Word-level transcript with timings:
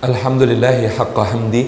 الحمد 0.00 0.42
لله 0.42 0.88
حق 0.96 1.12
حمدي. 1.12 1.66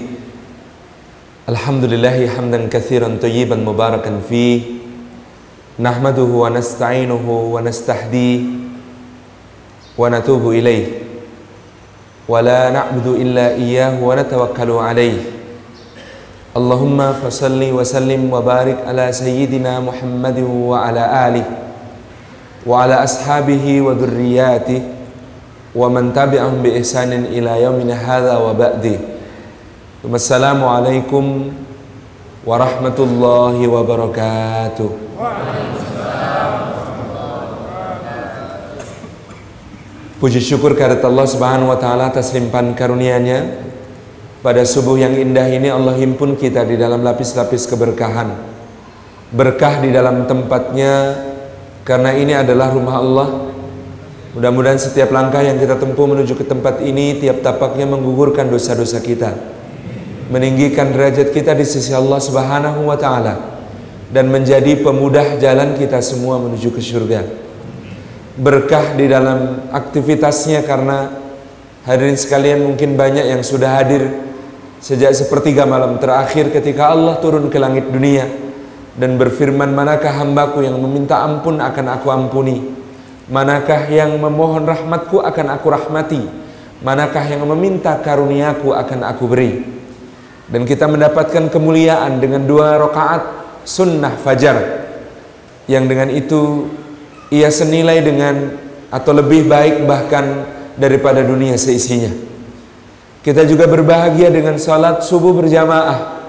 الحمد 1.48 1.84
لله 1.84 2.32
حمدا 2.32 2.68
كثيرا 2.72 3.20
طيبا 3.22 3.56
مباركا 3.60 4.24
فيه. 4.28 4.60
نحمده 5.76 6.22
ونستعينه 6.22 7.26
ونستهديه 7.28 8.40
ونتوب 9.98 10.48
إليه. 10.48 10.86
ولا 12.28 12.70
نعبد 12.70 13.06
إلا 13.06 13.60
إياه 13.60 14.00
ونتوكل 14.00 14.70
عليه. 14.70 15.18
اللهم 16.56 17.12
فصل 17.12 17.60
وسلم 17.72 18.32
وبارك 18.32 18.78
على 18.88 19.12
سيدنا 19.12 19.80
محمد 19.80 20.38
وعلى 20.40 21.28
آله 21.28 21.46
وعلى 22.66 22.94
أصحابه 23.04 23.64
وذرياته 23.80 24.82
wa 25.72 25.88
man 25.88 26.12
tabi'ahum 26.12 26.60
bi 26.60 26.76
ihsanin 26.76 27.32
ila 27.32 27.56
yaumina 27.56 27.96
hadza 27.96 28.36
wa 28.36 28.52
ba'di. 28.52 29.00
Wassalamu 30.04 30.68
alaikum 30.68 31.54
warahmatullahi 32.44 33.64
wabarakatuh. 33.64 34.90
Puji 40.22 40.38
syukur 40.38 40.78
kepada 40.78 41.02
Allah 41.02 41.26
Subhanahu 41.26 41.74
wa 41.74 41.78
taala 41.82 42.14
atas 42.14 42.30
limpahan 42.30 42.78
karunia-Nya. 42.78 43.70
Pada 44.42 44.62
subuh 44.66 44.98
yang 44.98 45.14
indah 45.14 45.46
ini 45.50 45.70
Allah 45.70 45.94
himpun 45.98 46.34
kita 46.34 46.66
di 46.66 46.74
dalam 46.74 47.02
lapis-lapis 47.02 47.66
keberkahan. 47.70 48.34
Berkah 49.30 49.82
di 49.82 49.94
dalam 49.94 50.26
tempatnya 50.26 51.14
karena 51.86 52.10
ini 52.14 52.34
adalah 52.34 52.74
rumah 52.74 52.96
Allah 52.98 53.28
Mudah-mudahan 54.32 54.80
setiap 54.80 55.12
langkah 55.12 55.44
yang 55.44 55.60
kita 55.60 55.76
tempuh 55.76 56.08
menuju 56.08 56.32
ke 56.40 56.48
tempat 56.48 56.80
ini 56.80 57.20
tiap 57.20 57.44
tapaknya 57.44 57.84
menggugurkan 57.84 58.48
dosa-dosa 58.48 59.04
kita. 59.04 59.36
Meninggikan 60.32 60.88
derajat 60.88 61.36
kita 61.36 61.52
di 61.52 61.68
sisi 61.68 61.92
Allah 61.92 62.16
Subhanahu 62.16 62.88
wa 62.88 62.96
taala 62.96 63.36
dan 64.08 64.32
menjadi 64.32 64.80
pemudah 64.80 65.36
jalan 65.36 65.76
kita 65.76 66.00
semua 66.00 66.40
menuju 66.40 66.72
ke 66.72 66.80
surga. 66.80 67.28
Berkah 68.40 68.96
di 68.96 69.12
dalam 69.12 69.68
aktivitasnya 69.68 70.64
karena 70.64 71.12
hadirin 71.84 72.16
sekalian 72.16 72.64
mungkin 72.64 72.96
banyak 72.96 73.36
yang 73.36 73.44
sudah 73.44 73.84
hadir 73.84 74.16
sejak 74.80 75.12
sepertiga 75.12 75.68
malam 75.68 76.00
terakhir 76.00 76.48
ketika 76.48 76.88
Allah 76.88 77.20
turun 77.20 77.52
ke 77.52 77.60
langit 77.60 77.92
dunia 77.92 78.24
dan 78.96 79.20
berfirman 79.20 79.76
manakah 79.76 80.24
hambaku 80.24 80.64
yang 80.64 80.80
meminta 80.80 81.20
ampun 81.20 81.60
akan 81.60 81.86
aku 82.00 82.08
ampuni 82.08 82.71
Manakah 83.32 83.88
yang 83.88 84.20
memohon 84.20 84.68
rahmatku 84.68 85.24
akan 85.24 85.56
aku 85.56 85.72
rahmati? 85.72 86.20
Manakah 86.84 87.24
yang 87.32 87.48
meminta 87.48 87.96
karuniaku 87.96 88.76
akan 88.76 89.08
aku 89.08 89.24
beri? 89.24 89.64
Dan 90.52 90.68
kita 90.68 90.84
mendapatkan 90.84 91.48
kemuliaan 91.48 92.20
dengan 92.20 92.44
dua 92.44 92.76
rakaat 92.76 93.24
sunnah 93.64 94.20
fajar. 94.20 94.84
Yang 95.64 95.84
dengan 95.88 96.08
itu 96.12 96.68
ia 97.32 97.48
senilai 97.48 98.04
dengan 98.04 98.52
atau 98.92 99.16
lebih 99.16 99.48
baik 99.48 99.88
bahkan 99.88 100.44
daripada 100.76 101.24
dunia 101.24 101.56
seisinya. 101.56 102.12
Kita 103.24 103.48
juga 103.48 103.64
berbahagia 103.64 104.28
dengan 104.28 104.60
salat 104.60 105.06
subuh 105.06 105.32
berjamaah 105.32 106.20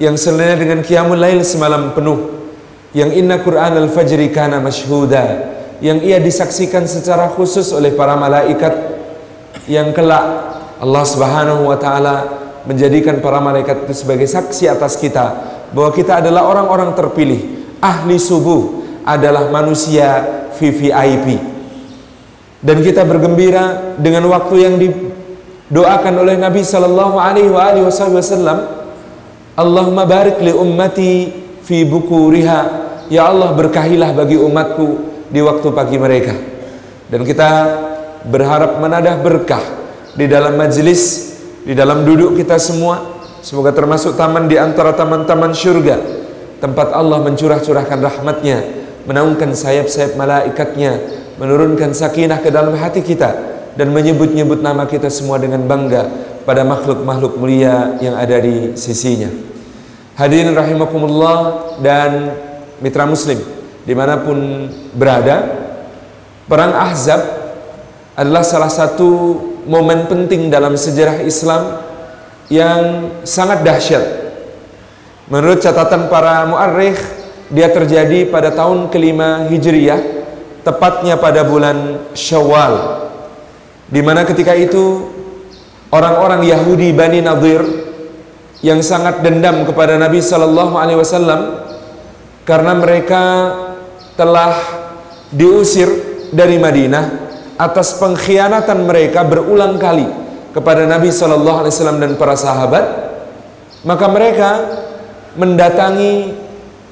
Yang 0.00 0.24
senilai 0.24 0.56
dengan 0.56 0.80
qiyamul 0.80 1.20
lail 1.20 1.44
semalam 1.44 1.92
penuh. 1.92 2.48
Yang 2.96 3.20
inna 3.20 3.44
Qur'an 3.44 3.76
al-fajri 3.76 4.32
kana 4.32 4.56
masyhuda 4.56 5.55
yang 5.84 6.00
ia 6.00 6.16
disaksikan 6.16 6.88
secara 6.88 7.28
khusus 7.32 7.72
oleh 7.72 7.92
para 7.92 8.16
malaikat 8.16 8.72
yang 9.68 9.92
kelak. 9.92 10.56
Allah 10.76 11.04
Subhanahu 11.08 11.68
wa 11.72 11.76
taala 11.80 12.16
menjadikan 12.68 13.20
para 13.24 13.40
malaikat 13.40 13.88
itu 13.88 14.04
sebagai 14.04 14.28
saksi 14.28 14.68
atas 14.68 14.96
kita 15.00 15.32
bahwa 15.72 15.90
kita 15.92 16.20
adalah 16.20 16.44
orang-orang 16.48 16.92
terpilih. 16.92 17.40
Ahli 17.80 18.16
subuh 18.16 18.84
adalah 19.04 19.52
manusia 19.52 20.24
VVIP 20.56 21.56
dan 22.64 22.80
kita 22.80 23.04
bergembira 23.04 23.94
dengan 24.00 24.26
waktu 24.32 24.54
yang 24.58 24.74
didoakan 24.80 26.14
oleh 26.18 26.34
Nabi 26.40 26.64
sallallahu 26.64 27.16
alaihi 27.20 27.52
wasallam. 27.52 28.88
Allahumma 29.56 30.04
barik 30.04 30.40
li 30.40 30.52
ummati 30.52 31.32
fi 31.64 31.84
bukuriha. 31.84 32.84
Ya 33.06 33.30
Allah 33.30 33.54
berkahilah 33.54 34.12
bagi 34.18 34.34
umatku 34.34 35.15
di 35.30 35.40
waktu 35.42 35.68
pagi 35.74 35.96
mereka. 35.98 36.34
Dan 37.06 37.22
kita 37.22 37.50
berharap 38.26 38.82
menadah 38.82 39.18
berkah 39.22 39.62
di 40.18 40.26
dalam 40.26 40.58
majelis 40.58 41.34
di 41.62 41.74
dalam 41.74 42.02
duduk 42.06 42.38
kita 42.38 42.58
semua. 42.58 43.18
Semoga 43.42 43.70
termasuk 43.70 44.18
taman 44.18 44.50
di 44.50 44.58
antara 44.58 44.90
taman-taman 44.94 45.54
syurga. 45.54 46.02
Tempat 46.58 46.90
Allah 46.96 47.22
mencurah-curahkan 47.22 47.98
rahmatnya 48.00 48.58
menaungkan 49.06 49.54
sayap-sayap 49.54 50.18
malaikatnya 50.18 50.98
menurunkan 51.38 51.94
sakinah 51.94 52.42
ke 52.42 52.50
dalam 52.50 52.74
hati 52.74 53.04
kita 53.04 53.30
dan 53.78 53.92
menyebut-nyebut 53.92 54.64
nama 54.64 54.88
kita 54.88 55.12
semua 55.12 55.38
dengan 55.38 55.62
bangga 55.62 56.08
pada 56.42 56.64
makhluk-makhluk 56.64 57.38
mulia 57.38 57.94
yang 58.02 58.18
ada 58.18 58.40
di 58.40 58.74
sisinya. 58.74 59.30
Hadirin 60.16 60.56
rahimakumullah 60.56 61.38
dan 61.84 62.34
mitra 62.80 63.04
muslim 63.04 63.55
di 63.86 63.94
mana 63.94 64.18
pun 64.18 64.66
berada 64.92 65.46
perang 66.50 66.74
Ahzab 66.74 67.22
adalah 68.18 68.42
salah 68.42 68.68
satu 68.68 69.38
momen 69.64 70.10
penting 70.10 70.50
dalam 70.50 70.74
sejarah 70.74 71.22
Islam 71.22 71.86
yang 72.50 73.10
sangat 73.22 73.62
dahsyat. 73.62 74.04
Menurut 75.30 75.62
catatan 75.62 76.06
para 76.10 76.46
muarrikh 76.46 76.98
dia 77.50 77.70
terjadi 77.70 78.26
pada 78.26 78.50
tahun 78.50 78.90
kelima 78.90 79.46
Hijriyah 79.46 80.00
tepatnya 80.66 81.14
pada 81.14 81.46
bulan 81.46 82.10
Syawal 82.10 83.06
di 83.86 84.02
mana 84.02 84.26
ketika 84.26 84.50
itu 84.54 85.06
orang-orang 85.94 86.42
Yahudi 86.42 86.90
Bani 86.90 87.22
Nadir 87.22 87.62
yang 88.66 88.82
sangat 88.82 89.22
dendam 89.22 89.62
kepada 89.62 89.94
Nabi 89.94 90.18
sallallahu 90.18 90.74
alaihi 90.74 90.98
wasallam 90.98 91.40
karena 92.42 92.72
mereka 92.74 93.22
telah 94.16 94.56
diusir 95.30 95.88
dari 96.32 96.56
Madinah 96.56 97.04
atas 97.56 97.96
pengkhianatan 98.00 98.84
mereka 98.84 99.24
berulang 99.24 99.76
kali 99.80 100.04
kepada 100.56 100.88
Nabi 100.88 101.12
Shallallahu 101.12 101.64
Alaihi 101.64 101.72
Wasallam 101.72 102.00
dan 102.00 102.12
para 102.16 102.36
sahabat 102.36 102.84
maka 103.84 104.06
mereka 104.08 104.50
mendatangi 105.36 106.32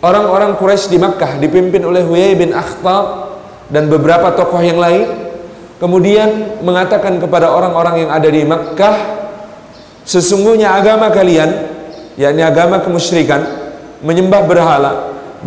orang-orang 0.04 0.56
Quraisy 0.60 0.92
di 0.92 0.98
Makkah 1.00 1.40
dipimpin 1.40 1.80
oleh 1.80 2.04
Huyai 2.04 2.36
bin 2.36 2.52
Akhtab 2.52 3.36
dan 3.72 3.88
beberapa 3.88 4.36
tokoh 4.36 4.60
yang 4.60 4.76
lain 4.76 5.08
kemudian 5.80 6.60
mengatakan 6.60 7.16
kepada 7.16 7.48
orang-orang 7.48 8.04
yang 8.04 8.10
ada 8.12 8.28
di 8.28 8.44
Makkah 8.44 8.96
sesungguhnya 10.04 10.76
agama 10.76 11.08
kalian 11.08 11.72
yakni 12.20 12.44
agama 12.44 12.84
kemusyrikan 12.84 13.40
menyembah 14.04 14.44
berhala 14.44 14.92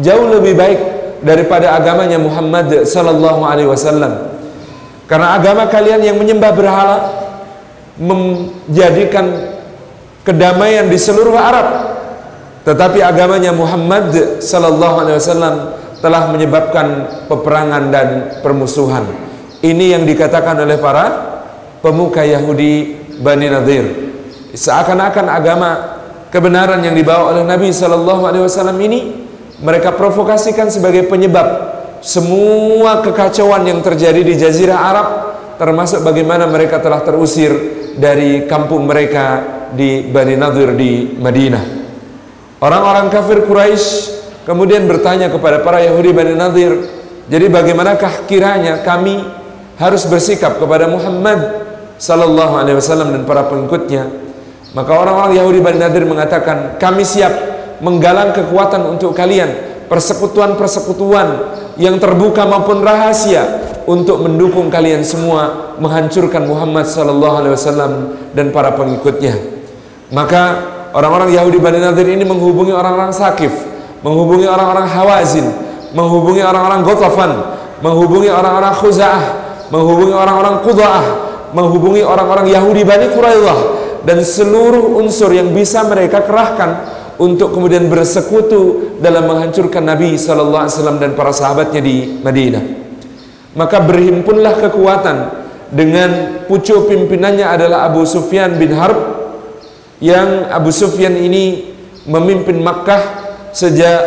jauh 0.01 0.25
lebih 0.33 0.57
baik 0.57 0.96
daripada 1.23 1.73
agamanya 1.73 2.21
Muhammad 2.21 2.85
sallallahu 2.85 3.41
alaihi 3.45 3.69
wasallam. 3.69 4.37
Karena 5.07 5.39
agama 5.39 5.65
kalian 5.71 6.03
yang 6.03 6.17
menyembah 6.19 6.51
berhala 6.51 6.97
menjadikan 7.97 9.55
kedamaian 10.27 10.85
di 10.91 10.99
seluruh 10.99 11.33
Arab. 11.33 11.67
Tetapi 12.67 12.99
agamanya 12.99 13.55
Muhammad 13.55 14.41
sallallahu 14.43 14.95
alaihi 15.07 15.17
wasallam 15.17 15.55
telah 16.03 16.29
menyebabkan 16.29 16.87
peperangan 17.31 17.83
dan 17.89 18.07
permusuhan. 18.43 19.07
Ini 19.63 19.97
yang 19.97 20.03
dikatakan 20.03 20.59
oleh 20.59 20.77
para 20.77 21.05
pemuka 21.81 22.21
Yahudi 22.21 22.99
Bani 23.23 23.47
Nadir. 23.49 23.85
Seakan-akan 24.53 25.25
agama 25.31 25.69
kebenaran 26.29 26.83
yang 26.83 26.93
dibawa 26.93 27.33
oleh 27.33 27.43
Nabi 27.47 27.71
sallallahu 27.71 28.27
alaihi 28.27 28.43
wasallam 28.45 28.77
ini 28.83 29.26
mereka 29.61 29.93
provokasikan 29.93 30.69
sebagai 30.69 31.09
penyebab 31.09 31.77
semua 32.01 33.01
kekacauan 33.01 33.65
yang 33.65 33.81
terjadi 33.81 34.21
di 34.21 34.37
jazirah 34.37 34.79
Arab 34.79 35.07
termasuk 35.57 36.05
bagaimana 36.05 36.45
mereka 36.45 36.77
telah 36.77 37.01
terusir 37.01 37.49
dari 37.97 38.45
kampung 38.45 38.85
mereka 38.85 39.41
di 39.73 40.05
Bani 40.05 40.37
Nadir 40.37 40.77
di 40.77 41.17
Madinah. 41.17 41.65
Orang-orang 42.61 43.09
kafir 43.09 43.45
Quraisy 43.49 43.85
kemudian 44.45 44.85
bertanya 44.85 45.33
kepada 45.33 45.65
para 45.65 45.81
Yahudi 45.81 46.13
Bani 46.13 46.37
Nadir 46.37 46.71
jadi 47.27 47.49
bagaimanakah 47.49 48.29
kiranya 48.29 48.85
kami 48.85 49.19
harus 49.81 50.05
bersikap 50.07 50.61
kepada 50.61 50.87
Muhammad 50.87 51.65
sallallahu 51.97 52.53
alaihi 52.61 52.77
wasallam 52.77 53.11
dan 53.11 53.25
para 53.25 53.49
pengikutnya? 53.49 54.05
Maka 54.77 54.93
orang-orang 54.93 55.33
Yahudi 55.41 55.59
Bani 55.59 55.79
Nadir 55.81 56.05
mengatakan 56.05 56.77
kami 56.77 57.01
siap 57.01 57.56
menggalang 57.83 58.33
kekuatan 58.33 58.85
untuk 58.97 59.13
kalian 59.13 59.77
persekutuan-persekutuan 59.87 61.27
yang 61.79 61.95
terbuka 62.01 62.43
maupun 62.43 62.83
rahasia 62.83 63.63
untuk 63.87 64.19
mendukung 64.25 64.67
kalian 64.67 65.05
semua 65.05 65.73
menghancurkan 65.79 66.43
Muhammad 66.43 66.89
sallallahu 66.89 67.35
alaihi 67.39 67.53
wasallam 67.55 67.91
dan 68.35 68.51
para 68.51 68.75
pengikutnya. 68.75 69.37
Maka 70.11 70.43
orang-orang 70.91 71.31
Yahudi 71.31 71.59
Bani 71.61 71.79
Nadir 71.79 72.07
ini 72.11 72.27
menghubungi 72.27 72.75
orang-orang 72.75 73.15
Sakif, 73.15 73.53
menghubungi 74.03 74.49
orang-orang 74.49 74.87
Hawazin, 74.91 75.47
menghubungi 75.95 76.43
orang-orang 76.43 76.83
Gotafan, 76.83 77.31
menghubungi 77.79 78.27
orang-orang 78.27 78.73
Khuza'ah, 78.75 79.23
menghubungi 79.71 80.13
orang-orang 80.15 80.55
Qudha'ah, 80.63 81.05
menghubungi 81.51 82.03
orang-orang 82.03 82.47
Yahudi 82.51 82.83
Bani 82.83 83.07
Quraidah 83.11 83.59
dan 84.03 84.23
seluruh 84.23 84.99
unsur 84.99 85.31
yang 85.31 85.51
bisa 85.51 85.83
mereka 85.87 86.23
kerahkan 86.23 86.96
untuk 87.17 87.53
kemudian 87.53 87.89
bersekutu 87.89 88.93
dalam 89.01 89.25
menghancurkan 89.25 89.81
Nabi 89.81 90.17
sallallahu 90.17 90.63
alaihi 90.65 90.75
wasallam 90.77 90.97
dan 91.01 91.11
para 91.17 91.33
sahabatnya 91.33 91.81
di 91.81 92.21
Madinah. 92.21 92.63
Maka 93.57 93.81
berhimpunlah 93.81 94.53
kekuatan 94.69 95.17
dengan 95.73 96.09
pucuk 96.45 96.87
pimpinannya 96.87 97.43
adalah 97.43 97.89
Abu 97.89 98.05
Sufyan 98.05 98.55
bin 98.61 98.69
Harb 98.77 98.97
yang 99.97 100.45
Abu 100.53 100.69
Sufyan 100.69 101.17
ini 101.17 101.73
memimpin 102.05 102.61
Makkah 102.61 103.01
sejak 103.49 103.99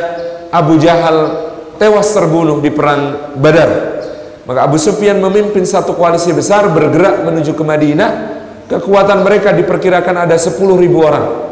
Abu 0.55 0.79
Jahal 0.79 1.51
tewas 1.83 2.15
terbunuh 2.15 2.63
di 2.63 2.71
perang 2.71 3.35
Badar. 3.35 3.99
Maka 4.47 4.67
Abu 4.71 4.79
Sufyan 4.79 5.19
memimpin 5.19 5.67
satu 5.67 5.99
koalisi 5.99 6.31
besar 6.31 6.71
bergerak 6.71 7.27
menuju 7.27 7.59
ke 7.59 7.65
Madinah. 7.67 8.11
Kekuatan 8.71 9.27
mereka 9.27 9.51
diperkirakan 9.51 10.31
ada 10.31 10.39
10 10.39 10.55
ribu 10.79 11.03
orang. 11.03 11.50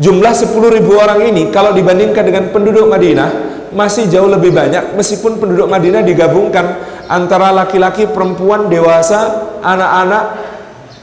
Jumlah 0.00 0.32
10 0.32 0.56
ribu 0.72 0.96
orang 0.96 1.20
ini 1.28 1.52
kalau 1.52 1.76
dibandingkan 1.76 2.24
dengan 2.24 2.44
penduduk 2.48 2.88
Madinah 2.88 3.52
masih 3.76 4.08
jauh 4.08 4.28
lebih 4.28 4.52
banyak 4.52 4.96
meskipun 4.96 5.36
penduduk 5.36 5.68
Madinah 5.68 6.00
digabungkan 6.00 6.64
antara 7.12 7.52
laki-laki, 7.52 8.08
perempuan, 8.08 8.72
dewasa, 8.72 9.52
anak-anak, 9.60 10.24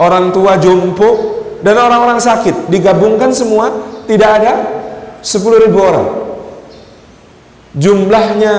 orang 0.01 0.33
tua 0.33 0.57
jompo 0.57 1.37
dan 1.61 1.77
orang-orang 1.77 2.17
sakit. 2.17 2.71
Digabungkan 2.73 3.29
semua 3.29 3.69
tidak 4.09 4.29
ada 4.41 4.53
10 5.21 5.63
ribu 5.69 5.77
orang. 5.85 6.07
Jumlahnya 7.77 8.53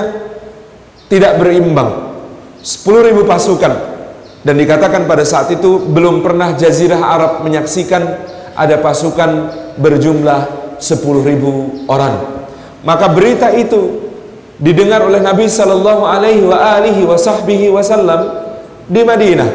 tidak 1.11 1.43
berimbang. 1.43 2.15
10 2.63 3.07
ribu 3.11 3.27
pasukan. 3.27 3.91
Dan 4.41 4.57
dikatakan 4.57 5.05
pada 5.05 5.21
saat 5.21 5.53
itu 5.53 5.91
belum 5.91 6.25
pernah 6.25 6.57
jazirah 6.57 6.97
Arab 6.97 7.31
menyaksikan 7.45 8.01
ada 8.57 8.81
pasukan 8.81 9.60
berjumlah 9.77 10.75
10 10.81 11.29
ribu 11.29 11.85
orang. 11.85 12.43
Maka 12.81 13.13
berita 13.13 13.53
itu 13.53 14.09
didengar 14.57 15.05
oleh 15.05 15.21
Nabi 15.21 15.45
Sallallahu 15.45 16.05
Alaihi 16.05 16.41
wa 16.45 16.57
alihi 16.57 17.05
Wasallam 17.69 18.21
di 18.89 19.01
Madinah. 19.05 19.49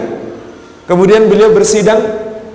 Kemudian 0.86 1.26
beliau 1.26 1.50
bersidang 1.50 1.98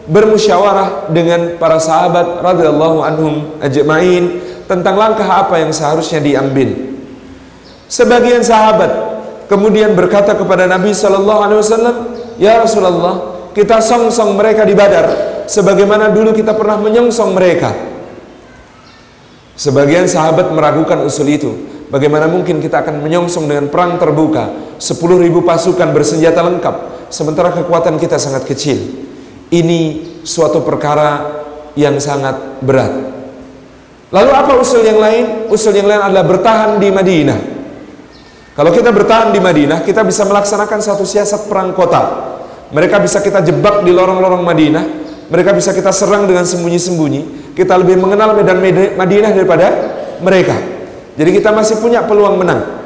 bermusyawarah 0.08 1.12
dengan 1.12 1.60
para 1.60 1.78
sahabat 1.78 2.40
radhiyallahu 2.40 2.98
anhum 3.04 3.34
ajmain 3.60 4.40
tentang 4.66 4.96
langkah 4.96 5.28
apa 5.28 5.60
yang 5.60 5.76
seharusnya 5.76 6.24
diambil. 6.24 6.72
Sebagian 7.92 8.40
sahabat 8.40 8.92
kemudian 9.52 9.92
berkata 9.92 10.32
kepada 10.32 10.64
Nabi 10.64 10.96
sallallahu 10.96 11.40
alaihi 11.44 11.60
wasallam, 11.60 11.96
"Ya 12.40 12.64
Rasulullah, 12.64 13.48
kita 13.52 13.84
song-song 13.84 14.40
mereka 14.40 14.64
di 14.64 14.72
Badar 14.72 15.41
sebagaimana 15.52 16.08
dulu 16.16 16.32
kita 16.32 16.56
pernah 16.56 16.80
menyongsong 16.80 17.36
mereka. 17.36 17.76
Sebagian 19.60 20.08
sahabat 20.08 20.56
meragukan 20.56 21.04
usul 21.04 21.28
itu. 21.28 21.52
Bagaimana 21.92 22.32
mungkin 22.32 22.64
kita 22.64 22.88
akan 22.88 23.04
menyongsong 23.04 23.52
dengan 23.52 23.68
perang 23.68 24.00
terbuka 24.00 24.48
10 24.80 24.96
ribu 25.28 25.44
pasukan 25.44 25.92
bersenjata 25.92 26.40
lengkap 26.40 26.76
Sementara 27.12 27.52
kekuatan 27.52 28.00
kita 28.00 28.16
sangat 28.16 28.48
kecil 28.48 28.80
Ini 29.52 29.80
suatu 30.24 30.64
perkara 30.64 31.44
yang 31.76 32.00
sangat 32.00 32.64
berat 32.64 32.96
Lalu 34.08 34.32
apa 34.32 34.56
usul 34.56 34.88
yang 34.88 35.04
lain? 35.04 35.52
Usul 35.52 35.76
yang 35.76 35.92
lain 35.92 36.00
adalah 36.00 36.24
bertahan 36.24 36.80
di 36.80 36.88
Madinah 36.88 37.40
Kalau 38.56 38.72
kita 38.72 38.96
bertahan 38.96 39.36
di 39.36 39.44
Madinah 39.44 39.84
Kita 39.84 40.08
bisa 40.08 40.24
melaksanakan 40.24 40.80
satu 40.80 41.04
siasat 41.04 41.52
perang 41.52 41.76
kota 41.76 42.32
Mereka 42.72 43.04
bisa 43.04 43.20
kita 43.20 43.44
jebak 43.44 43.84
di 43.84 43.92
lorong-lorong 43.92 44.48
Madinah 44.48 45.11
mereka 45.32 45.56
bisa 45.56 45.72
kita 45.72 45.96
serang 45.96 46.28
dengan 46.28 46.44
sembunyi-sembunyi. 46.44 47.56
Kita 47.56 47.80
lebih 47.80 47.96
mengenal 47.96 48.36
medan 48.36 48.60
Madinah 49.00 49.32
daripada 49.32 49.68
mereka. 50.20 50.60
Jadi 51.16 51.40
kita 51.40 51.56
masih 51.56 51.80
punya 51.80 52.04
peluang 52.04 52.36
menang. 52.36 52.84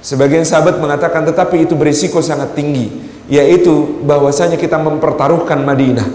Sebagian 0.00 0.48
sahabat 0.48 0.80
mengatakan 0.80 1.28
tetapi 1.28 1.68
itu 1.68 1.76
berisiko 1.76 2.24
sangat 2.24 2.56
tinggi. 2.56 2.88
Yaitu 3.28 4.00
bahwasanya 4.08 4.56
kita 4.56 4.80
mempertaruhkan 4.80 5.60
Madinah. 5.68 6.08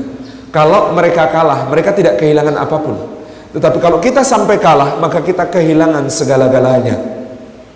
Kalau 0.49 0.97
mereka 0.97 1.29
kalah, 1.29 1.69
mereka 1.69 1.93
tidak 1.93 2.17
kehilangan 2.17 2.57
apa 2.57 2.77
pun. 2.81 2.95
Tetapi 3.53 3.77
kalau 3.77 4.01
kita 4.01 4.25
sampai 4.25 4.57
kalah, 4.57 4.97
maka 4.97 5.21
kita 5.21 5.45
kehilangan 5.45 6.09
segala-galanya. 6.09 6.97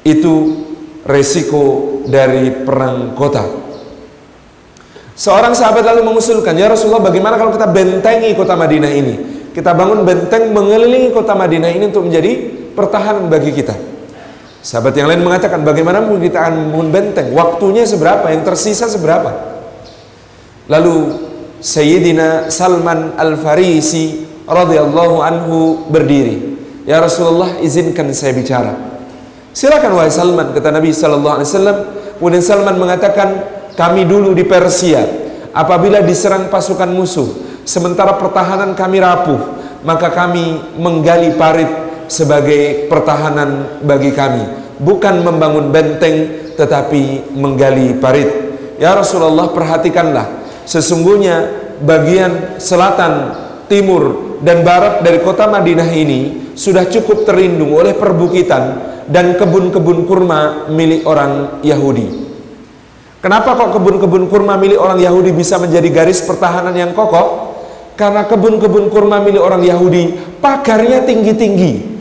Itu 0.01 0.65
resiko 1.05 2.01
dari 2.09 2.49
perang 2.65 3.13
kota. 3.13 3.64
Seorang 5.15 5.55
sahabat 5.55 5.87
lalu 5.87 6.11
mengusulkan, 6.11 6.51
"Ya 6.59 6.67
Rasulullah, 6.67 7.07
bagaimana 7.07 7.39
kalau 7.39 7.55
kita 7.55 7.71
bentengi 7.71 8.35
kota 8.35 8.51
Madinah 8.59 8.91
ini? 8.91 9.15
Kita 9.55 9.71
bangun 9.71 10.03
benteng 10.03 10.51
mengelilingi 10.51 11.15
kota 11.15 11.31
Madinah 11.31 11.71
ini 11.71 11.87
untuk 11.87 12.11
menjadi 12.11 12.31
pertahanan 12.75 13.31
bagi 13.31 13.55
kita." 13.55 13.71
Sahabat 14.59 14.91
yang 14.99 15.07
lain 15.07 15.23
mengatakan, 15.23 15.63
"Bagaimana 15.63 16.03
mungkin 16.03 16.27
kita 16.27 16.43
akan 16.43 16.67
membangun 16.67 16.89
benteng? 16.91 17.27
Waktunya 17.31 17.87
seberapa? 17.87 18.27
Yang 18.27 18.43
tersisa 18.43 18.91
seberapa?" 18.91 19.31
Lalu 20.67 20.95
Sayyidina 21.63 22.51
Salman 22.51 23.15
Al-Farisi 23.15 24.27
radhiyallahu 24.43 25.23
anhu 25.23 25.87
berdiri. 25.87 26.59
"Ya 26.83 26.99
Rasulullah, 26.99 27.55
izinkan 27.63 28.11
saya 28.11 28.35
bicara." 28.35 28.75
Silakan 29.55 29.95
wahai 29.95 30.11
Salman, 30.11 30.51
kata 30.51 30.75
Nabi 30.75 30.91
sallallahu 30.91 31.39
alaihi 31.39 31.47
wasallam. 31.47 31.77
Kemudian 32.19 32.43
Salman 32.43 32.75
mengatakan, 32.75 33.54
kami 33.75 34.07
dulu 34.07 34.31
di 34.31 34.47
Persia 34.47 35.03
apabila 35.51 35.99
diserang 36.01 36.47
pasukan 36.47 36.89
musuh 36.89 37.61
sementara 37.67 38.15
pertahanan 38.15 38.73
kami 38.73 39.03
rapuh 39.03 39.55
maka 39.85 40.09
kami 40.09 40.75
menggali 40.81 41.37
parit 41.37 41.69
sebagai 42.09 42.89
pertahanan 42.89 43.81
bagi 43.85 44.11
kami. 44.11 44.43
Bukan 44.81 45.23
membangun 45.23 45.69
benteng 45.71 46.49
tetapi 46.57 47.31
menggali 47.37 47.95
parit. 48.01 48.27
Ya 48.81 48.97
Rasulullah 48.97 49.53
perhatikanlah. 49.53 50.43
Sesungguhnya 50.65 51.47
bagian 51.85 52.57
selatan 52.57 53.37
timur 53.69 54.35
dan 54.41 54.65
barat 54.65 55.05
dari 55.05 55.21
kota 55.21 55.47
Madinah 55.47 55.87
ini 55.93 56.51
sudah 56.57 56.89
cukup 56.89 57.23
terlindung 57.23 57.71
oleh 57.77 57.93
perbukitan 57.93 58.63
dan 59.05 59.37
kebun-kebun 59.37 60.09
kurma 60.09 60.65
milik 60.73 61.05
orang 61.05 61.61
Yahudi 61.61 62.24
Kenapa 63.25 63.57
kok 63.57 63.73
kebun-kebun 63.73 64.29
kurma 64.29 64.53
milik 64.53 64.77
orang 64.77 65.01
Yahudi 65.01 65.33
bisa 65.33 65.57
menjadi 65.57 65.89
garis 65.89 66.21
pertahanan 66.21 66.77
yang 66.77 66.93
kokoh? 66.93 67.57
Karena 67.97 68.29
kebun-kebun 68.29 68.93
kurma 68.93 69.17
milik 69.17 69.41
orang 69.41 69.65
Yahudi 69.65 70.13
pagarnya 70.37 71.01
tinggi-tinggi. 71.01 71.97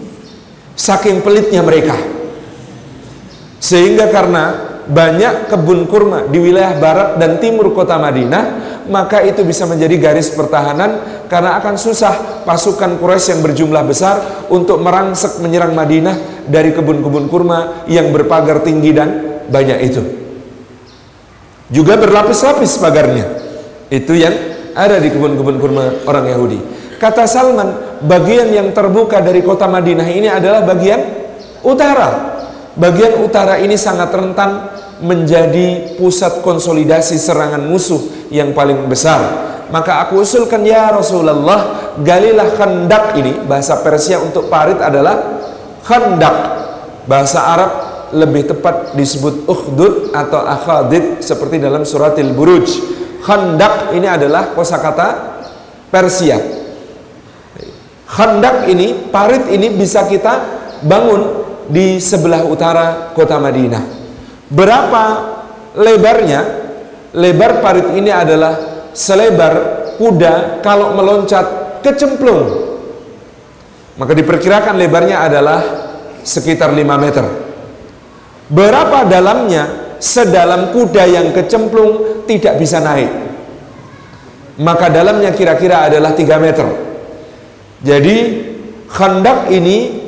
Saking 0.77 1.25
pelitnya 1.25 1.65
mereka. 1.65 1.97
Sehingga 3.57 4.13
karena 4.13 4.77
banyak 4.85 5.49
kebun 5.49 5.89
kurma 5.89 6.29
di 6.29 6.45
wilayah 6.45 6.77
barat 6.77 7.17
dan 7.17 7.41
timur 7.41 7.73
kota 7.73 7.97
Madinah, 7.97 8.45
maka 8.93 9.25
itu 9.25 9.41
bisa 9.49 9.65
menjadi 9.65 9.97
garis 9.97 10.29
pertahanan 10.29 11.25
karena 11.33 11.57
akan 11.57 11.81
susah 11.81 12.45
pasukan 12.45 13.01
Quraisy 13.01 13.33
yang 13.33 13.41
berjumlah 13.41 13.85
besar 13.89 14.45
untuk 14.53 14.77
merangsek 14.85 15.41
menyerang 15.41 15.73
Madinah 15.73 16.45
dari 16.53 16.77
kebun-kebun 16.77 17.33
kurma 17.33 17.89
yang 17.89 18.13
berpagar 18.13 18.61
tinggi 18.61 18.93
dan 18.93 19.41
banyak 19.49 19.81
itu. 19.89 20.24
Juga 21.75 21.99
berlapis-lapis 21.99 22.79
pagarnya. 22.79 23.27
Itu 23.91 24.15
yang 24.15 24.31
ada 24.79 25.03
di 25.03 25.11
kebun-kebun 25.11 25.59
kurma 25.59 26.07
orang 26.07 26.31
Yahudi. 26.31 26.59
Kata 27.03 27.27
Salman, 27.27 27.99
bagian 28.07 28.55
yang 28.55 28.71
terbuka 28.71 29.19
dari 29.19 29.43
kota 29.43 29.67
Madinah 29.67 30.07
ini 30.07 30.31
adalah 30.31 30.63
bagian 30.63 31.03
utara. 31.67 32.39
Bagian 32.79 33.19
utara 33.27 33.59
ini 33.59 33.75
sangat 33.75 34.15
rentan 34.15 34.71
menjadi 35.03 35.99
pusat 35.99 36.47
konsolidasi 36.47 37.19
serangan 37.19 37.67
musuh 37.67 38.31
yang 38.31 38.55
paling 38.55 38.87
besar. 38.87 39.51
Maka 39.75 40.07
aku 40.07 40.23
usulkan 40.23 40.63
ya 40.63 40.95
Rasulullah, 40.95 41.91
galilah 41.99 42.55
khandak 42.55 43.19
ini 43.19 43.43
bahasa 43.51 43.83
Persia 43.83 44.23
untuk 44.23 44.47
parit 44.47 44.79
adalah 44.79 45.43
khandak. 45.83 46.37
Bahasa 47.05 47.43
Arab 47.43 47.71
lebih 48.15 48.49
tepat 48.49 48.95
disebut 48.95 49.51
ukhdud 49.51 50.15
atau 50.15 50.41
akhadid 50.47 51.21
seperti 51.21 51.59
dalam 51.59 51.83
suratil 51.83 52.31
buruj. 52.33 52.67
Khandak 53.25 53.93
ini 53.97 54.07
adalah 54.07 54.55
kosakata 54.55 55.39
Persia. 55.91 56.39
Khandak 58.07 58.71
ini 58.71 59.11
parit 59.11 59.51
ini 59.51 59.75
bisa 59.75 60.07
kita 60.07 60.63
bangun 60.87 61.43
di 61.67 61.99
sebelah 61.99 62.47
utara 62.47 63.11
kota 63.17 63.41
Madinah. 63.43 63.83
Berapa 64.49 65.05
lebarnya? 65.75 66.63
Lebar 67.15 67.63
parit 67.63 67.95
ini 67.95 68.11
adalah 68.11 68.87
selebar 68.91 69.55
kuda 69.99 70.63
kalau 70.63 70.95
meloncat 70.99 71.79
kecemplung 71.83 72.65
maka 73.95 74.13
diperkirakan 74.15 74.75
lebarnya 74.75 75.23
adalah 75.23 75.61
sekitar 76.27 76.75
5 76.75 76.83
meter 76.99 77.25
berapa 78.51 79.09
dalamnya 79.09 79.97
sedalam 80.01 80.73
kuda 80.75 81.05
yang 81.09 81.29
kecemplung 81.33 82.25
tidak 82.29 82.61
bisa 82.61 82.81
naik? 82.81 83.11
Maka 84.61 84.87
dalamnya 84.93 85.35
kira-kira 85.35 85.91
adalah 85.91 86.15
3 86.15 86.39
meter. 86.39 86.67
Jadi 87.83 88.17
khandak 88.87 89.51
ini 89.51 90.05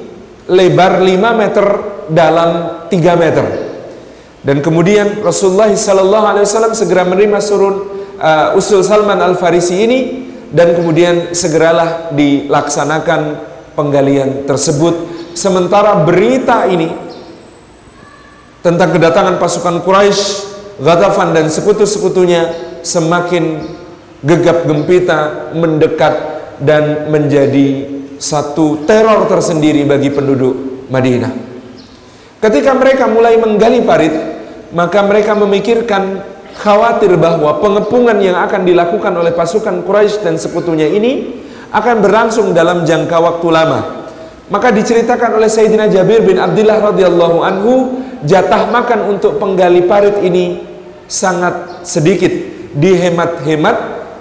lebar 0.47 1.02
5 1.02 1.40
meter 1.40 1.66
dalam 2.11 2.50
3 2.87 3.23
meter. 3.23 3.47
Dan 4.47 4.62
kemudian 4.62 5.26
Rasulullah 5.26 5.66
sallallahu 5.75 6.26
alaihi 6.31 6.47
wasallam 6.47 6.75
segera 6.78 7.02
menerima 7.02 7.43
surun 7.43 7.75
uh, 8.23 8.55
usul 8.55 8.87
Salman 8.87 9.19
Al 9.19 9.35
Farisi 9.35 9.83
ini 9.83 9.99
dan 10.55 10.78
kemudian 10.78 11.35
segeralah 11.35 12.14
dilaksanakan 12.14 13.21
penggalian 13.75 14.47
tersebut. 14.47 14.95
Sementara 15.35 15.99
berita 16.07 16.64
ini 16.71 17.05
tentang 18.66 18.90
kedatangan 18.90 19.38
pasukan 19.38 19.78
Quraisy 19.87 20.23
Ghatafan 20.82 21.30
dan 21.30 21.46
sekutu-sekutunya 21.46 22.50
semakin 22.82 23.62
gegap 24.26 24.66
gempita 24.66 25.54
mendekat 25.54 26.14
dan 26.58 27.06
menjadi 27.14 27.87
satu 28.18 28.82
teror 28.82 29.30
tersendiri 29.30 29.87
bagi 29.87 30.11
penduduk 30.11 30.82
Madinah. 30.90 31.30
Ketika 32.42 32.75
mereka 32.75 33.06
mulai 33.06 33.38
menggali 33.38 33.87
parit, 33.87 34.12
maka 34.75 34.99
mereka 35.06 35.38
memikirkan 35.38 36.26
khawatir 36.58 37.14
bahwa 37.16 37.62
pengepungan 37.62 38.18
yang 38.18 38.35
akan 38.35 38.66
dilakukan 38.66 39.14
oleh 39.14 39.30
pasukan 39.30 39.87
Quraisy 39.87 40.26
dan 40.26 40.35
sekutunya 40.37 40.90
ini 40.90 41.38
akan 41.70 42.02
berlangsung 42.02 42.50
dalam 42.50 42.82
jangka 42.82 43.14
waktu 43.14 43.49
lama. 43.49 43.80
Maka 44.46 44.70
diceritakan 44.70 45.38
oleh 45.38 45.50
Sayyidina 45.50 45.90
Jabir 45.90 46.23
bin 46.23 46.38
Abdullah 46.38 46.78
radhiyallahu 46.78 47.38
anhu, 47.42 47.73
jatah 48.26 48.68
makan 48.68 49.16
untuk 49.16 49.38
penggali 49.38 49.87
parit 49.87 50.21
ini 50.21 50.66
sangat 51.06 51.87
sedikit, 51.87 52.30
dihemat-hemat 52.75 53.76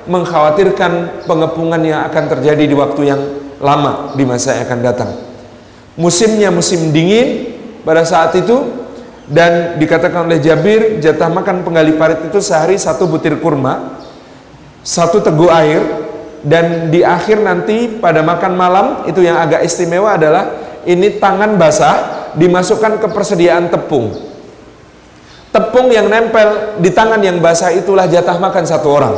mengkhawatirkan 0.06 1.26
pengepungan 1.26 1.82
yang 1.82 2.06
akan 2.06 2.24
terjadi 2.38 2.64
di 2.70 2.76
waktu 2.78 3.02
yang 3.10 3.22
lama 3.58 4.14
di 4.14 4.24
masa 4.24 4.54
yang 4.56 4.70
akan 4.70 4.80
datang. 4.86 5.12
Musimnya 5.98 6.54
musim 6.54 6.94
dingin 6.94 7.58
pada 7.82 8.06
saat 8.06 8.38
itu 8.38 8.86
dan 9.26 9.82
dikatakan 9.82 10.30
oleh 10.30 10.38
Jabir 10.38 11.02
jatah 11.02 11.32
makan 11.34 11.66
penggali 11.66 11.98
parit 11.98 12.22
itu 12.30 12.38
sehari 12.38 12.78
satu 12.78 13.10
butir 13.10 13.42
kurma, 13.42 13.98
satu 14.86 15.18
teguk 15.26 15.50
air 15.50 15.82
dan 16.46 16.94
di 16.94 17.02
akhir 17.02 17.42
nanti 17.42 17.98
pada 17.98 18.22
makan 18.22 18.54
malam 18.54 18.86
itu 19.10 19.26
yang 19.26 19.42
agak 19.42 19.66
istimewa 19.66 20.14
adalah 20.14 20.54
ini 20.86 21.18
tangan 21.18 21.58
basah 21.58 22.25
dimasukkan 22.36 23.02
ke 23.02 23.08
persediaan 23.12 23.72
tepung. 23.72 24.12
Tepung 25.56 25.88
yang 25.88 26.12
nempel 26.12 26.80
di 26.84 26.92
tangan 26.92 27.24
yang 27.24 27.40
basah 27.40 27.72
itulah 27.72 28.12
jatah 28.12 28.36
makan 28.36 28.64
satu 28.68 28.88
orang. 28.92 29.16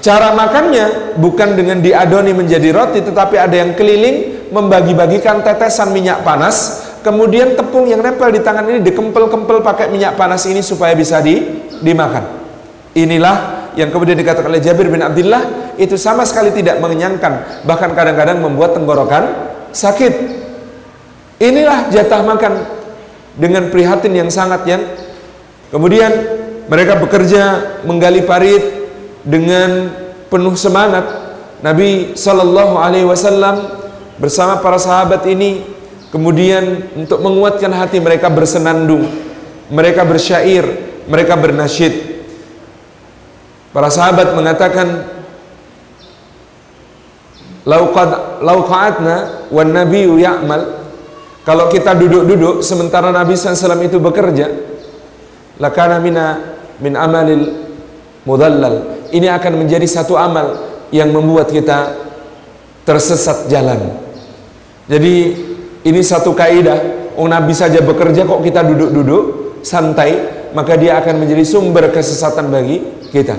Cara 0.00 0.32
makannya 0.32 1.18
bukan 1.20 1.58
dengan 1.58 1.84
diadoni 1.84 2.32
menjadi 2.32 2.70
roti 2.72 3.04
tetapi 3.04 3.36
ada 3.36 3.52
yang 3.52 3.76
keliling 3.76 4.48
membagi-bagikan 4.48 5.44
tetesan 5.44 5.92
minyak 5.92 6.24
panas 6.24 6.86
kemudian 7.04 7.58
tepung 7.58 7.84
yang 7.84 8.00
nempel 8.00 8.30
di 8.32 8.40
tangan 8.40 8.64
ini 8.68 8.80
dikempel-kempel 8.80 9.60
pakai 9.60 9.92
minyak 9.92 10.16
panas 10.16 10.48
ini 10.48 10.64
supaya 10.64 10.96
bisa 10.96 11.20
di, 11.20 11.60
dimakan. 11.84 12.24
Inilah 12.96 13.70
yang 13.76 13.92
kemudian 13.92 14.16
dikatakan 14.16 14.48
oleh 14.48 14.64
Jabir 14.64 14.88
bin 14.88 15.04
Abdullah 15.04 15.74
itu 15.78 15.94
sama 15.94 16.26
sekali 16.26 16.50
tidak 16.50 16.82
mengenyangkan 16.82 17.62
bahkan 17.68 17.92
kadang-kadang 17.92 18.40
membuat 18.42 18.74
tenggorokan 18.74 19.28
sakit. 19.70 20.46
Inilah 21.38 21.86
jatah 21.94 22.26
makan 22.26 22.54
dengan 23.38 23.70
prihatin 23.70 24.10
yang 24.10 24.26
sangat 24.26 24.66
yang 24.66 24.82
kemudian 25.70 26.10
mereka 26.66 26.98
bekerja 26.98 27.42
menggali 27.86 28.26
parit 28.26 28.90
dengan 29.22 29.94
penuh 30.26 30.58
semangat. 30.58 31.30
Nabi 31.62 32.14
Shallallahu 32.14 32.74
Alaihi 32.78 33.06
Wasallam 33.06 33.66
bersama 34.18 34.58
para 34.58 34.78
sahabat 34.78 35.26
ini 35.30 35.62
kemudian 36.10 36.90
untuk 36.98 37.22
menguatkan 37.22 37.70
hati 37.70 37.98
mereka 38.02 38.30
bersenandung 38.30 39.06
mereka 39.70 40.02
bersyair 40.02 40.64
mereka 41.08 41.38
bernasyid. 41.38 42.18
Para 43.72 43.92
sahabat 43.92 44.34
mengatakan 44.34 45.06
lauqad 47.68 48.42
lauqatna 48.42 49.46
wan 49.52 49.70
nabiyyu 49.70 50.18
ya'mal 50.18 50.87
kalau 51.48 51.72
kita 51.72 51.96
duduk-duduk 51.96 52.60
sementara 52.60 53.08
Nabi 53.08 53.32
SAW 53.32 53.80
itu 53.80 53.96
bekerja 53.96 54.52
lakana 55.56 55.96
mina 55.96 56.52
min 56.76 56.92
amalil 56.92 57.72
mudallal 58.28 59.00
ini 59.16 59.32
akan 59.32 59.64
menjadi 59.64 59.88
satu 59.88 60.20
amal 60.20 60.68
yang 60.92 61.08
membuat 61.12 61.48
kita 61.48 61.96
tersesat 62.84 63.48
jalan. 63.52 63.96
Jadi 64.88 65.36
ini 65.84 66.00
satu 66.00 66.32
kaidah, 66.32 67.12
oh 67.20 67.28
Nabi 67.28 67.52
saja 67.52 67.84
bekerja 67.84 68.24
kok 68.24 68.40
kita 68.40 68.64
duduk-duduk 68.64 69.60
santai, 69.60 70.16
maka 70.56 70.80
dia 70.80 70.96
akan 70.96 71.20
menjadi 71.20 71.44
sumber 71.44 71.92
kesesatan 71.92 72.48
bagi 72.48 72.80
kita. 73.12 73.36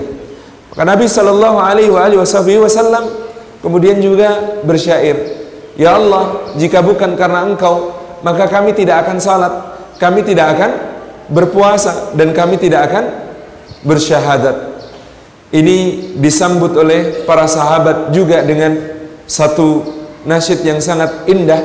Maka 0.70 0.82
Nabi 0.86 1.10
Shallallahu 1.10 1.58
Alaihi 1.58 1.90
Wasallam 1.90 3.10
kemudian 3.58 3.98
juga 3.98 4.62
bersyair, 4.62 5.42
Ya 5.74 5.98
Allah, 5.98 6.54
jika 6.54 6.78
bukan 6.78 7.18
karena 7.18 7.42
Engkau, 7.50 7.99
maka 8.20 8.48
kami 8.48 8.76
tidak 8.76 9.06
akan 9.06 9.18
salat, 9.20 9.54
kami 9.96 10.24
tidak 10.24 10.56
akan 10.56 10.70
berpuasa, 11.30 12.12
dan 12.16 12.34
kami 12.34 12.60
tidak 12.60 12.90
akan 12.90 13.04
bersyahadat. 13.84 14.56
Ini 15.50 15.78
disambut 16.22 16.78
oleh 16.78 17.26
para 17.26 17.50
sahabat 17.50 18.14
juga 18.14 18.46
dengan 18.46 18.76
satu 19.26 19.82
nasyid 20.22 20.62
yang 20.62 20.78
sangat 20.78 21.26
indah. 21.26 21.58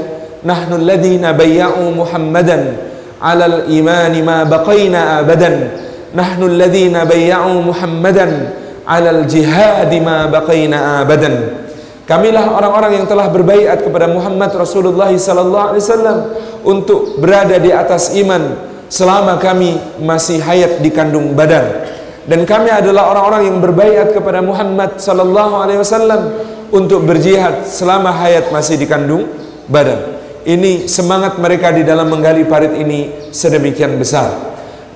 Nahnu 0.46 0.78
alladhina 0.82 1.34
bayya'u 1.34 1.94
Muhammadan 1.94 2.78
'alal 3.22 3.70
imani 3.70 4.22
ma 4.22 4.46
baqaina 4.46 5.22
abadan. 5.22 5.70
Nahnu 6.14 6.50
alladhina 6.50 7.06
bayya'u 7.06 7.62
Muhammadan 7.62 8.54
'alal 8.86 9.26
jihad 9.26 9.90
ma 10.02 10.30
baqaina 10.30 11.02
abadan. 11.06 11.65
Kamilah 12.06 12.54
orang-orang 12.54 13.02
yang 13.02 13.06
telah 13.10 13.26
berbaiat 13.34 13.82
kepada 13.82 14.06
Muhammad 14.06 14.54
Rasulullah 14.54 15.10
sallallahu 15.10 15.74
alaihi 15.74 15.82
wasallam 15.82 16.18
untuk 16.62 17.18
berada 17.18 17.58
di 17.58 17.74
atas 17.74 18.14
iman 18.14 18.54
selama 18.94 19.42
kami 19.42 19.74
masih 19.98 20.38
hayat 20.38 20.86
di 20.86 20.94
kandung 20.94 21.34
badan 21.34 21.96
dan 22.26 22.42
kami 22.42 22.74
adalah 22.74 23.14
orang-orang 23.14 23.54
yang 23.54 23.58
berbaiat 23.62 24.18
kepada 24.18 24.42
Muhammad 24.42 24.98
sallallahu 24.98 25.62
alaihi 25.62 25.78
wasallam 25.82 26.34
untuk 26.74 27.06
berjihad 27.06 27.70
selama 27.70 28.10
hayat 28.10 28.50
masih 28.50 28.82
dikandung 28.82 29.30
badan. 29.70 30.18
Ini 30.46 30.90
semangat 30.90 31.38
mereka 31.38 31.70
di 31.70 31.86
dalam 31.86 32.10
menggali 32.10 32.46
parit 32.46 32.74
ini 32.74 33.30
sedemikian 33.30 33.98
besar. 34.02 34.34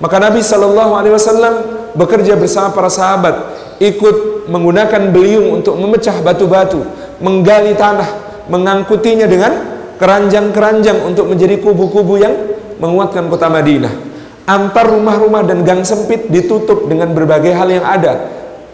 Maka 0.02 0.18
Nabi 0.18 0.42
sallallahu 0.42 0.92
alaihi 0.98 1.14
wasallam 1.14 1.54
bekerja 1.94 2.34
bersama 2.34 2.74
para 2.74 2.90
sahabat 2.90 3.34
ikut 3.78 4.46
menggunakan 4.50 5.14
beliung 5.14 5.62
untuk 5.62 5.78
memecah 5.78 6.18
batu-batu, 6.26 6.82
menggali 7.20 7.76
tanah, 7.76 8.08
mengangkutinya 8.48 9.28
dengan 9.28 9.52
keranjang-keranjang 10.00 11.04
untuk 11.04 11.28
menjadi 11.28 11.60
kubu-kubu 11.60 12.16
yang 12.16 12.34
menguatkan 12.80 13.28
kota 13.28 13.52
Madinah 13.52 14.10
antar 14.50 14.90
rumah-rumah 14.90 15.46
dan 15.46 15.62
gang 15.62 15.86
sempit 15.86 16.26
ditutup 16.26 16.90
dengan 16.90 17.14
berbagai 17.14 17.54
hal 17.54 17.70
yang 17.70 17.86
ada 17.86 18.18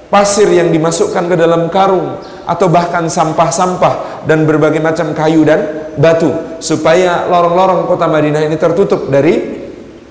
pasir 0.08 0.48
yang 0.48 0.72
dimasukkan 0.72 1.28
ke 1.28 1.36
dalam 1.36 1.68
karung 1.68 2.16
atau 2.46 2.66
bahkan 2.72 3.10
sampah-sampah 3.10 4.24
dan 4.24 4.48
berbagai 4.48 4.80
macam 4.80 5.12
kayu 5.12 5.44
dan 5.44 5.92
batu 5.98 6.30
supaya 6.62 7.28
lorong-lorong 7.28 7.84
kota 7.90 8.08
Madinah 8.08 8.46
ini 8.46 8.56
tertutup 8.56 9.10
dari 9.12 9.66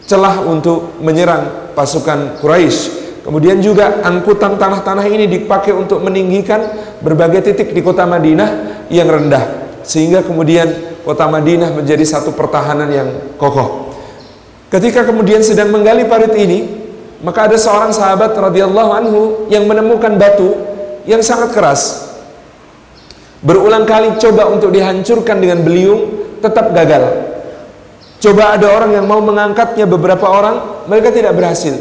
celah 0.06 0.46
untuk 0.46 1.02
menyerang 1.02 1.74
pasukan 1.74 2.38
Quraisy. 2.44 3.05
Kemudian 3.26 3.58
juga 3.58 4.06
angkutan 4.06 4.54
tanah-tanah 4.54 5.06
ini 5.10 5.26
dipakai 5.26 5.74
untuk 5.74 6.06
meninggikan 6.06 6.62
berbagai 7.02 7.50
titik 7.50 7.74
di 7.74 7.82
kota 7.82 8.06
Madinah 8.06 8.86
yang 8.94 9.10
rendah 9.10 9.66
sehingga 9.86 10.26
kemudian 10.26 10.98
kota 11.06 11.30
Madinah 11.30 11.74
menjadi 11.74 12.02
satu 12.02 12.34
pertahanan 12.34 12.90
yang 12.90 13.10
kokoh. 13.38 13.94
Ketika 14.70 15.06
kemudian 15.06 15.46
sedang 15.46 15.70
menggali 15.70 16.10
parit 16.10 16.34
ini, 16.38 16.86
maka 17.22 17.50
ada 17.50 17.58
seorang 17.58 17.94
sahabat 17.94 18.34
radhiyallahu 18.34 18.92
anhu 18.92 19.22
yang 19.54 19.70
menemukan 19.70 20.18
batu 20.18 20.58
yang 21.06 21.22
sangat 21.22 21.54
keras. 21.54 22.14
Berulang 23.46 23.86
kali 23.86 24.18
coba 24.18 24.50
untuk 24.50 24.74
dihancurkan 24.74 25.38
dengan 25.38 25.62
beliung, 25.62 26.02
tetap 26.42 26.74
gagal. 26.74 27.34
Coba 28.18 28.58
ada 28.58 28.74
orang 28.74 28.98
yang 28.98 29.06
mau 29.06 29.22
mengangkatnya 29.22 29.86
beberapa 29.86 30.26
orang, 30.26 30.86
mereka 30.90 31.14
tidak 31.14 31.38
berhasil. 31.38 31.78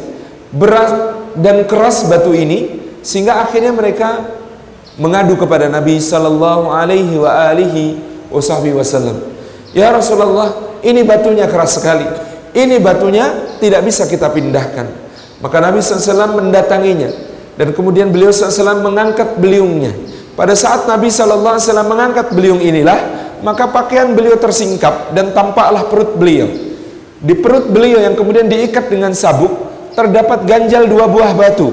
berat 0.55 1.24
dan 1.39 1.67
keras 1.67 2.07
batu 2.07 2.35
ini 2.35 2.83
sehingga 3.05 3.43
akhirnya 3.43 3.75
mereka 3.75 4.23
mengadu 4.97 5.35
kepada 5.35 5.67
Nabi 5.67 5.99
sallallahu 5.99 6.71
alaihi 6.71 7.19
wa 7.19 7.31
alihi 7.51 7.99
wasallam. 8.31 9.19
Ya 9.75 9.91
Rasulullah, 9.91 10.79
ini 10.87 11.03
batunya 11.03 11.51
keras 11.51 11.79
sekali. 11.79 12.07
Ini 12.55 12.79
batunya 12.79 13.59
tidak 13.59 13.83
bisa 13.83 14.07
kita 14.07 14.31
pindahkan. 14.31 14.87
Maka 15.43 15.59
Nabi 15.59 15.83
SAW 15.83 16.39
mendatanginya 16.39 17.11
dan 17.59 17.75
kemudian 17.75 18.15
beliau 18.15 18.31
SAW 18.31 18.81
mengangkat 18.81 19.35
beliungnya. 19.37 19.91
Pada 20.39 20.55
saat 20.55 20.87
Nabi 20.87 21.11
SAW 21.11 21.59
mengangkat 21.85 22.31
beliung 22.31 22.63
inilah, 22.63 22.97
maka 23.43 23.67
pakaian 23.69 24.15
beliau 24.15 24.39
tersingkap 24.39 25.11
dan 25.13 25.35
tampaklah 25.35 25.91
perut 25.91 26.15
beliau. 26.15 26.49
Di 27.19 27.35
perut 27.35 27.69
beliau 27.69 27.99
yang 27.99 28.15
kemudian 28.15 28.47
diikat 28.47 28.87
dengan 28.87 29.11
sabuk, 29.13 29.51
terdapat 29.95 30.45
ganjal 30.45 30.85
dua 30.91 31.07
buah 31.09 31.33
batu 31.33 31.73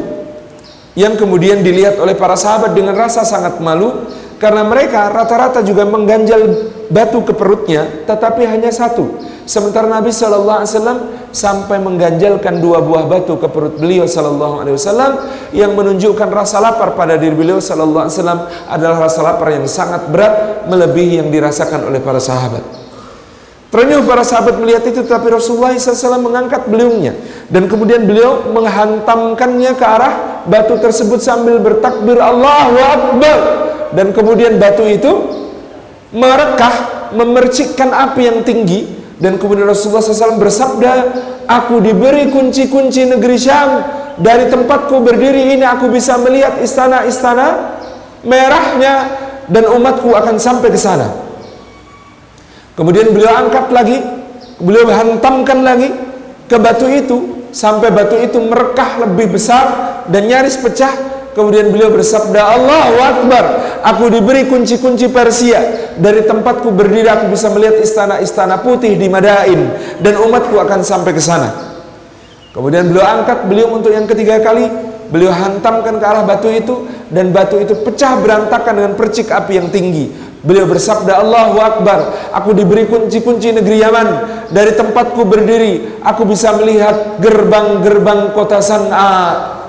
yang 0.98 1.16
kemudian 1.16 1.64
dilihat 1.64 1.98
oleh 2.00 2.16
para 2.16 2.36
sahabat 2.36 2.76
dengan 2.76 2.96
rasa 2.96 3.24
sangat 3.24 3.60
malu 3.60 4.08
karena 4.42 4.66
mereka 4.66 5.08
rata-rata 5.14 5.62
juga 5.62 5.86
mengganjal 5.86 6.42
batu 6.90 7.22
ke 7.22 7.34
perutnya 7.38 7.86
tetapi 8.10 8.44
hanya 8.50 8.74
satu. 8.74 9.30
Sementara 9.46 9.90
Nabi 9.90 10.14
Wasallam 10.14 11.30
sampai 11.34 11.78
mengganjalkan 11.82 12.62
dua 12.62 12.82
buah 12.84 13.06
batu 13.08 13.38
ke 13.38 13.48
perut 13.48 13.78
beliau 13.78 14.06
Wasallam 14.06 15.14
yang 15.54 15.78
menunjukkan 15.78 16.30
rasa 16.30 16.58
lapar 16.60 16.98
pada 16.98 17.16
diri 17.16 17.38
beliau 17.38 17.62
Wasallam 17.62 18.50
adalah 18.68 19.08
rasa 19.08 19.22
lapar 19.22 19.54
yang 19.54 19.66
sangat 19.70 20.10
berat 20.10 20.66
melebihi 20.68 21.22
yang 21.24 21.30
dirasakan 21.30 21.88
oleh 21.88 22.02
para 22.02 22.20
sahabat 22.20 22.81
Terenyuh 23.72 24.04
para 24.04 24.20
sahabat 24.28 24.60
melihat 24.60 24.84
itu 24.84 25.00
tapi 25.08 25.32
Rasulullah 25.32 25.72
SAW 25.72 26.20
mengangkat 26.20 26.68
beliungnya. 26.68 27.16
Dan 27.48 27.72
kemudian 27.72 28.04
beliau 28.04 28.52
menghantamkannya 28.52 29.72
ke 29.80 29.86
arah 29.88 30.44
batu 30.44 30.76
tersebut 30.76 31.24
sambil 31.24 31.56
bertakbir 31.64 32.20
Allahu 32.20 32.76
Akbar. 32.76 33.40
Dan 33.96 34.12
kemudian 34.12 34.60
batu 34.60 34.84
itu 34.84 35.12
merekah 36.12 37.08
memercikkan 37.16 37.96
api 37.96 38.28
yang 38.28 38.44
tinggi. 38.44 38.92
Dan 39.16 39.40
kemudian 39.40 39.64
Rasulullah 39.64 40.04
SAW 40.04 40.36
bersabda 40.36 40.92
aku 41.48 41.80
diberi 41.80 42.28
kunci-kunci 42.28 43.08
negeri 43.08 43.40
Syam. 43.40 43.88
Dari 44.20 44.52
tempatku 44.52 45.00
berdiri 45.00 45.56
ini 45.56 45.64
aku 45.64 45.88
bisa 45.88 46.20
melihat 46.20 46.60
istana-istana 46.60 47.80
merahnya 48.28 48.94
dan 49.48 49.64
umatku 49.72 50.12
akan 50.12 50.36
sampai 50.36 50.68
ke 50.68 50.76
sana 50.76 51.21
Kemudian 52.82 53.14
beliau 53.14 53.46
angkat 53.46 53.70
lagi, 53.70 54.02
beliau 54.58 54.90
hantamkan 54.90 55.62
lagi 55.62 55.94
ke 56.50 56.58
batu 56.58 56.90
itu 56.90 57.46
sampai 57.54 57.94
batu 57.94 58.18
itu 58.18 58.42
merekah 58.42 59.06
lebih 59.06 59.38
besar 59.38 59.66
dan 60.10 60.26
nyaris 60.26 60.58
pecah. 60.58 60.90
Kemudian 61.38 61.70
beliau 61.70 61.94
bersabda, 61.94 62.42
Allahu 62.42 62.98
Akbar, 62.98 63.46
aku 63.86 64.10
diberi 64.10 64.50
kunci-kunci 64.50 65.14
Persia. 65.14 65.94
Dari 65.94 66.26
tempatku 66.26 66.74
berdiri 66.74 67.06
aku 67.06 67.30
bisa 67.30 67.54
melihat 67.54 67.78
istana-istana 67.86 68.66
putih 68.66 68.98
di 68.98 69.06
Madain 69.06 69.78
dan 70.02 70.18
umatku 70.18 70.58
akan 70.58 70.82
sampai 70.82 71.14
ke 71.14 71.22
sana. 71.22 71.54
Kemudian 72.50 72.90
beliau 72.90 73.06
angkat 73.06 73.46
beliau 73.46 73.78
untuk 73.78 73.94
yang 73.94 74.10
ketiga 74.10 74.42
kali, 74.42 74.66
beliau 75.14 75.30
hantamkan 75.30 76.02
ke 76.02 76.06
arah 76.10 76.26
batu 76.26 76.50
itu 76.50 76.90
dan 77.14 77.30
batu 77.30 77.62
itu 77.62 77.78
pecah 77.78 78.18
berantakan 78.18 78.74
dengan 78.74 78.94
percik 78.98 79.30
api 79.30 79.62
yang 79.62 79.70
tinggi. 79.70 80.31
Beliau 80.42 80.66
bersabda 80.66 81.22
Allahu 81.22 81.62
Akbar 81.62 82.00
Aku 82.34 82.58
diberi 82.58 82.90
kunci-kunci 82.90 83.54
negeri 83.54 83.78
Yaman 83.78 84.08
Dari 84.50 84.74
tempatku 84.74 85.22
berdiri 85.22 86.02
Aku 86.02 86.26
bisa 86.26 86.58
melihat 86.58 87.22
gerbang-gerbang 87.22 88.34
kota 88.34 88.58
San'a 88.58 89.62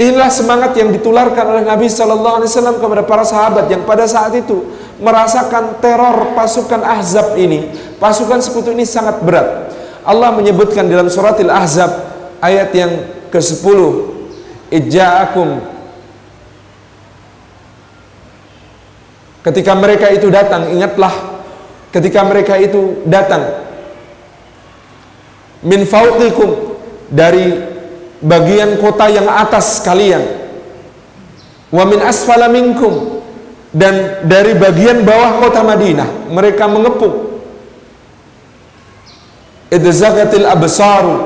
Inilah 0.00 0.32
semangat 0.32 0.72
yang 0.80 0.96
ditularkan 0.96 1.44
oleh 1.44 1.64
Nabi 1.68 1.84
Sallallahu 1.84 2.40
Alaihi 2.40 2.48
Wasallam 2.48 2.80
kepada 2.80 3.04
para 3.04 3.20
sahabat 3.20 3.68
yang 3.68 3.84
pada 3.84 4.08
saat 4.08 4.32
itu 4.32 4.64
merasakan 4.96 5.76
teror 5.76 6.32
pasukan 6.32 6.80
Ahzab 6.80 7.36
ini. 7.36 7.68
Pasukan 8.00 8.40
sekutu 8.40 8.72
ini 8.72 8.88
sangat 8.88 9.20
berat. 9.20 9.68
Allah 10.00 10.32
menyebutkan 10.32 10.88
dalam 10.88 11.12
surat 11.12 11.36
Al-Ahzab 11.36 11.92
ayat 12.40 12.72
yang 12.72 12.92
ke-10, 13.28 13.78
"Ijja'akum 14.72 15.60
Ketika 19.40 19.72
mereka 19.72 20.12
itu 20.12 20.28
datang, 20.28 20.68
ingatlah 20.68 21.40
ketika 21.90 22.20
mereka 22.22 22.54
itu 22.60 23.02
datang 23.08 23.66
min 25.64 25.84
fauqikum 25.84 26.76
dari 27.10 27.56
bagian 28.20 28.78
kota 28.80 29.10
yang 29.10 29.26
atas 29.26 29.82
kalian 29.84 30.22
wa 31.72 31.84
min 31.84 32.00
asfala 32.00 32.48
minkum 32.48 33.20
dan 33.74 34.24
dari 34.26 34.56
bagian 34.56 35.02
bawah 35.06 35.42
kota 35.46 35.62
Madinah 35.62 36.30
mereka 36.30 36.66
mengepung. 36.66 37.30
Idzagatil 39.70 40.50
absaru 40.50 41.16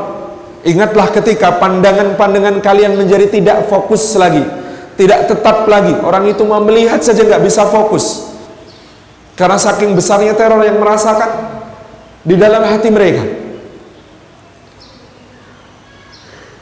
ingatlah 0.69 1.09
ketika 1.09 1.57
pandangan-pandangan 1.57 2.61
kalian 2.61 2.93
menjadi 2.93 3.33
tidak 3.33 3.65
fokus 3.73 4.05
lagi 4.21 4.45
tidak 4.95 5.31
tetap 5.31 5.67
lagi. 5.67 5.95
Orang 6.03 6.27
itu 6.31 6.43
mau 6.47 6.63
melihat 6.63 7.03
saja 7.03 7.23
nggak 7.23 7.43
bisa 7.43 7.67
fokus. 7.67 8.35
Karena 9.35 9.59
saking 9.59 9.99
besarnya 9.99 10.39
teror 10.39 10.63
yang 10.63 10.79
merasakan 10.79 11.31
di 12.23 12.39
dalam 12.39 12.63
hati 12.63 12.89
mereka. 12.91 13.25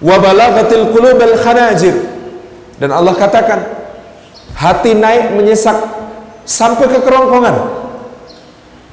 Wabalaghatil 0.01 0.91
qulubal 0.91 1.37
khanajir. 1.39 1.95
Dan 2.81 2.91
Allah 2.91 3.15
katakan 3.15 3.61
hati 4.57 4.97
naik 4.97 5.37
menyesak 5.37 5.79
sampai 6.43 6.91
ke 6.91 6.99
kerongkongan. 7.05 7.57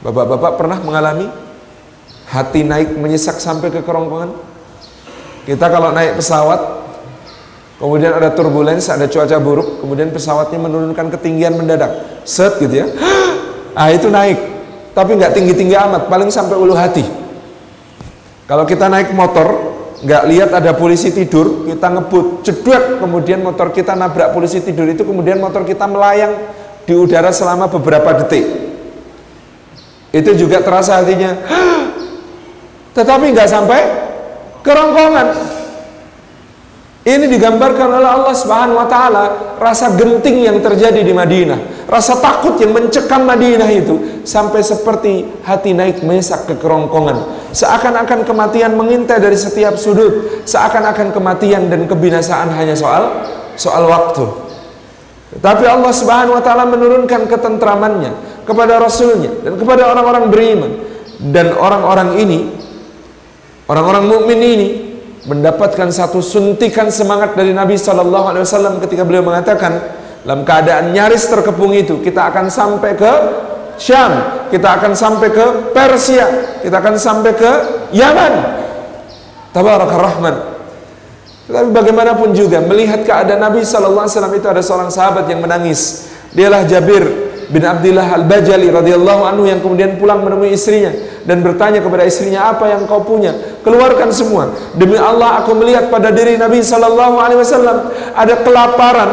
Bapak-bapak 0.05 0.51
pernah 0.59 0.77
mengalami 0.83 1.27
hati 2.29 2.61
naik 2.67 2.93
menyesak 2.99 3.41
sampai 3.41 3.73
ke 3.73 3.81
kerongkongan? 3.81 4.31
Kita 5.47 5.65
kalau 5.71 5.89
naik 5.95 6.19
pesawat 6.19 6.78
Kemudian 7.79 8.11
ada 8.11 8.35
turbulence, 8.35 8.91
ada 8.91 9.07
cuaca 9.07 9.39
buruk, 9.39 9.79
kemudian 9.79 10.11
pesawatnya 10.11 10.59
menurunkan 10.59 11.07
ketinggian 11.15 11.55
mendadak. 11.55 12.21
Set 12.27 12.59
gitu 12.59 12.85
ya. 12.85 12.87
Ah 13.79 13.93
itu 13.95 14.11
naik. 14.11 14.35
Tapi 14.91 15.15
nggak 15.15 15.31
tinggi-tinggi 15.31 15.77
amat, 15.77 16.11
paling 16.11 16.27
sampai 16.27 16.59
ulu 16.59 16.75
hati. 16.75 17.05
Kalau 18.49 18.67
kita 18.67 18.91
naik 18.91 19.15
motor, 19.15 19.55
nggak 20.03 20.23
lihat 20.27 20.49
ada 20.51 20.75
polisi 20.75 21.13
tidur, 21.15 21.63
kita 21.63 21.87
ngebut, 21.87 22.43
cedek, 22.43 22.99
kemudian 22.99 23.39
motor 23.39 23.71
kita 23.71 23.95
nabrak 23.95 24.35
polisi 24.35 24.59
tidur 24.59 24.89
itu, 24.89 25.05
kemudian 25.05 25.39
motor 25.39 25.63
kita 25.63 25.87
melayang 25.87 26.33
di 26.83 26.97
udara 26.97 27.31
selama 27.31 27.71
beberapa 27.71 28.25
detik. 28.25 28.43
Itu 30.09 30.33
juga 30.35 30.59
terasa 30.59 30.99
hatinya. 30.99 31.37
Tetapi 32.97 33.25
nggak 33.31 33.47
sampai 33.47 33.79
kerongkongan. 34.65 35.58
Ini 37.09 37.25
digambarkan 37.25 37.89
oleh 37.89 38.05
Allah 38.05 38.35
Subhanahu 38.37 38.77
wa 38.77 38.85
taala 38.85 39.57
rasa 39.57 39.97
genting 39.97 40.45
yang 40.45 40.61
terjadi 40.61 41.01
di 41.01 41.09
Madinah, 41.09 41.89
rasa 41.89 42.21
takut 42.21 42.53
yang 42.61 42.69
mencekam 42.69 43.25
Madinah 43.25 43.65
itu 43.73 44.21
sampai 44.21 44.61
seperti 44.61 45.25
hati 45.41 45.73
naik 45.73 46.05
mesak 46.05 46.45
ke 46.45 46.53
kerongkongan. 46.61 47.49
Seakan-akan 47.49 48.29
kematian 48.29 48.77
mengintai 48.77 49.17
dari 49.17 49.33
setiap 49.33 49.73
sudut, 49.73 50.45
seakan-akan 50.45 51.09
kematian 51.09 51.65
dan 51.73 51.89
kebinasaan 51.89 52.53
hanya 52.53 52.77
soal 52.77 53.25
soal 53.57 53.89
waktu. 53.89 54.29
Tapi 55.41 55.65
Allah 55.65 55.89
Subhanahu 55.89 56.37
wa 56.37 56.43
taala 56.45 56.69
menurunkan 56.69 57.25
ketentramannya 57.25 58.45
kepada 58.45 58.77
rasulnya 58.77 59.33
dan 59.41 59.57
kepada 59.57 59.89
orang-orang 59.89 60.29
beriman 60.29 60.71
dan 61.33 61.57
orang-orang 61.57 62.21
ini 62.21 62.39
orang-orang 63.65 64.05
mukmin 64.05 64.41
ini 64.45 64.88
mendapatkan 65.27 65.91
satu 65.91 66.23
suntikan 66.23 66.87
semangat 66.87 67.35
dari 67.35 67.51
Nabi 67.51 67.75
Shallallahu 67.75 68.25
Alaihi 68.31 68.43
Wasallam 68.47 68.79
ketika 68.79 69.03
beliau 69.03 69.25
mengatakan 69.25 69.75
dalam 70.23 70.47
keadaan 70.47 70.95
nyaris 70.95 71.27
terkepung 71.27 71.75
itu 71.75 71.99
kita 71.99 72.31
akan 72.31 72.47
sampai 72.47 72.95
ke 72.95 73.13
Syam, 73.79 74.11
kita 74.51 74.75
akan 74.75 74.91
sampai 74.91 75.31
ke 75.31 75.71
Persia, 75.71 76.59
kita 76.59 76.83
akan 76.83 76.99
sampai 76.99 77.31
ke 77.31 77.51
Yaman. 77.95 78.33
Tabarak 79.55 79.87
Rahman. 79.87 80.35
Tetapi 81.47 81.71
bagaimanapun 81.71 82.35
juga 82.35 82.59
melihat 82.59 83.07
keadaan 83.07 83.39
Nabi 83.39 83.63
Shallallahu 83.63 84.03
Alaihi 84.05 84.15
Wasallam 84.19 84.35
itu 84.35 84.47
ada 84.51 84.61
seorang 84.61 84.91
sahabat 84.91 85.25
yang 85.31 85.39
menangis. 85.39 86.11
Dialah 86.35 86.67
Jabir 86.67 87.07
bin 87.49 87.63
Abdullah 87.65 88.19
Al-Bajali 88.19 88.69
radhiyallahu 88.69 89.21
anhu 89.25 89.49
yang 89.49 89.63
kemudian 89.63 89.97
pulang 89.97 90.21
menemui 90.21 90.53
istrinya 90.53 90.93
dan 91.29 91.45
bertanya 91.45 91.77
kepada 91.77 92.09
istrinya 92.09 92.49
apa 92.49 92.65
yang 92.73 92.89
kau 92.89 93.05
punya? 93.05 93.29
Keluarkan 93.61 94.09
semua. 94.09 94.49
Demi 94.73 94.97
Allah 94.97 95.45
aku 95.45 95.53
melihat 95.53 95.93
pada 95.93 96.09
diri 96.09 96.41
Nabi 96.41 96.65
sallallahu 96.65 97.21
alaihi 97.21 97.37
wasallam 97.37 97.93
ada 98.17 98.41
kelaparan 98.41 99.09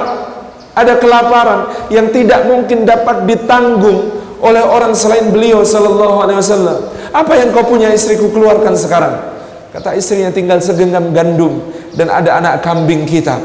ada 0.72 0.96
kelaparan 0.96 1.60
yang 1.92 2.08
tidak 2.12 2.48
mungkin 2.48 2.88
dapat 2.88 3.28
ditanggung 3.28 4.16
oleh 4.40 4.60
orang 4.64 4.96
selain 4.96 5.28
beliau 5.28 5.60
sallallahu 5.60 6.24
alaihi 6.24 6.40
wasallam. 6.40 6.88
Apa 7.12 7.36
yang 7.36 7.52
kau 7.52 7.68
punya 7.68 7.92
istriku 7.92 8.32
keluarkan 8.32 8.72
sekarang. 8.72 9.36
Kata 9.76 9.92
istrinya 9.92 10.32
tinggal 10.32 10.64
segenggam 10.64 11.12
gandum 11.12 11.68
dan 11.96 12.08
ada 12.08 12.40
anak 12.40 12.64
kambing 12.64 13.04
kita. 13.04 13.36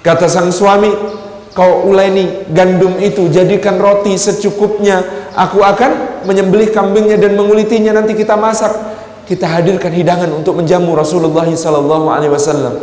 Kata 0.00 0.28
sang 0.32 0.48
suami, 0.48 0.92
kau 1.56 1.88
uleni 1.88 2.44
gandum 2.52 3.00
itu 3.00 3.32
jadikan 3.32 3.80
roti 3.80 4.12
secukupnya. 4.20 5.00
Aku 5.32 5.64
akan 5.64 6.22
menyembelih 6.28 6.68
kambingnya 6.68 7.16
dan 7.16 7.32
mengulitinya 7.32 7.96
nanti 7.96 8.12
kita 8.12 8.36
masak. 8.36 8.76
Kita 9.24 9.48
hadirkan 9.48 9.90
hidangan 9.90 10.28
untuk 10.36 10.60
menjamu 10.60 10.92
Rasulullah 10.92 11.48
sallallahu 11.48 12.12
alaihi 12.12 12.30
wasallam. 12.30 12.78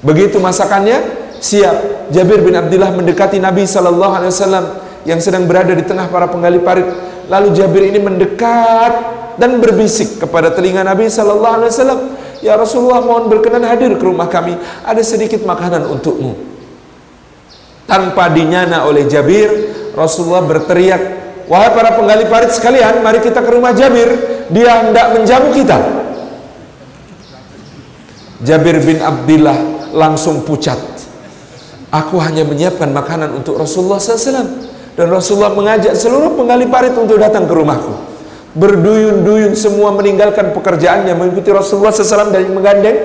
Begitu 0.00 0.40
masakannya 0.40 0.98
siap. 1.38 2.08
Jabir 2.10 2.42
bin 2.42 2.56
Abdullah 2.56 2.90
mendekati 2.90 3.38
Nabi 3.38 3.68
sallallahu 3.68 4.12
alaihi 4.16 4.32
wasallam 4.32 4.64
yang 5.06 5.20
sedang 5.22 5.46
berada 5.46 5.76
di 5.76 5.84
tengah 5.84 6.08
para 6.08 6.26
penggali 6.26 6.58
parit. 6.58 6.88
Lalu 7.30 7.54
Jabir 7.54 7.86
ini 7.86 8.02
mendekat 8.02 8.92
dan 9.38 9.62
berbisik 9.62 10.18
kepada 10.18 10.50
telinga 10.50 10.82
Nabi 10.82 11.06
sallallahu 11.06 11.54
alaihi 11.62 11.70
wasallam, 11.70 12.00
"Ya 12.42 12.58
Rasulullah, 12.58 13.04
mohon 13.04 13.30
berkenan 13.30 13.62
hadir 13.62 13.94
ke 13.94 14.02
rumah 14.02 14.26
kami. 14.26 14.58
Ada 14.82 15.04
sedikit 15.06 15.46
makanan 15.46 15.86
untukmu." 15.86 16.49
Tanpa 17.90 18.30
dinyana 18.30 18.86
oleh 18.86 19.10
Jabir, 19.10 19.50
Rasulullah 19.98 20.46
berteriak, 20.46 21.02
"Wahai 21.50 21.74
para 21.74 21.98
penggali 21.98 22.30
parit 22.30 22.54
sekalian, 22.54 23.02
mari 23.02 23.18
kita 23.18 23.42
ke 23.42 23.50
rumah 23.50 23.74
Jabir. 23.74 24.06
Dia 24.54 24.86
hendak 24.86 25.18
menjamu 25.18 25.50
kita." 25.50 25.74
Jabir 28.46 28.78
bin 28.78 29.02
Abdullah 29.02 29.90
langsung 29.90 30.46
pucat. 30.46 30.78
Aku 31.90 32.22
hanya 32.22 32.46
menyiapkan 32.46 32.94
makanan 32.94 33.34
untuk 33.34 33.58
Rasulullah 33.58 33.98
SAW 33.98 34.70
dan 34.94 35.06
Rasulullah 35.10 35.50
mengajak 35.50 35.98
seluruh 35.98 36.38
penggali 36.38 36.70
parit 36.70 36.94
untuk 36.94 37.18
datang 37.18 37.50
ke 37.50 37.52
rumahku 37.58 38.10
berduyun-duyun 38.50 39.54
semua 39.54 39.94
meninggalkan 39.94 40.50
pekerjaannya 40.50 41.14
mengikuti 41.14 41.54
Rasulullah 41.54 41.94
SAW 41.94 42.34
dan 42.34 42.50
menggandeng 42.50 42.96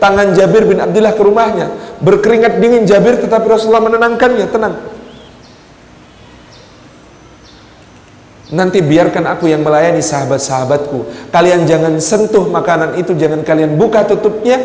tangan 0.00 0.32
Jabir 0.32 0.64
bin 0.64 0.80
Abdullah 0.80 1.12
ke 1.12 1.22
rumahnya 1.22 1.66
berkeringat 2.00 2.58
dingin 2.58 2.88
Jabir 2.88 3.20
tetapi 3.20 3.46
Rasulullah 3.46 3.84
menenangkannya 3.84 4.46
tenang 4.48 4.74
nanti 8.50 8.82
biarkan 8.82 9.30
aku 9.30 9.46
yang 9.46 9.62
melayani 9.62 10.02
sahabat-sahabatku 10.02 11.30
kalian 11.30 11.68
jangan 11.68 11.94
sentuh 12.02 12.50
makanan 12.50 12.98
itu 12.98 13.14
jangan 13.14 13.44
kalian 13.46 13.78
buka 13.78 14.08
tutupnya 14.08 14.58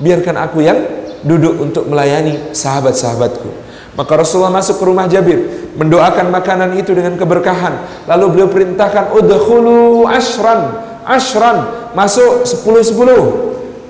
biarkan 0.00 0.38
aku 0.40 0.64
yang 0.64 0.78
duduk 1.26 1.58
untuk 1.60 1.84
melayani 1.90 2.54
sahabat-sahabatku 2.56 3.68
maka 3.98 4.14
Rasulullah 4.14 4.54
masuk 4.54 4.78
ke 4.78 4.84
rumah 4.86 5.10
Jabir, 5.10 5.74
mendoakan 5.74 6.30
makanan 6.30 6.78
itu 6.78 6.94
dengan 6.94 7.18
keberkahan. 7.18 8.06
Lalu 8.06 8.24
beliau 8.30 8.46
perintahkan, 8.46 9.10
"Udkhulu 9.10 10.06
ashran." 10.06 10.86
Ashran, 11.02 11.90
masuk 11.98 12.46
sepuluh 12.46 12.78
sepuluh. 12.86 13.47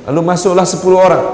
Lalu 0.09 0.21
masuklah 0.25 0.65
sepuluh 0.65 1.05
orang. 1.05 1.25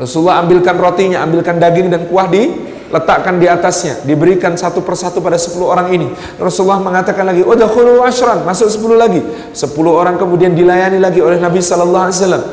Rasulullah 0.00 0.40
ambilkan 0.40 0.76
rotinya, 0.80 1.20
ambilkan 1.20 1.60
daging 1.60 1.92
dan 1.92 2.08
kuah 2.08 2.24
di 2.24 2.48
letakkan 2.88 3.36
di 3.36 3.44
atasnya, 3.44 4.00
diberikan 4.08 4.56
satu 4.56 4.80
persatu 4.80 5.20
pada 5.20 5.36
sepuluh 5.36 5.68
orang 5.68 5.92
ini. 5.92 6.08
Rasulullah 6.40 6.80
mengatakan 6.80 7.28
lagi, 7.28 7.44
"Udkhulu 7.44 8.00
ashran." 8.00 8.48
Masuk 8.48 8.72
sepuluh 8.72 8.96
lagi. 8.96 9.20
Sepuluh 9.52 9.92
orang 9.92 10.16
kemudian 10.16 10.56
dilayani 10.56 10.96
lagi 10.96 11.20
oleh 11.20 11.36
Nabi 11.36 11.60
sallallahu 11.60 12.04
alaihi 12.08 12.16
wasallam. 12.16 12.44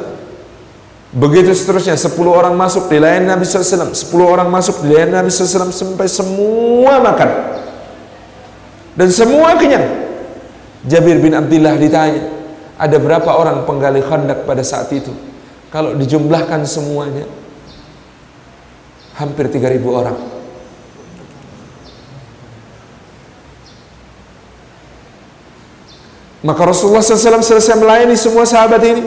Begitu 1.14 1.54
seterusnya 1.54 1.94
10 1.94 2.18
orang 2.26 2.58
masuk 2.58 2.90
di 2.90 2.98
lain 2.98 3.30
Nabi 3.30 3.46
SAW 3.46 3.94
10 3.94 4.10
orang 4.26 4.50
masuk 4.50 4.82
di 4.82 4.98
lain 4.98 5.14
Nabi 5.14 5.30
SAW 5.30 5.70
Sampai 5.70 6.10
semua 6.10 6.98
makan 6.98 7.30
Dan 8.98 9.14
semua 9.14 9.54
kenyang 9.54 9.86
Jabir 10.90 11.22
bin 11.22 11.38
Abdullah 11.38 11.78
ditanya 11.78 12.33
Ada 12.84 13.00
berapa 13.00 13.32
orang 13.32 13.64
penggali 13.64 14.04
khandak 14.04 14.44
pada 14.44 14.60
saat 14.60 14.92
itu? 14.92 15.16
Kalau 15.72 15.96
dijumlahkan 15.96 16.68
semuanya 16.68 17.24
Hampir 19.14 19.46
3000 19.46 19.78
orang. 19.94 20.18
Maka 26.44 26.62
Rasulullah 26.66 27.00
SAW 27.00 27.46
selesai 27.46 27.78
melayani 27.78 28.18
semua 28.18 28.44
sahabat 28.44 28.82
ini. 28.84 29.06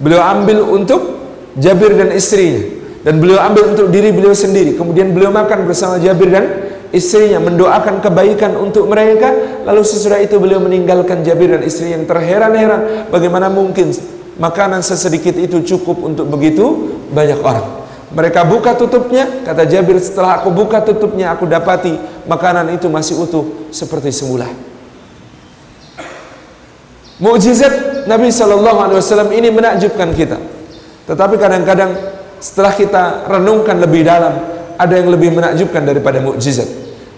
Beliau 0.00 0.24
ambil 0.24 0.66
untuk 0.66 1.20
Jabir 1.60 1.94
dan 1.94 2.16
istrinya. 2.16 2.64
Dan 3.04 3.20
beliau 3.20 3.38
ambil 3.44 3.76
untuk 3.76 3.92
diri 3.92 4.08
beliau 4.08 4.32
sendiri. 4.32 4.74
Kemudian 4.74 5.12
beliau 5.12 5.30
makan 5.30 5.68
bersama 5.68 6.00
Jabir 6.00 6.32
dan 6.32 6.71
istrinya 6.92 7.40
mendoakan 7.40 8.04
kebaikan 8.04 8.54
untuk 8.54 8.86
mereka. 8.86 9.32
Lalu 9.64 9.82
sesudah 9.82 10.20
itu 10.20 10.36
beliau 10.38 10.60
meninggalkan 10.60 11.24
Jabir 11.24 11.56
dan 11.56 11.64
istri 11.64 11.90
yang 11.90 12.04
terheran-heran 12.04 13.08
bagaimana 13.08 13.48
mungkin 13.48 13.90
makanan 14.36 14.84
sesedikit 14.84 15.34
itu 15.40 15.64
cukup 15.74 16.04
untuk 16.04 16.28
begitu 16.28 16.94
banyak 17.10 17.40
orang. 17.40 17.82
Mereka 18.12 18.44
buka 18.44 18.76
tutupnya 18.76 19.24
kata 19.40 19.64
Jabir 19.64 19.96
setelah 19.96 20.44
aku 20.44 20.52
buka 20.52 20.84
tutupnya 20.84 21.32
aku 21.32 21.48
dapati 21.48 21.96
makanan 22.28 22.76
itu 22.76 22.92
masih 22.92 23.16
utuh 23.24 23.72
seperti 23.72 24.12
semula. 24.12 24.44
Mukjizat 27.22 28.04
Nabi 28.04 28.28
Shallallahu 28.28 28.78
Alaihi 28.82 28.98
Wasallam 29.00 29.30
ini 29.32 29.48
menakjubkan 29.48 30.12
kita. 30.12 30.36
Tetapi 31.06 31.40
kadang-kadang 31.40 31.94
setelah 32.42 32.74
kita 32.74 33.02
renungkan 33.30 33.78
lebih 33.78 34.02
dalam, 34.02 34.51
ada 34.78 34.94
yang 34.96 35.12
lebih 35.12 35.32
menakjubkan 35.34 35.82
daripada 35.84 36.20
mukjizat, 36.20 36.68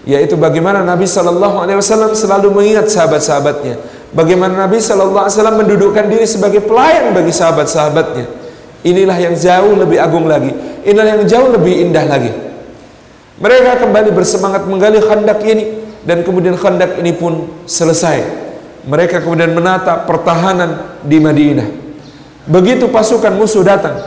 yaitu 0.07 0.35
bagaimana 0.39 0.81
Nabi 0.81 1.07
Shallallahu 1.09 1.61
Alaihi 1.61 1.77
Wasallam 1.79 2.11
selalu 2.15 2.51
mengingat 2.51 2.91
sahabat-sahabatnya, 2.91 3.79
bagaimana 4.15 4.67
Nabi 4.67 4.79
Shallallahu 4.79 5.27
Alaihi 5.27 5.35
Wasallam 5.39 5.57
mendudukkan 5.61 6.05
diri 6.07 6.25
sebagai 6.29 6.63
pelayan 6.63 7.11
bagi 7.15 7.31
sahabat-sahabatnya. 7.35 8.25
Inilah 8.85 9.17
yang 9.17 9.33
jauh 9.33 9.73
lebih 9.73 9.97
agung 9.97 10.29
lagi, 10.29 10.53
inilah 10.85 11.17
yang 11.17 11.23
jauh 11.25 11.49
lebih 11.49 11.89
indah 11.89 12.05
lagi. 12.05 12.29
Mereka 13.35 13.81
kembali 13.81 14.15
bersemangat 14.15 14.63
menggali 14.69 15.01
khandak 15.01 15.41
ini 15.43 15.83
dan 16.05 16.21
kemudian 16.21 16.55
khandak 16.55 17.01
ini 17.01 17.11
pun 17.11 17.49
selesai. 17.65 18.23
Mereka 18.85 19.25
kemudian 19.25 19.51
menata 19.57 20.05
pertahanan 20.05 21.01
di 21.01 21.17
Madinah. 21.17 21.65
Begitu 22.45 22.85
pasukan 22.93 23.33
musuh 23.33 23.65
datang, 23.65 23.97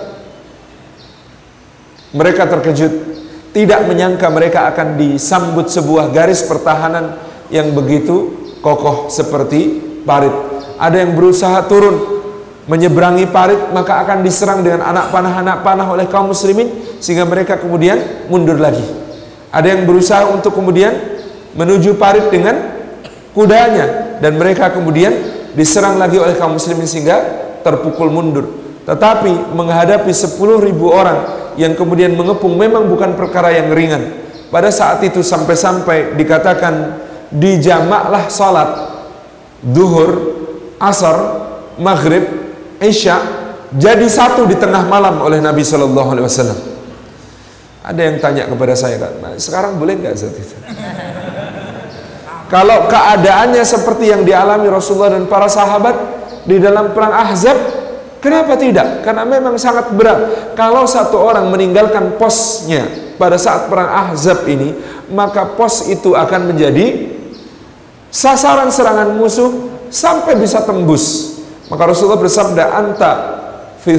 mereka 2.15 2.47
terkejut, 2.47 3.18
tidak 3.53 3.89
menyangka 3.89 4.29
mereka 4.29 4.69
akan 4.73 5.01
disambut 5.01 5.73
sebuah 5.73 6.13
garis 6.13 6.45
pertahanan 6.45 7.17
yang 7.49 7.73
begitu 7.73 8.33
kokoh 8.61 9.09
seperti 9.09 9.81
parit. 10.05 10.33
Ada 10.79 11.03
yang 11.03 11.17
berusaha 11.17 11.65
turun 11.67 12.21
menyeberangi 12.69 13.27
parit 13.33 13.73
maka 13.73 14.05
akan 14.05 14.21
diserang 14.21 14.61
dengan 14.61 14.85
anak 14.85 15.09
panah-anak 15.09 15.65
panah 15.65 15.89
oleh 15.89 16.05
kaum 16.07 16.29
muslimin 16.31 17.01
sehingga 17.01 17.25
mereka 17.25 17.57
kemudian 17.57 18.29
mundur 18.29 18.61
lagi. 18.61 18.85
Ada 19.49 19.75
yang 19.75 19.89
berusaha 19.89 20.29
untuk 20.29 20.53
kemudian 20.53 20.93
menuju 21.57 21.97
parit 21.97 22.29
dengan 22.29 22.79
kudanya 23.33 24.21
dan 24.21 24.37
mereka 24.37 24.69
kemudian 24.69 25.11
diserang 25.57 25.97
lagi 25.97 26.21
oleh 26.21 26.37
kaum 26.37 26.61
muslimin 26.61 26.85
sehingga 26.85 27.17
terpukul 27.65 28.13
mundur. 28.13 28.47
Tetapi 28.85 29.57
menghadapi 29.57 30.13
10 30.13 30.37
ribu 30.65 30.93
orang 30.93 31.48
yang 31.59 31.75
kemudian 31.75 32.15
mengepung 32.15 32.55
memang 32.55 32.87
bukan 32.87 33.19
perkara 33.19 33.51
yang 33.51 33.75
ringan. 33.75 34.31
Pada 34.49 34.71
saat 34.73 35.03
itu 35.05 35.21
sampai-sampai 35.21 36.17
dikatakan 36.17 37.05
dijamaklah 37.29 38.33
salat 38.33 38.71
duhur, 39.61 40.11
asar, 40.81 41.19
maghrib, 41.77 42.25
isya 42.81 43.19
jadi 43.75 44.07
satu 44.09 44.49
di 44.49 44.57
tengah 44.57 44.89
malam 44.89 45.21
oleh 45.21 45.45
Nabi 45.45 45.61
Shallallahu 45.61 46.09
Alaihi 46.17 46.25
Wasallam. 46.25 46.59
Ada 47.85 48.01
yang 48.01 48.17
tanya 48.21 48.49
kepada 48.49 48.73
saya 48.73 48.97
kan, 48.97 49.13
sekarang 49.37 49.77
boleh 49.77 49.97
nggak 50.01 50.17
saat 50.17 50.37
itu? 50.41 50.57
Kalau 52.49 52.89
keadaannya 52.89 53.61
seperti 53.61 54.09
yang 54.09 54.25
dialami 54.25 54.73
Rasulullah 54.73 55.13
dan 55.21 55.29
para 55.29 55.53
sahabat, 55.53 55.97
di 56.49 56.57
dalam 56.57 56.97
perang 56.97 57.13
Ahzab 57.13 57.57
kenapa 58.19 58.59
tidak? 58.59 59.03
Karena 59.07 59.23
memang 59.27 59.59
sangat 59.59 59.91
berat. 59.95 60.53
Kalau 60.55 60.85
satu 60.85 61.19
orang 61.19 61.51
meninggalkan 61.51 62.19
posnya 62.21 62.87
pada 63.19 63.35
saat 63.35 63.67
perang 63.67 63.91
Ahzab 63.91 64.47
ini 64.47 64.75
maka 65.13 65.57
pos 65.57 65.89
itu 65.89 66.13
akan 66.13 66.53
menjadi 66.55 67.17
sasaran 68.13 68.69
serangan 68.69 69.17
musuh 69.17 69.73
sampai 69.89 70.37
bisa 70.37 70.65
tembus. 70.65 71.37
Maka 71.69 71.93
Rasulullah 71.93 72.21
bersabda 72.21 72.65
anta 72.73 73.13
fi 73.81 73.97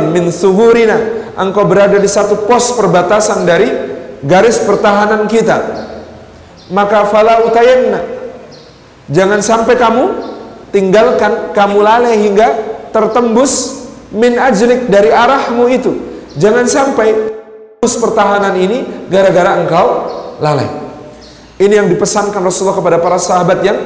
min 0.00 0.28
suhurina. 0.28 1.20
Engkau 1.40 1.64
berada 1.64 1.96
di 1.96 2.10
satu 2.10 2.44
pos 2.44 2.76
perbatasan 2.76 3.48
dari 3.48 3.68
garis 4.20 4.60
pertahanan 4.60 5.24
kita. 5.24 5.88
Maka 6.68 7.08
fala 7.08 7.48
utayanna. 7.48 8.00
Jangan 9.08 9.40
sampai 9.40 9.74
kamu 9.74 10.04
tinggalkan 10.70 11.50
kamu 11.56 11.78
lalai 11.82 12.14
hingga 12.20 12.69
tertembus 12.90 13.86
min 14.10 14.38
ajlik 14.38 14.90
dari 14.90 15.14
arahmu 15.14 15.64
itu 15.70 15.92
jangan 16.38 16.66
sampai 16.66 17.32
terus 17.80 17.96
pertahanan 17.98 18.54
ini 18.58 19.08
gara-gara 19.08 19.62
engkau 19.62 19.86
lalai 20.42 20.68
ini 21.60 21.76
yang 21.76 21.92
dipesankan 21.92 22.40
Rasulullah 22.40 22.80
kepada 22.80 22.96
para 22.96 23.20
sahabat 23.20 23.60
yang 23.60 23.76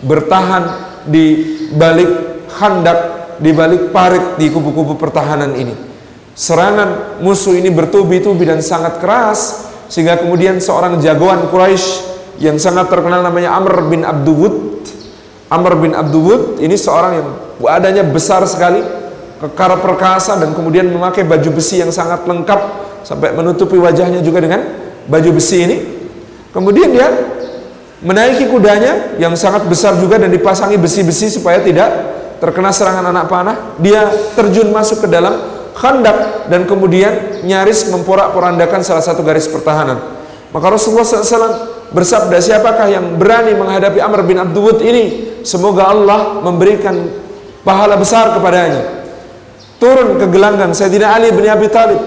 bertahan 0.00 0.88
di 1.04 1.58
balik 1.76 2.40
khandak 2.48 2.98
di 3.36 3.52
balik 3.52 3.92
parit 3.92 4.40
di 4.40 4.48
kubu-kubu 4.48 4.96
pertahanan 4.96 5.52
ini. 5.52 5.76
Serangan 6.32 7.20
musuh 7.20 7.56
ini 7.56 7.68
bertubi-tubi 7.68 8.48
dan 8.48 8.64
sangat 8.64 9.00
keras 9.04 9.68
sehingga 9.92 10.16
kemudian 10.16 10.56
seorang 10.64 10.96
jagoan 11.04 11.44
Quraisy 11.52 12.08
yang 12.40 12.56
sangat 12.56 12.88
terkenal 12.88 13.20
namanya 13.20 13.52
Amr 13.52 13.84
bin 13.92 14.00
Abdul 14.00 14.80
Amr 15.52 15.76
bin 15.76 15.92
Abdul 15.92 16.62
ini 16.62 16.72
seorang 16.78 17.12
yang 17.20 17.28
badannya 17.60 18.08
besar 18.08 18.42
sekali, 18.48 18.80
kekar 19.38 19.78
perkasa 19.84 20.40
dan 20.40 20.56
kemudian 20.56 20.88
memakai 20.88 21.22
baju 21.28 21.60
besi 21.60 21.84
yang 21.84 21.92
sangat 21.92 22.24
lengkap 22.24 22.60
sampai 23.04 23.36
menutupi 23.36 23.76
wajahnya 23.76 24.24
juga 24.24 24.40
dengan 24.40 24.60
baju 25.06 25.30
besi 25.36 25.56
ini. 25.64 25.76
Kemudian 26.50 26.90
dia 26.90 27.08
menaiki 28.00 28.48
kudanya 28.48 29.14
yang 29.20 29.36
sangat 29.36 29.68
besar 29.68 29.94
juga 30.00 30.16
dan 30.16 30.32
dipasangi 30.32 30.80
besi-besi 30.80 31.30
supaya 31.30 31.60
tidak 31.60 31.88
terkena 32.40 32.72
serangan 32.72 33.12
anak 33.12 33.28
panah. 33.28 33.56
Dia 33.78 34.08
terjun 34.34 34.72
masuk 34.72 35.06
ke 35.06 35.08
dalam 35.12 35.36
khandak 35.76 36.50
dan 36.50 36.66
kemudian 36.66 37.44
nyaris 37.44 37.88
memporak-porandakan 37.92 38.80
salah 38.82 39.04
satu 39.04 39.22
garis 39.22 39.46
pertahanan. 39.46 40.00
Maka 40.50 40.66
Rasulullah 40.66 41.06
SAW 41.06 41.88
bersabda, 41.94 42.42
siapakah 42.42 42.90
yang 42.90 43.14
berani 43.14 43.54
menghadapi 43.54 44.02
Amr 44.02 44.26
bin 44.26 44.36
Abdul 44.42 44.82
ini? 44.82 45.04
Semoga 45.46 45.94
Allah 45.94 46.42
memberikan 46.42 46.98
pahala 47.62 47.96
besar 47.96 48.36
kepadanya. 48.36 49.04
Turun 49.80 50.20
ke 50.20 50.26
gelanggang 50.28 50.76
Sayyidina 50.76 51.16
Ali 51.16 51.32
bin 51.32 51.48
Abi 51.48 51.68
Thalib 51.72 52.00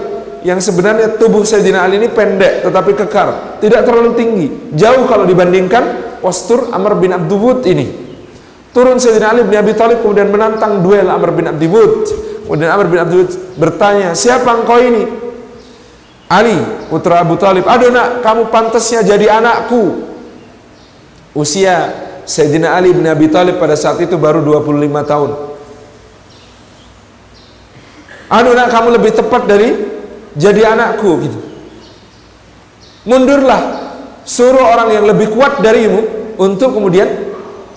yang 0.46 0.62
sebenarnya 0.62 1.18
tubuh 1.18 1.42
Sayyidina 1.42 1.82
Ali 1.82 1.98
ini 1.98 2.08
pendek 2.12 2.62
tetapi 2.62 2.94
kekar, 2.94 3.58
tidak 3.58 3.82
terlalu 3.82 4.14
tinggi, 4.14 4.46
jauh 4.78 5.10
kalau 5.10 5.26
dibandingkan 5.26 6.18
postur 6.22 6.70
Amr 6.70 6.94
bin 7.00 7.10
Abdul 7.10 7.66
ini. 7.66 7.86
Turun 8.70 8.98
Sayyidina 8.98 9.34
Ali 9.34 9.42
bin 9.42 9.58
Abi 9.58 9.74
Thalib 9.74 10.02
kemudian 10.06 10.30
menantang 10.30 10.82
duel 10.82 11.06
Amr 11.06 11.34
bin 11.34 11.46
Abdul 11.50 12.06
Kemudian 12.44 12.68
Amr 12.76 12.86
bin 12.92 13.00
Abdul 13.00 13.24
bertanya, 13.56 14.12
"Siapa 14.12 14.52
engkau 14.52 14.76
ini?" 14.76 15.08
Ali, 16.28 16.60
putra 16.92 17.24
Abu 17.24 17.40
Talib. 17.40 17.64
"Aduh 17.64 17.88
nak, 17.88 18.20
kamu 18.20 18.52
pantasnya 18.52 19.00
jadi 19.00 19.40
anakku." 19.40 20.12
Usia 21.32 21.90
Sayyidina 22.24 22.72
Ali 22.72 22.96
bin 22.96 23.04
Abi 23.04 23.28
Talib 23.28 23.60
pada 23.60 23.76
saat 23.76 24.00
itu 24.00 24.16
baru 24.16 24.40
25 24.40 25.04
tahun. 25.04 25.30
Aduh 28.32 28.52
nak, 28.56 28.68
kamu 28.72 28.88
lebih 28.96 29.12
tepat 29.12 29.42
dari 29.44 29.68
jadi 30.34 30.74
anakku 30.74 31.10
gitu. 31.20 31.38
Mundurlah, 33.04 33.60
suruh 34.24 34.64
orang 34.64 34.96
yang 34.96 35.04
lebih 35.04 35.28
kuat 35.36 35.60
darimu 35.60 36.32
untuk 36.40 36.72
kemudian 36.72 37.06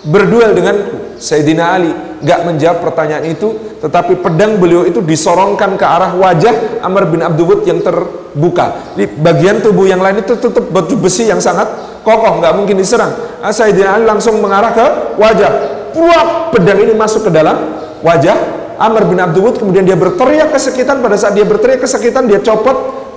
berduel 0.07 0.55
denganku. 0.55 1.19
Sayyidina 1.19 1.63
Ali 1.75 1.91
gak 2.23 2.47
menjawab 2.47 2.79
pertanyaan 2.81 3.25
itu, 3.27 3.77
tetapi 3.83 4.23
pedang 4.23 4.57
beliau 4.57 4.87
itu 4.87 5.03
disorongkan 5.03 5.75
ke 5.75 5.85
arah 5.85 6.15
wajah 6.15 6.81
Amr 6.81 7.09
bin 7.11 7.21
Abdul 7.21 7.67
yang 7.67 7.83
terbuka. 7.83 8.95
Di 8.95 9.05
bagian 9.05 9.59
tubuh 9.59 9.89
yang 9.89 9.99
lain 9.99 10.23
itu 10.23 10.37
tutup 10.39 10.71
batu 10.71 10.95
besi 10.95 11.27
yang 11.27 11.41
sangat 11.41 11.67
kokoh, 12.07 12.39
gak 12.39 12.55
mungkin 12.55 12.79
diserang. 12.79 13.11
Sayyidina 13.43 13.99
Ali 13.99 14.07
langsung 14.07 14.39
mengarah 14.39 14.71
ke 14.71 14.85
wajah. 15.19 15.51
Puak 15.91 16.55
pedang 16.55 16.79
ini 16.79 16.95
masuk 16.95 17.27
ke 17.27 17.31
dalam 17.35 17.77
wajah 17.99 18.37
Amr 18.77 19.09
bin 19.09 19.17
Abdul 19.17 19.57
kemudian 19.57 19.83
dia 19.83 19.97
berteriak 19.97 20.53
kesakitan 20.53 21.01
pada 21.01 21.17
saat 21.17 21.33
dia 21.33 21.43
berteriak 21.43 21.81
kesakitan 21.81 22.29
dia 22.29 22.37
copot 22.45 23.09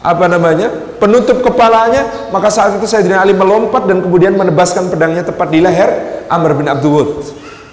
apa 0.00 0.24
namanya 0.30 0.96
penutup 0.96 1.42
kepalanya 1.42 2.30
maka 2.30 2.48
saat 2.48 2.78
itu 2.78 2.86
Sayyidina 2.86 3.20
Ali 3.20 3.34
melompat 3.34 3.84
dan 3.84 4.00
kemudian 4.00 4.38
menebaskan 4.38 4.88
pedangnya 4.88 5.26
tepat 5.26 5.50
di 5.50 5.60
leher 5.60 6.24
Amr 6.30 6.56
bin 6.56 6.70
Abdul 6.70 7.20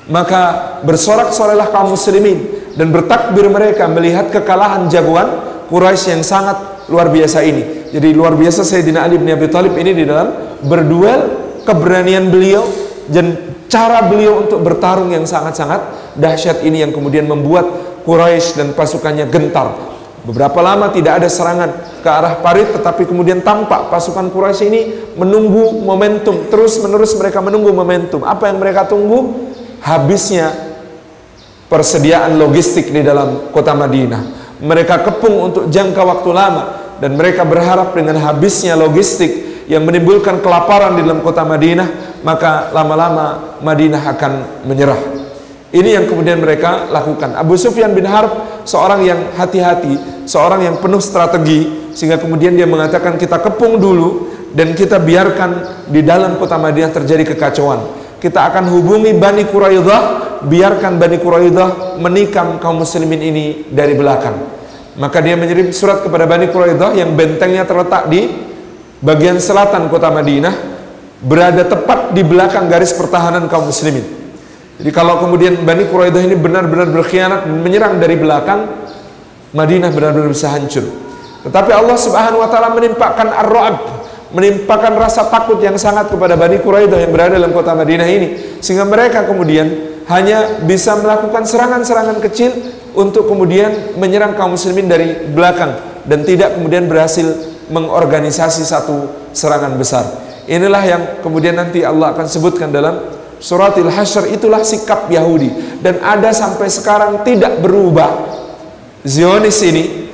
maka 0.09 0.75
bersorak-sorailah 0.83 1.69
kaum 1.69 1.93
muslimin 1.93 2.67
dan 2.75 2.91
bertakbir 2.91 3.47
mereka 3.47 3.85
melihat 3.87 4.33
kekalahan 4.33 4.89
jagoan 4.89 5.45
Quraisy 5.69 6.19
yang 6.19 6.23
sangat 6.25 6.76
luar 6.87 7.11
biasa 7.11 7.43
ini 7.43 7.91
jadi 7.91 8.11
luar 8.11 8.35
biasa 8.35 8.67
Sayyidina 8.67 9.07
Ali 9.07 9.15
bin 9.15 9.31
Abi 9.31 9.47
Thalib 9.47 9.75
ini 9.79 9.91
di 9.95 10.03
dalam 10.03 10.59
berduel 10.63 11.47
keberanian 11.63 12.31
beliau 12.31 12.63
dan 13.07 13.55
cara 13.67 14.07
beliau 14.07 14.47
untuk 14.47 14.63
bertarung 14.63 15.11
yang 15.11 15.27
sangat-sangat 15.27 16.15
dahsyat 16.15 16.63
ini 16.63 16.83
yang 16.83 16.91
kemudian 16.91 17.27
membuat 17.27 17.67
Quraisy 18.07 18.55
dan 18.55 18.67
pasukannya 18.71 19.27
gentar. 19.27 19.75
Beberapa 20.23 20.59
lama 20.59 20.91
tidak 20.91 21.23
ada 21.23 21.29
serangan 21.31 21.71
ke 22.03 22.09
arah 22.09 22.39
parit 22.43 22.71
tetapi 22.75 23.07
kemudian 23.07 23.43
tampak 23.43 23.87
pasukan 23.87 24.27
Quraisy 24.31 24.63
ini 24.67 24.81
menunggu 25.15 25.83
momentum, 25.83 26.47
terus-menerus 26.51 27.15
mereka 27.15 27.39
menunggu 27.39 27.71
momentum. 27.71 28.23
Apa 28.27 28.51
yang 28.51 28.59
mereka 28.59 28.87
tunggu? 28.87 29.47
Habisnya 29.83 30.51
persediaan 31.71 32.35
logistik 32.35 32.91
di 32.91 33.03
dalam 33.03 33.51
kota 33.55 33.71
Madinah. 33.71 34.35
Mereka 34.57 35.05
kepung 35.05 35.51
untuk 35.51 35.63
jangka 35.69 36.01
waktu 36.01 36.29
lama 36.33 36.63
dan 36.97 37.17
mereka 37.17 37.45
berharap 37.45 37.93
dengan 37.93 38.17
habisnya 38.21 38.73
logistik 38.73 39.65
yang 39.67 39.83
menimbulkan 39.83 40.39
kelaparan 40.39 40.95
di 40.95 41.03
dalam 41.03 41.19
kota 41.19 41.43
Madinah, 41.43 42.21
maka 42.23 42.71
lama-lama 42.71 43.57
Madinah 43.59 44.01
akan 44.15 44.63
menyerah. 44.63 44.99
Ini 45.67 45.99
yang 45.99 46.05
kemudian 46.07 46.39
mereka 46.39 46.87
lakukan. 46.87 47.35
Abu 47.35 47.59
Sufyan 47.59 47.91
bin 47.91 48.07
Harb 48.07 48.63
seorang 48.63 49.03
yang 49.03 49.19
hati-hati, 49.35 50.23
seorang 50.23 50.63
yang 50.63 50.79
penuh 50.79 51.03
strategi 51.03 51.91
sehingga 51.91 52.15
kemudian 52.15 52.55
dia 52.55 52.63
mengatakan 52.63 53.19
kita 53.19 53.43
kepung 53.43 53.75
dulu 53.75 54.31
dan 54.55 54.71
kita 54.71 54.95
biarkan 55.03 55.83
di 55.91 55.99
dalam 56.07 56.39
kota 56.39 56.55
Madinah 56.55 56.95
terjadi 56.95 57.35
kekacauan. 57.35 57.83
Kita 58.17 58.47
akan 58.49 58.71
hubungi 58.71 59.13
Bani 59.19 59.43
Quraidah, 59.45 60.01
biarkan 60.47 60.97
Bani 60.97 61.19
Quraidah 61.19 61.99
menikam 61.99 62.57
kaum 62.63 62.81
muslimin 62.81 63.19
ini 63.19 63.45
dari 63.67 63.93
belakang. 63.93 64.56
Maka 64.97 65.21
dia 65.21 65.37
mengirim 65.37 65.69
surat 65.69 66.01
kepada 66.01 66.25
Bani 66.25 66.49
Quraidah 66.49 66.97
yang 66.97 67.13
bentengnya 67.13 67.69
terletak 67.69 68.09
di 68.09 68.33
bagian 68.97 69.37
selatan 69.37 69.93
kota 69.93 70.09
Madinah, 70.09 70.53
berada 71.21 71.61
tepat 71.69 72.17
di 72.17 72.25
belakang 72.25 72.65
garis 72.65 72.97
pertahanan 72.97 73.45
kaum 73.45 73.69
muslimin. 73.69 74.01
Jadi 74.81 74.89
kalau 74.89 75.21
kemudian 75.21 75.61
Bani 75.61 75.85
Quraidah 75.85 76.21
ini 76.21 76.33
benar-benar 76.33 76.89
berkhianat 76.89 77.45
menyerang 77.45 78.01
dari 78.01 78.17
belakang, 78.17 78.89
Madinah 79.53 79.93
benar-benar 79.93 80.33
bisa 80.33 80.49
hancur. 80.49 80.85
Tetapi 81.45 81.71
Allah 81.71 81.97
Subhanahu 81.97 82.41
wa 82.41 82.49
taala 82.49 82.73
menimpakan 82.73 83.29
ar-ra'ab, 83.29 83.75
menimpakan 84.33 84.97
rasa 84.99 85.29
takut 85.31 85.61
yang 85.61 85.79
sangat 85.79 86.11
kepada 86.11 86.33
Bani 86.35 86.59
Quraidah 86.59 86.99
yang 86.99 87.13
berada 87.13 87.37
dalam 87.37 87.55
kota 87.55 87.71
Madinah 87.77 88.07
ini 88.09 88.27
sehingga 88.59 88.83
mereka 88.83 89.23
kemudian 89.23 89.86
hanya 90.07 90.63
bisa 90.63 90.95
melakukan 90.99 91.43
serangan-serangan 91.43 92.17
kecil 92.23 92.51
untuk 92.95 93.27
kemudian 93.27 93.95
menyerang 93.99 94.33
kaum 94.33 94.55
muslimin 94.55 94.87
dari 94.87 95.27
belakang 95.31 95.75
dan 96.07 96.23
tidak 96.23 96.55
kemudian 96.55 96.87
berhasil 96.87 97.27
mengorganisasi 97.67 98.63
satu 98.63 99.11
serangan 99.35 99.75
besar. 99.75 100.07
Inilah 100.47 100.83
yang 100.87 101.03
kemudian 101.19 101.59
nanti 101.59 101.83
Allah 101.83 102.15
akan 102.15 102.23
sebutkan 102.23 102.71
dalam 102.71 103.19
Suratil 103.37 103.91
Hasyr 103.91 104.33
itulah 104.33 104.65
sikap 104.65 105.11
Yahudi 105.11 105.79
dan 105.83 106.01
ada 106.01 106.33
sampai 106.33 106.71
sekarang 106.71 107.21
tidak 107.21 107.61
berubah. 107.61 108.33
Zionis 109.05 109.61
ini 109.61 110.09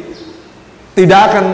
tidak 0.92 1.32
akan 1.32 1.46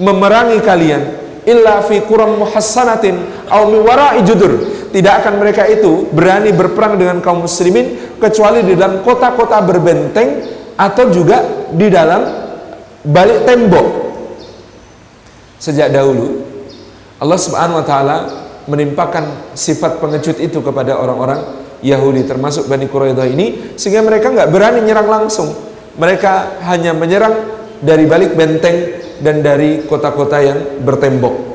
memerangi 0.00 0.58
kalian 0.64 1.02
illa 1.44 1.84
fi 1.84 2.00
quram 2.08 2.40
muhassanatin 2.40 3.46
aw 3.52 3.68
wara'i 3.84 4.24
judur. 4.24 4.52
Tidak 4.94 5.10
akan 5.10 5.42
mereka 5.42 5.66
itu 5.66 6.06
berani 6.14 6.54
berperang 6.54 6.94
dengan 6.94 7.18
kaum 7.18 7.42
muslimin 7.42 8.14
kecuali 8.22 8.62
di 8.62 8.78
dalam 8.78 9.02
kota-kota 9.02 9.58
berbenteng 9.58 10.46
atau 10.78 11.10
juga 11.10 11.66
di 11.74 11.90
dalam 11.90 12.22
balik 13.02 13.42
tembok. 13.42 13.86
Sejak 15.58 15.90
dahulu 15.90 16.46
Allah 17.18 17.38
Subhanahu 17.42 17.82
wa 17.82 17.86
taala 17.86 18.16
menimpakan 18.70 19.50
sifat 19.58 19.98
pengecut 19.98 20.38
itu 20.38 20.62
kepada 20.62 20.94
orang-orang 20.94 21.42
Yahudi 21.82 22.22
termasuk 22.22 22.70
Bani 22.70 22.86
Quraidah 22.86 23.26
ini 23.26 23.74
sehingga 23.74 23.98
mereka 23.98 24.30
nggak 24.30 24.46
berani 24.46 24.78
menyerang 24.78 25.10
langsung 25.10 25.50
mereka 25.98 26.62
hanya 26.70 26.94
menyerang 26.94 27.34
dari 27.82 28.06
balik 28.06 28.38
benteng 28.38 29.02
dan 29.18 29.42
dari 29.42 29.82
kota-kota 29.84 30.38
yang 30.38 30.58
bertembok 30.86 31.53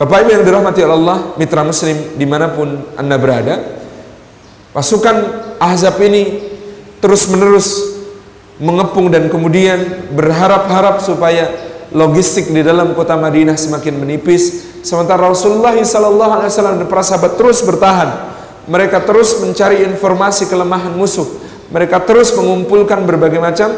Bapak 0.00 0.24
Ibu 0.24 0.30
yang 0.32 0.44
dirahmati 0.48 0.80
Allah 0.80 1.36
mitra 1.36 1.60
muslim 1.60 2.16
di 2.16 2.24
mana 2.24 2.48
pun 2.48 2.72
anda 2.96 3.20
berada 3.20 3.60
pasukan 4.72 5.16
Ahzab 5.60 6.00
ini 6.00 6.40
terus 7.04 7.28
menerus 7.28 8.00
mengepung 8.56 9.12
dan 9.12 9.28
kemudian 9.28 10.08
berharap-harap 10.16 11.04
supaya 11.04 11.52
logistik 11.92 12.48
di 12.48 12.64
dalam 12.64 12.96
kota 12.96 13.12
Madinah 13.20 13.60
semakin 13.60 14.00
menipis 14.00 14.70
Sementara 14.80 15.28
Rasulullah 15.28 15.76
sallallahu 15.76 16.32
alaihi 16.40 16.50
wasallam 16.56 16.80
dan 16.80 16.88
para 16.88 17.04
sahabat 17.04 17.36
terus 17.36 17.60
bertahan. 17.60 18.32
Mereka 18.64 19.04
terus 19.04 19.36
mencari 19.36 19.84
informasi 19.84 20.48
kelemahan 20.48 20.96
musuh. 20.96 21.28
Mereka 21.68 22.00
terus 22.08 22.32
mengumpulkan 22.32 23.04
berbagai 23.04 23.40
macam 23.40 23.76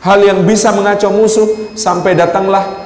hal 0.00 0.18
yang 0.22 0.46
bisa 0.46 0.70
mengacau 0.70 1.10
musuh 1.10 1.74
sampai 1.74 2.14
datanglah 2.14 2.79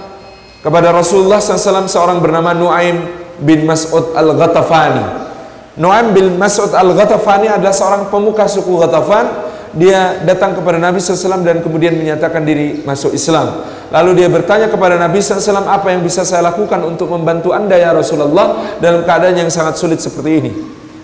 kepada 0.64 0.96
Rasulullah 0.96 1.44
SAW 1.44 1.84
seorang 1.84 2.24
bernama 2.24 2.56
Nuaim 2.56 3.04
bin 3.44 3.68
Mas'ud 3.68 4.16
al-Ghatafani. 4.16 5.28
Nuaim 5.76 6.16
bin 6.16 6.40
Mas'ud 6.40 6.72
al-Ghatafani 6.72 7.52
adalah 7.52 7.76
seorang 7.76 8.08
pemuka 8.08 8.48
suku 8.48 8.80
Ghatafan. 8.80 9.52
Dia 9.74 10.22
datang 10.22 10.54
kepada 10.54 10.78
Nabi 10.78 11.02
SAW 11.02 11.42
dan 11.42 11.58
kemudian 11.58 11.98
menyatakan 11.98 12.46
diri 12.46 12.86
masuk 12.86 13.10
Islam. 13.10 13.66
Lalu 13.90 14.22
dia 14.22 14.30
bertanya 14.30 14.70
kepada 14.70 14.94
Nabi 14.94 15.18
SAW 15.18 15.66
apa 15.66 15.90
yang 15.90 16.00
bisa 16.00 16.22
saya 16.22 16.46
lakukan 16.46 16.78
untuk 16.86 17.10
membantu 17.10 17.50
anda 17.50 17.74
ya 17.74 17.90
Rasulullah 17.90 18.78
dalam 18.78 19.02
keadaan 19.02 19.34
yang 19.34 19.50
sangat 19.50 19.74
sulit 19.74 19.98
seperti 19.98 20.30
ini? 20.40 20.52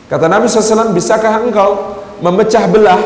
Kata 0.06 0.30
Nabi 0.30 0.46
SAW 0.46 0.94
bisakah 0.94 1.42
engkau 1.42 1.98
memecah 2.22 2.70
belah 2.70 3.02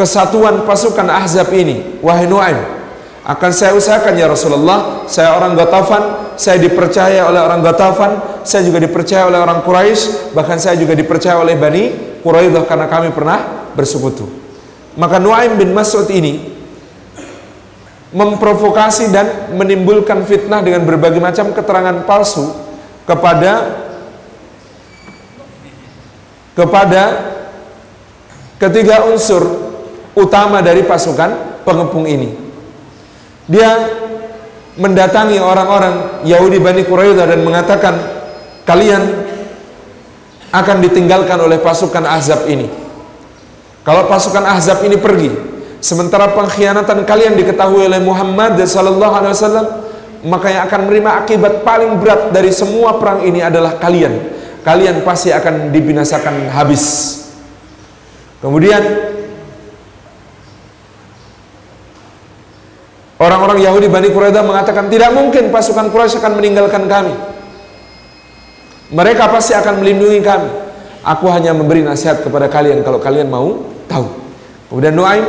kesatuan 0.00 0.64
pasukan 0.64 1.12
Ahzab 1.12 1.52
ini 1.52 2.00
wahai 2.00 2.24
Nuaim 2.24 2.81
akan 3.22 3.50
saya 3.54 3.78
usahakan 3.78 4.18
ya 4.18 4.26
Rasulullah 4.26 5.06
saya 5.06 5.38
orang 5.38 5.54
Ghatafan 5.54 6.34
saya 6.34 6.58
dipercaya 6.58 7.22
oleh 7.30 7.38
orang 7.38 7.62
Ghatafan 7.62 8.42
saya 8.42 8.66
juga 8.66 8.82
dipercaya 8.82 9.30
oleh 9.30 9.38
orang 9.38 9.62
Quraisy 9.62 10.34
bahkan 10.34 10.58
saya 10.58 10.74
juga 10.74 10.98
dipercaya 10.98 11.38
oleh 11.38 11.54
Bani 11.54 11.84
Quraidah 12.22 12.66
karena 12.66 12.86
kami 12.90 13.14
pernah 13.14 13.70
bersekutu. 13.78 14.26
Maka 14.98 15.22
Nuaim 15.22 15.54
bin 15.54 15.70
Mas'ud 15.70 16.06
ini 16.10 16.50
memprovokasi 18.12 19.08
dan 19.08 19.54
menimbulkan 19.56 20.20
fitnah 20.26 20.60
dengan 20.60 20.84
berbagai 20.84 21.22
macam 21.22 21.54
keterangan 21.54 22.04
palsu 22.04 22.52
kepada 23.08 23.82
kepada 26.52 27.02
ketiga 28.60 29.08
unsur 29.08 29.40
utama 30.12 30.60
dari 30.60 30.84
pasukan 30.84 31.62
pengepung 31.64 32.04
ini 32.04 32.51
dia 33.50 33.70
mendatangi 34.78 35.36
orang-orang 35.42 36.24
Yahudi 36.24 36.62
Bani 36.62 36.82
Quraidah 36.86 37.28
dan 37.28 37.40
mengatakan 37.44 37.94
kalian 38.64 39.02
akan 40.52 40.76
ditinggalkan 40.84 41.40
oleh 41.40 41.58
pasukan 41.60 42.04
Ahzab 42.04 42.44
ini. 42.48 42.68
Kalau 43.82 44.06
pasukan 44.06 44.44
Ahzab 44.46 44.84
ini 44.86 44.94
pergi, 45.00 45.32
sementara 45.82 46.30
pengkhianatan 46.32 47.02
kalian 47.02 47.34
diketahui 47.34 47.88
oleh 47.88 47.98
Muhammad 47.98 48.60
sallallahu 48.62 49.14
alaihi 49.16 49.34
wasallam, 49.34 49.66
maka 50.22 50.46
yang 50.54 50.62
akan 50.70 50.80
menerima 50.86 51.10
akibat 51.24 51.52
paling 51.66 51.98
berat 51.98 52.30
dari 52.30 52.54
semua 52.54 52.94
perang 53.00 53.26
ini 53.26 53.42
adalah 53.42 53.80
kalian. 53.80 54.38
Kalian 54.62 55.02
pasti 55.02 55.34
akan 55.34 55.74
dibinasakan 55.74 56.54
habis. 56.54 57.18
Kemudian 58.38 58.82
Orang-orang 63.22 63.62
Yahudi 63.62 63.86
Bani 63.86 64.10
Quraidah 64.10 64.42
mengatakan 64.42 64.90
tidak 64.90 65.14
mungkin 65.14 65.54
pasukan 65.54 65.94
Quraisy 65.94 66.18
akan 66.18 66.42
meninggalkan 66.42 66.90
kami. 66.90 67.14
Mereka 68.90 69.30
pasti 69.30 69.54
akan 69.54 69.78
melindungi 69.78 70.18
kami. 70.26 70.50
Aku 71.06 71.30
hanya 71.30 71.54
memberi 71.54 71.86
nasihat 71.86 72.26
kepada 72.26 72.50
kalian 72.50 72.82
kalau 72.82 72.98
kalian 72.98 73.30
mau 73.30 73.62
tahu. 73.86 74.10
Kemudian 74.66 74.98
Nuaim 74.98 75.22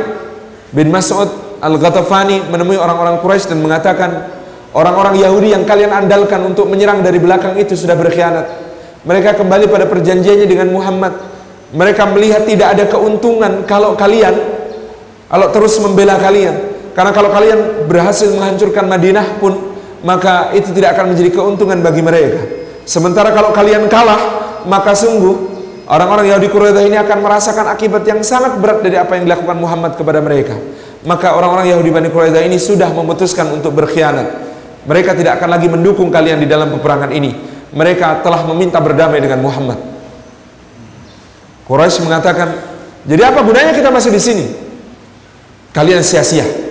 bin 0.74 0.90
Mas'ud 0.90 1.30
Al-Ghatafani 1.62 2.50
menemui 2.50 2.74
orang-orang 2.74 3.22
Quraisy 3.22 3.54
dan 3.54 3.62
mengatakan, 3.62 4.10
orang-orang 4.74 5.14
Yahudi 5.14 5.54
yang 5.54 5.62
kalian 5.62 5.94
andalkan 5.94 6.42
untuk 6.42 6.66
menyerang 6.66 6.98
dari 6.98 7.22
belakang 7.22 7.54
itu 7.62 7.78
sudah 7.78 7.94
berkhianat. 7.94 8.46
Mereka 9.06 9.38
kembali 9.38 9.70
pada 9.70 9.86
perjanjiannya 9.86 10.50
dengan 10.50 10.74
Muhammad. 10.74 11.14
Mereka 11.70 12.10
melihat 12.10 12.42
tidak 12.42 12.74
ada 12.74 12.84
keuntungan 12.90 13.62
kalau 13.70 13.94
kalian 13.94 14.34
kalau 15.30 15.46
terus 15.54 15.78
membela 15.78 16.18
kalian. 16.18 16.73
Karena 16.94 17.10
kalau 17.10 17.30
kalian 17.34 17.90
berhasil 17.90 18.30
menghancurkan 18.30 18.86
Madinah 18.86 19.42
pun 19.42 19.74
maka 20.06 20.54
itu 20.54 20.70
tidak 20.70 20.94
akan 20.94 21.10
menjadi 21.16 21.34
keuntungan 21.34 21.82
bagi 21.82 22.04
mereka. 22.04 22.44
Sementara 22.86 23.34
kalau 23.34 23.50
kalian 23.50 23.90
kalah, 23.90 24.20
maka 24.68 24.94
sungguh 24.94 25.34
orang-orang 25.90 26.30
Yahudi 26.30 26.52
Quraisy 26.52 26.86
ini 26.92 27.00
akan 27.00 27.18
merasakan 27.24 27.66
akibat 27.72 28.06
yang 28.06 28.20
sangat 28.22 28.60
berat 28.62 28.84
dari 28.84 28.94
apa 28.94 29.16
yang 29.18 29.26
dilakukan 29.26 29.56
Muhammad 29.58 29.98
kepada 29.98 30.20
mereka. 30.22 30.54
Maka 31.08 31.34
orang-orang 31.34 31.72
Yahudi 31.72 31.90
Bani 31.90 32.08
Quraisy 32.12 32.46
ini 32.46 32.60
sudah 32.60 32.92
memutuskan 32.94 33.50
untuk 33.50 33.74
berkhianat. 33.74 34.54
Mereka 34.84 35.16
tidak 35.16 35.40
akan 35.40 35.48
lagi 35.56 35.66
mendukung 35.72 36.12
kalian 36.12 36.38
di 36.38 36.48
dalam 36.48 36.68
peperangan 36.76 37.10
ini. 37.10 37.32
Mereka 37.74 38.22
telah 38.22 38.44
meminta 38.46 38.78
berdamai 38.78 39.18
dengan 39.18 39.40
Muhammad. 39.40 39.80
Quraisy 41.64 42.04
mengatakan, 42.04 42.54
"Jadi 43.08 43.22
apa 43.24 43.40
gunanya 43.40 43.72
kita 43.72 43.88
masih 43.88 44.12
di 44.12 44.20
sini? 44.20 44.44
Kalian 45.72 46.04
sia-sia." 46.04 46.63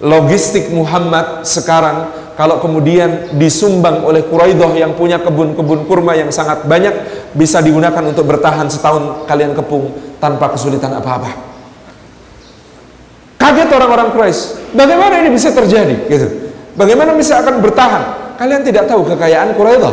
Logistik 0.00 0.72
Muhammad 0.72 1.44
sekarang 1.44 2.08
kalau 2.40 2.56
kemudian 2.56 3.36
disumbang 3.36 4.00
oleh 4.00 4.24
Quraidah 4.24 4.72
yang 4.72 4.96
punya 4.96 5.20
kebun-kebun 5.20 5.84
kurma 5.84 6.16
yang 6.16 6.32
sangat 6.32 6.64
banyak 6.64 6.92
bisa 7.36 7.60
digunakan 7.60 8.00
untuk 8.00 8.24
bertahan 8.24 8.64
setahun 8.72 9.28
kalian 9.28 9.52
kepung 9.52 9.92
tanpa 10.16 10.48
kesulitan 10.56 10.96
apa-apa. 10.96 11.52
Kaget 13.36 13.68
orang-orang 13.76 14.08
Quraisy. 14.12 14.72
Bagaimana 14.72 15.20
ini 15.20 15.36
bisa 15.36 15.52
terjadi? 15.52 16.08
Gitu. 16.08 16.28
Bagaimana 16.80 17.12
bisa 17.12 17.44
akan 17.44 17.60
bertahan? 17.60 18.02
Kalian 18.40 18.64
tidak 18.64 18.88
tahu 18.88 19.04
kekayaan 19.04 19.52
Quraidah. 19.52 19.92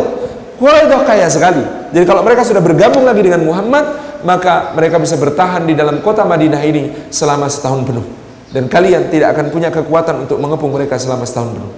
Quraidah 0.56 1.04
kaya 1.04 1.28
sekali. 1.28 1.63
Jadi 1.91 2.06
kalau 2.08 2.24
mereka 2.24 2.48
sudah 2.48 2.63
bergabung 2.63 3.04
lagi 3.04 3.28
dengan 3.28 3.43
Muhammad, 3.43 3.86
maka 4.24 4.72
mereka 4.72 5.04
bisa 5.04 5.20
bertahan 5.20 5.67
di 5.67 5.76
dalam 5.76 6.00
kota 6.00 6.24
Madinah 6.24 6.63
ini 6.63 7.12
selama 7.12 7.52
setahun 7.52 7.84
penuh 7.84 8.16
dan 8.55 8.71
kalian 8.71 9.12
tidak 9.12 9.36
akan 9.36 9.51
punya 9.51 9.67
kekuatan 9.67 10.23
untuk 10.27 10.39
mengepung 10.39 10.71
mereka 10.71 10.95
selama 10.95 11.27
setahun 11.27 11.55
penuh. 11.55 11.71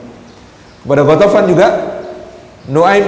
Kepada 0.86 1.02
Gotofan 1.06 1.44
juga 1.50 1.68
Nuaim 2.70 3.06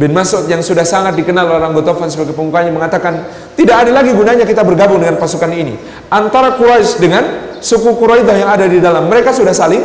bin 0.00 0.16
Mas'ud 0.16 0.48
yang 0.48 0.64
sudah 0.64 0.82
sangat 0.82 1.12
dikenal 1.12 1.44
orang 1.44 1.76
Gotofan 1.76 2.08
sebagai 2.08 2.32
pemukanya 2.32 2.72
mengatakan 2.72 3.28
tidak 3.52 3.84
ada 3.84 3.92
lagi 3.92 4.16
gunanya 4.16 4.48
kita 4.48 4.64
bergabung 4.64 4.96
dengan 4.96 5.20
pasukan 5.20 5.52
ini. 5.52 5.76
Antara 6.08 6.56
Quraisy 6.56 6.96
dengan 6.96 7.24
suku 7.60 7.92
Quraidah 8.00 8.36
yang 8.40 8.48
ada 8.48 8.64
di 8.64 8.80
dalam 8.80 9.12
mereka 9.12 9.36
sudah 9.36 9.52
saling 9.52 9.84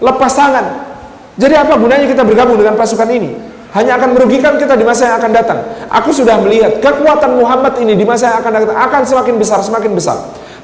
lepas 0.00 0.32
tangan. 0.32 0.88
Jadi 1.36 1.54
apa 1.56 1.76
gunanya 1.76 2.08
kita 2.08 2.24
bergabung 2.24 2.56
dengan 2.56 2.74
pasukan 2.80 3.08
ini? 3.12 3.36
Hanya 3.70 4.00
akan 4.00 4.18
merugikan 4.18 4.58
kita 4.58 4.74
di 4.74 4.82
masa 4.82 5.12
yang 5.12 5.16
akan 5.22 5.30
datang. 5.30 5.58
Aku 5.92 6.10
sudah 6.10 6.40
melihat 6.42 6.82
kekuatan 6.82 7.38
Muhammad 7.38 7.78
ini 7.78 7.94
di 7.94 8.02
masa 8.02 8.34
yang 8.34 8.38
akan 8.42 8.50
datang 8.50 8.76
akan 8.76 9.02
semakin 9.06 9.34
besar, 9.38 9.62
semakin 9.62 9.92
besar. 9.94 10.18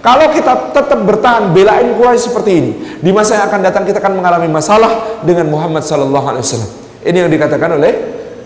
Kalau 0.07 0.31
kita 0.31 0.71
tetap 0.71 1.03
bertahan 1.03 1.51
belain 1.51 1.99
Quraisy 1.99 2.31
seperti 2.31 2.51
ini, 2.55 2.71
di 3.03 3.11
masa 3.11 3.43
yang 3.43 3.51
akan 3.51 3.59
datang 3.59 3.83
kita 3.83 3.99
akan 3.99 4.23
mengalami 4.23 4.47
masalah 4.47 5.19
dengan 5.27 5.51
Muhammad 5.51 5.83
sallallahu 5.83 6.27
alaihi 6.31 6.47
wasallam. 6.47 6.71
Ini 7.03 7.27
yang 7.27 7.31
dikatakan 7.35 7.75
oleh 7.75 7.93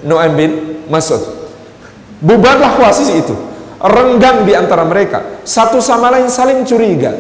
Nu'aim 0.09 0.33
bin 0.41 0.51
Mas'ud. 0.89 1.21
Bubarlah 2.25 2.81
koalisi 2.81 3.13
itu. 3.13 3.37
Renggang 3.77 4.49
di 4.49 4.57
antara 4.57 4.89
mereka. 4.89 5.45
Satu 5.45 5.85
sama 5.85 6.09
lain 6.09 6.33
saling 6.33 6.65
curiga. 6.65 7.13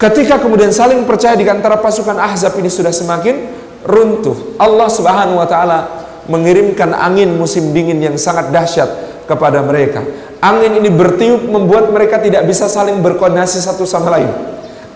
Ketika 0.00 0.40
kemudian 0.40 0.72
saling 0.72 1.04
percaya 1.04 1.36
di 1.36 1.44
antara 1.44 1.76
pasukan 1.76 2.16
Ahzab 2.16 2.56
ini 2.56 2.72
sudah 2.72 2.92
semakin 2.92 3.52
runtuh. 3.84 4.56
Allah 4.56 4.88
Subhanahu 4.88 5.44
wa 5.44 5.48
taala 5.48 5.78
mengirimkan 6.24 6.96
angin 6.96 7.36
musim 7.36 7.76
dingin 7.76 8.00
yang 8.00 8.16
sangat 8.16 8.48
dahsyat 8.48 8.88
kepada 9.28 9.60
mereka. 9.60 10.00
Angin 10.42 10.74
ini 10.82 10.90
bertiup 10.90 11.46
membuat 11.46 11.94
mereka 11.94 12.18
tidak 12.18 12.42
bisa 12.50 12.66
saling 12.66 12.98
berkoordinasi 12.98 13.62
satu 13.62 13.86
sama 13.86 14.10
lain. 14.18 14.26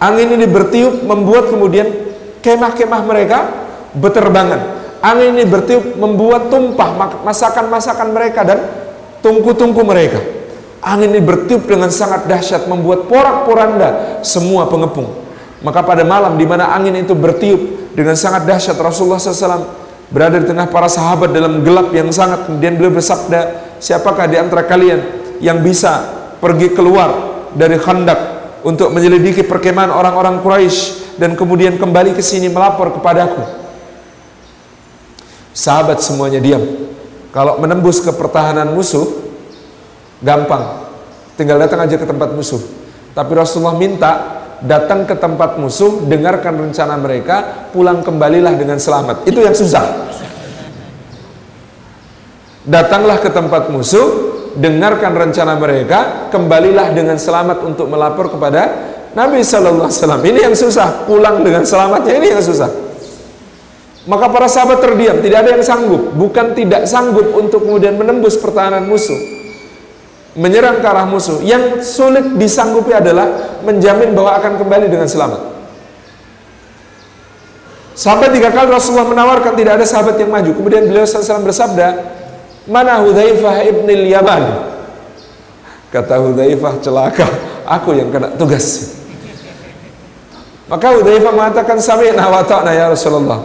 Angin 0.02 0.34
ini 0.34 0.42
bertiup 0.42 1.06
membuat 1.06 1.54
kemudian 1.54 1.86
kemah-kemah 2.42 3.02
mereka 3.06 3.46
berterbangan. 3.94 4.74
Angin 4.98 5.38
ini 5.38 5.46
bertiup 5.46 5.94
membuat 6.02 6.50
tumpah 6.50 7.22
masakan-masakan 7.22 8.10
mereka 8.10 8.42
dan 8.42 8.58
tungku-tungku 9.22 9.86
mereka. 9.86 10.18
Angin 10.82 11.14
ini 11.14 11.22
bertiup 11.22 11.62
dengan 11.62 11.94
sangat 11.94 12.26
dahsyat 12.26 12.66
membuat 12.66 13.06
porak-poranda 13.06 14.18
semua 14.26 14.66
pengepung. 14.66 15.14
Maka 15.62 15.86
pada 15.86 16.02
malam 16.02 16.34
di 16.34 16.42
mana 16.42 16.74
angin 16.74 16.98
itu 16.98 17.14
bertiup 17.14 17.94
dengan 17.94 18.18
sangat 18.18 18.50
dahsyat 18.50 18.74
Rasulullah 18.82 19.22
SAW 19.22 19.62
berada 20.10 20.42
di 20.42 20.46
tengah 20.50 20.66
para 20.74 20.90
sahabat 20.90 21.30
dalam 21.30 21.62
gelap 21.62 21.94
yang 21.94 22.10
sangat 22.10 22.50
kemudian 22.50 22.78
beliau 22.78 22.98
bersabda 22.98 23.40
siapakah 23.78 24.26
di 24.30 24.38
antara 24.38 24.62
kalian 24.62 25.25
yang 25.40 25.60
bisa 25.60 26.06
pergi 26.38 26.72
keluar 26.72 27.10
dari 27.56 27.80
khandak 27.80 28.18
untuk 28.66 28.90
menyelidiki 28.90 29.46
perkemahan 29.46 29.94
orang-orang 29.94 30.42
Quraisy 30.42 31.16
dan 31.16 31.38
kemudian 31.38 31.78
kembali 31.80 32.12
ke 32.12 32.22
sini 32.22 32.50
melapor 32.52 32.92
kepadaku. 32.92 33.42
Sahabat 35.56 36.04
semuanya 36.04 36.42
diam. 36.42 36.60
Kalau 37.32 37.56
menembus 37.60 38.04
ke 38.04 38.12
pertahanan 38.12 38.72
musuh 38.76 39.26
gampang. 40.20 40.88
Tinggal 41.36 41.60
datang 41.60 41.84
aja 41.84 41.96
ke 42.00 42.04
tempat 42.08 42.32
musuh. 42.32 42.60
Tapi 43.12 43.32
Rasulullah 43.32 43.76
minta 43.76 44.12
datang 44.64 45.04
ke 45.04 45.12
tempat 45.16 45.60
musuh, 45.60 46.04
dengarkan 46.08 46.68
rencana 46.68 46.96
mereka, 46.96 47.68
pulang 47.72 48.00
kembalilah 48.00 48.56
dengan 48.56 48.80
selamat. 48.80 49.28
Itu 49.28 49.44
yang 49.44 49.52
susah. 49.52 49.84
Datanglah 52.66 53.20
ke 53.22 53.30
tempat 53.30 53.68
musuh, 53.70 54.25
dengarkan 54.56 55.12
rencana 55.12 55.60
mereka, 55.60 56.32
kembalilah 56.32 56.90
dengan 56.96 57.20
selamat 57.20 57.62
untuk 57.62 57.86
melapor 57.92 58.32
kepada 58.32 58.92
Nabi 59.12 59.44
Shallallahu 59.44 59.88
Alaihi 59.88 60.00
Wasallam. 60.00 60.22
Ini 60.24 60.38
yang 60.50 60.56
susah, 60.56 61.04
pulang 61.04 61.44
dengan 61.44 61.64
selamatnya 61.64 62.14
ini 62.16 62.32
yang 62.32 62.42
susah. 62.44 62.68
Maka 64.06 64.30
para 64.30 64.46
sahabat 64.46 64.78
terdiam, 64.80 65.18
tidak 65.18 65.44
ada 65.44 65.50
yang 65.58 65.64
sanggup, 65.66 66.14
bukan 66.14 66.54
tidak 66.54 66.86
sanggup 66.86 67.34
untuk 67.34 67.66
kemudian 67.66 67.98
menembus 67.98 68.38
pertahanan 68.38 68.86
musuh. 68.86 69.18
Menyerang 70.36 70.84
ke 70.84 70.86
arah 70.86 71.08
musuh. 71.08 71.40
Yang 71.40 71.80
sulit 71.82 72.36
disanggupi 72.36 72.92
adalah 72.92 73.56
menjamin 73.64 74.12
bahwa 74.12 74.36
akan 74.36 74.60
kembali 74.60 74.86
dengan 74.92 75.08
selamat. 75.08 75.56
Sampai 77.96 78.28
tiga 78.28 78.52
kali 78.52 78.68
Rasulullah 78.68 79.08
menawarkan 79.08 79.56
tidak 79.56 79.80
ada 79.80 79.86
sahabat 79.88 80.20
yang 80.20 80.28
maju. 80.28 80.52
Kemudian 80.52 80.84
beliau 80.84 81.08
SAW 81.08 81.40
bersabda, 81.40 81.88
Mana 82.66 82.98
Hudhaifah 82.98 83.62
ibn 83.70 83.86
Yaman? 83.86 84.42
Kata 85.94 86.18
Hudhaifah 86.18 86.82
celaka, 86.82 87.26
aku 87.62 87.94
yang 87.94 88.10
kena 88.10 88.34
tugas. 88.34 88.98
Maka 90.66 90.98
Hudhaifah 90.98 91.30
mengatakan, 91.30 91.78
Sami'na 91.78 92.26
wa 92.26 92.42
ta'na 92.42 92.74
ya 92.74 92.90
Rasulullah. 92.90 93.38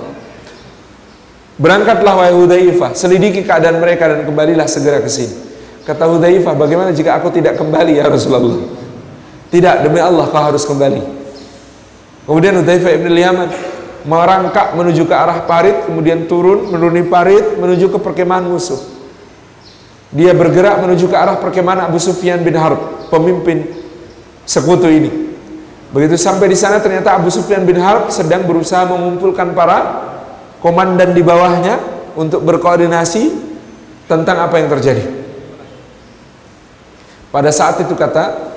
Berangkatlah 1.62 2.18
wahai 2.18 2.34
Hudhaifah, 2.34 2.98
selidiki 2.98 3.46
keadaan 3.46 3.78
mereka 3.78 4.10
dan 4.10 4.26
kembalilah 4.26 4.66
segera 4.66 4.98
ke 5.06 5.10
sini. 5.10 5.38
Kata 5.86 6.10
Hudhaifah, 6.10 6.58
bagaimana 6.58 6.90
jika 6.90 7.22
aku 7.22 7.30
tidak 7.30 7.62
kembali 7.62 8.02
ya 8.02 8.10
Rasulullah? 8.10 8.58
Tidak, 9.54 9.86
demi 9.86 10.02
Allah 10.02 10.26
kau 10.34 10.42
harus 10.42 10.66
kembali. 10.66 11.02
Kemudian 12.26 12.58
Hudhaifah 12.58 12.92
ibn 12.98 13.14
Yaman 13.14 13.50
merangkak 14.10 14.74
menuju 14.74 15.06
ke 15.06 15.14
arah 15.14 15.46
parit, 15.46 15.86
kemudian 15.86 16.26
turun 16.26 16.74
menuruni 16.74 17.06
parit 17.06 17.62
menuju 17.62 17.94
ke 17.94 17.98
perkemahan 18.02 18.50
musuh. 18.50 19.01
Dia 20.12 20.36
bergerak 20.36 20.84
menuju 20.84 21.08
ke 21.08 21.16
arah 21.16 21.40
perkemahan 21.40 21.88
Abu 21.88 21.96
Sufyan 21.96 22.44
bin 22.44 22.56
Harb, 22.60 23.08
pemimpin 23.08 23.64
sekutu 24.44 24.92
ini. 24.92 25.32
Begitu 25.92 26.20
sampai 26.20 26.52
di 26.52 26.56
sana 26.60 26.84
ternyata 26.84 27.16
Abu 27.16 27.32
Sufyan 27.32 27.64
bin 27.64 27.80
Harb 27.80 28.12
sedang 28.12 28.44
berusaha 28.44 28.88
mengumpulkan 28.88 29.56
para 29.56 30.08
komandan 30.60 31.16
di 31.16 31.24
bawahnya 31.24 31.80
untuk 32.16 32.44
berkoordinasi 32.44 33.32
tentang 34.08 34.44
apa 34.44 34.60
yang 34.60 34.68
terjadi. 34.68 35.04
Pada 37.32 37.48
saat 37.52 37.80
itu 37.80 37.96
kata 37.96 38.52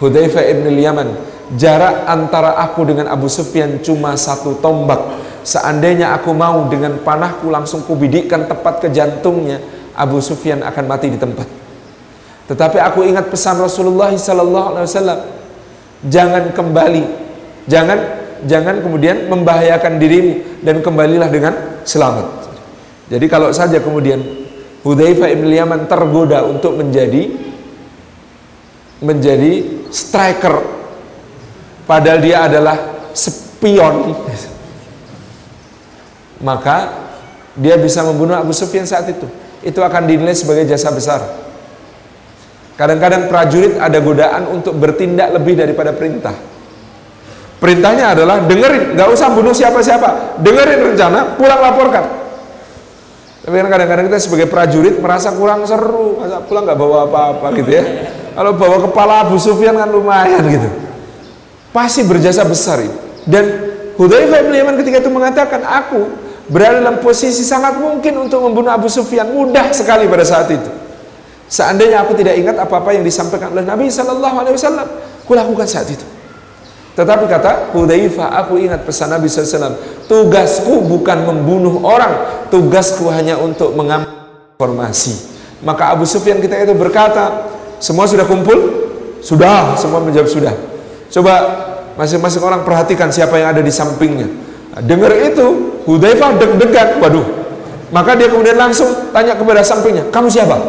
Hudzaifah 0.00 0.44
ibn 0.48 0.72
Yaman, 0.72 1.08
jarak 1.60 2.08
antara 2.08 2.56
aku 2.56 2.88
dengan 2.88 3.12
Abu 3.12 3.28
Sufyan 3.28 3.84
cuma 3.84 4.16
satu 4.16 4.56
tombak. 4.64 5.20
Seandainya 5.44 6.16
aku 6.16 6.32
mau 6.32 6.68
dengan 6.68 7.00
panahku 7.00 7.48
langsung 7.52 7.84
kubidikkan 7.84 8.48
tepat 8.48 8.84
ke 8.84 8.88
jantungnya, 8.92 9.60
Abu 9.98 10.22
Sufyan 10.22 10.62
akan 10.62 10.84
mati 10.86 11.10
di 11.10 11.18
tempat. 11.18 11.44
Tetapi 12.46 12.78
aku 12.78 13.02
ingat 13.04 13.28
pesan 13.28 13.58
Rasulullah 13.58 14.14
sallallahu 14.14 14.66
alaihi 14.72 14.86
wasallam, 14.86 15.20
jangan 16.06 16.54
kembali, 16.54 17.04
jangan 17.66 17.98
jangan 18.46 18.78
kemudian 18.78 19.26
membahayakan 19.26 19.98
dirimu 19.98 20.62
dan 20.62 20.78
kembalilah 20.78 21.26
dengan 21.26 21.82
selamat. 21.82 22.46
Jadi 23.10 23.26
kalau 23.26 23.50
saja 23.50 23.82
kemudian 23.82 24.22
Hudzaifah 24.86 25.28
ibn 25.34 25.50
Yaman 25.50 25.90
tergoda 25.90 26.46
untuk 26.46 26.78
menjadi 26.78 27.34
menjadi 29.02 29.82
striker 29.90 30.62
padahal 31.86 32.18
dia 32.22 32.46
adalah 32.46 32.76
spion 33.14 34.14
maka 36.42 37.06
dia 37.58 37.74
bisa 37.78 38.06
membunuh 38.06 38.38
Abu 38.38 38.54
Sufyan 38.54 38.86
saat 38.86 39.10
itu 39.10 39.26
itu 39.68 39.80
akan 39.84 40.08
dinilai 40.08 40.32
sebagai 40.32 40.64
jasa 40.64 40.88
besar. 40.88 41.20
Kadang-kadang 42.80 43.28
prajurit 43.28 43.76
ada 43.76 44.00
godaan 44.00 44.48
untuk 44.48 44.72
bertindak 44.80 45.36
lebih 45.36 45.60
daripada 45.60 45.92
perintah. 45.92 46.32
Perintahnya 47.58 48.14
adalah 48.14 48.46
dengerin 48.46 48.94
nggak 48.94 49.08
usah 49.12 49.34
bunuh 49.34 49.52
siapa-siapa. 49.52 50.40
Dengerin 50.40 50.94
rencana 50.94 51.36
pulang 51.36 51.60
laporkan. 51.60 52.04
Tapi 53.42 53.54
kan 53.64 53.68
kadang-kadang 53.68 54.06
kita 54.06 54.18
sebagai 54.22 54.46
prajurit 54.46 55.02
merasa 55.02 55.34
kurang 55.34 55.66
seru. 55.66 56.22
Masa 56.22 56.38
pulang 56.46 56.62
nggak 56.62 56.78
bawa 56.78 57.10
apa-apa 57.10 57.46
gitu 57.58 57.70
ya? 57.76 57.84
Kalau 58.38 58.54
bawa 58.54 58.78
kepala 58.86 59.26
Abu 59.26 59.42
Sufyan 59.42 59.74
kan 59.74 59.90
lumayan 59.90 60.46
gitu. 60.46 60.70
Pasti 61.74 62.06
berjasa 62.06 62.46
besar 62.46 62.78
itu. 62.78 62.94
Dan 63.26 63.44
Hudzaifah 63.98 64.46
bin 64.46 64.54
Yaman 64.54 64.78
ketika 64.78 65.02
itu 65.02 65.10
mengatakan, 65.10 65.66
aku 65.66 66.06
berada 66.48 66.80
dalam 66.80 66.98
posisi 67.00 67.44
sangat 67.44 67.80
mungkin 67.80 68.28
untuk 68.28 68.44
membunuh 68.44 68.72
Abu 68.72 68.88
Sufyan. 68.88 69.28
Mudah 69.30 69.72
sekali 69.72 70.08
pada 70.08 70.24
saat 70.24 70.48
itu. 70.48 70.68
Seandainya 71.48 72.04
aku 72.04 72.12
tidak 72.12 72.36
ingat 72.36 72.60
apa-apa 72.60 72.92
yang 72.92 73.04
disampaikan 73.04 73.52
oleh 73.56 73.64
Nabi 73.64 73.88
Shallallahu 73.88 74.36
Alaihi 74.36 74.54
Wasallam, 74.56 74.88
kulakukan 75.24 75.64
saat 75.64 75.88
itu. 75.88 76.04
Tetapi 76.92 77.30
kata 77.30 77.70
Hudzaifah, 77.72 78.34
aku 78.42 78.58
ingat 78.58 78.82
pesan 78.82 79.14
Nabi 79.14 79.30
SAW. 79.30 79.78
Tugasku 80.10 80.82
bukan 80.82 81.30
membunuh 81.30 81.78
orang, 81.86 82.42
tugasku 82.50 83.06
hanya 83.14 83.38
untuk 83.38 83.70
mengambil 83.78 84.18
informasi. 84.58 85.14
Maka 85.62 85.94
Abu 85.94 86.02
Sufyan 86.10 86.42
kita 86.42 86.58
itu 86.58 86.74
berkata, 86.74 87.54
semua 87.78 88.10
sudah 88.10 88.26
kumpul? 88.26 88.90
Sudah, 89.22 89.78
semua 89.78 90.02
menjawab 90.02 90.26
sudah. 90.26 90.50
Coba 91.06 91.34
masing-masing 91.94 92.42
orang 92.42 92.66
perhatikan 92.66 93.14
siapa 93.14 93.38
yang 93.38 93.54
ada 93.54 93.62
di 93.62 93.70
sampingnya. 93.70 94.26
Dengar 94.82 95.14
itu, 95.14 95.77
Hudzaifah 95.88 96.36
deg-degan, 96.36 97.00
waduh. 97.00 97.24
Maka 97.88 98.12
dia 98.12 98.28
kemudian 98.28 98.60
langsung 98.60 98.92
tanya 99.08 99.32
kepada 99.32 99.64
sampingnya, 99.64 100.04
"Kamu 100.12 100.28
siapa?" 100.28 100.60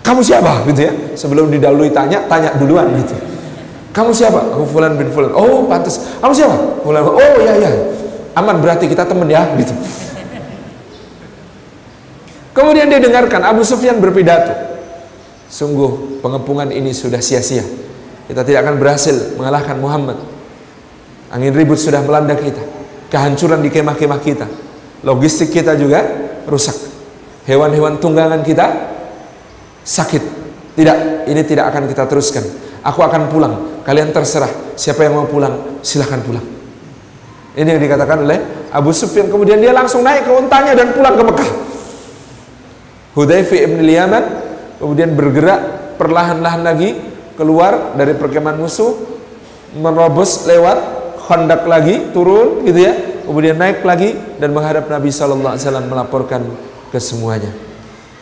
"Kamu 0.00 0.24
siapa?" 0.24 0.64
gitu 0.72 0.80
ya. 0.88 0.92
Sebelum 1.12 1.52
didahului 1.52 1.92
tanya, 1.92 2.24
tanya 2.24 2.56
duluan 2.56 2.88
gitu. 2.96 3.12
"Kamu 3.92 4.08
siapa?" 4.16 4.40
"Aku 4.56 4.64
Fulan 4.64 4.96
bin 4.96 5.12
Fulan." 5.12 5.36
"Oh, 5.36 5.68
pantas." 5.68 6.00
"Kamu 6.24 6.32
siapa?" 6.32 6.56
Fulan. 6.80 7.04
"Oh, 7.04 7.36
ya 7.44 7.60
ya." 7.60 7.70
Aman 8.32 8.64
berarti 8.64 8.88
kita 8.88 9.04
teman 9.04 9.28
ya 9.28 9.44
gitu. 9.60 9.76
Kemudian 12.56 12.88
dia 12.88 13.00
dengarkan 13.00 13.44
Abu 13.44 13.60
Sufyan 13.60 14.00
berpidato. 14.00 14.52
Sungguh 15.52 16.24
pengepungan 16.24 16.72
ini 16.72 16.96
sudah 16.96 17.20
sia-sia. 17.20 17.64
Kita 18.24 18.40
tidak 18.40 18.64
akan 18.64 18.80
berhasil 18.80 19.36
mengalahkan 19.36 19.76
Muhammad. 19.76 20.16
Angin 21.28 21.52
ribut 21.52 21.76
sudah 21.76 22.00
melanda 22.00 22.32
kita. 22.32 22.71
Kehancuran 23.12 23.60
di 23.60 23.68
kemah-kemah 23.68 24.20
kita. 24.24 24.48
Logistik 25.04 25.52
kita 25.52 25.76
juga 25.76 26.00
rusak. 26.48 26.72
Hewan-hewan 27.44 28.00
tunggangan 28.00 28.40
kita 28.40 28.66
sakit. 29.84 30.40
Tidak, 30.72 31.28
ini 31.28 31.42
tidak 31.44 31.68
akan 31.68 31.84
kita 31.92 32.08
teruskan. 32.08 32.40
Aku 32.80 33.04
akan 33.04 33.28
pulang. 33.28 33.84
Kalian 33.84 34.16
terserah. 34.16 34.48
Siapa 34.72 35.04
yang 35.04 35.20
mau 35.20 35.28
pulang, 35.28 35.84
silahkan 35.84 36.24
pulang. 36.24 36.46
Ini 37.52 37.68
yang 37.68 37.82
dikatakan 37.84 38.24
oleh 38.24 38.72
Abu 38.72 38.96
Sufyan. 38.96 39.28
Kemudian 39.28 39.60
dia 39.60 39.76
langsung 39.76 40.00
naik 40.00 40.24
ke 40.24 40.32
untanya 40.32 40.72
dan 40.72 40.96
pulang 40.96 41.12
ke 41.12 41.22
Mekah. 41.28 41.50
Hudayfi 43.12 43.56
ibn 43.68 43.84
Yaman 43.84 44.24
kemudian 44.80 45.12
bergerak 45.12 45.94
perlahan-lahan 46.00 46.64
lagi 46.64 46.96
keluar 47.36 47.92
dari 47.92 48.16
perkemahan 48.16 48.56
musuh 48.56 48.96
merobos 49.76 50.48
lewat 50.48 50.91
kondak 51.26 51.64
lagi 51.66 52.10
turun 52.10 52.66
gitu 52.66 52.82
ya. 52.82 52.94
Kemudian 53.22 53.54
naik 53.54 53.86
lagi 53.86 54.18
dan 54.42 54.50
menghadap 54.50 54.90
Nabi 54.90 55.14
Shallallahu 55.14 55.54
Alaihi 55.54 55.64
Wasallam 55.64 55.86
melaporkan 55.86 56.42
ke 56.90 56.98
semuanya. 56.98 57.54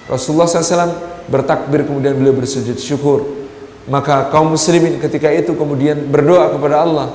Rasulullah 0.06 0.50
SAW 0.50 0.92
bertakbir 1.30 1.86
kemudian 1.86 2.18
beliau 2.18 2.36
bersujud 2.36 2.76
syukur. 2.76 3.24
Maka 3.88 4.28
kaum 4.28 4.54
muslimin 4.54 5.00
ketika 5.00 5.32
itu 5.32 5.56
kemudian 5.56 5.98
berdoa 6.10 6.52
kepada 6.52 6.84
Allah 6.84 7.08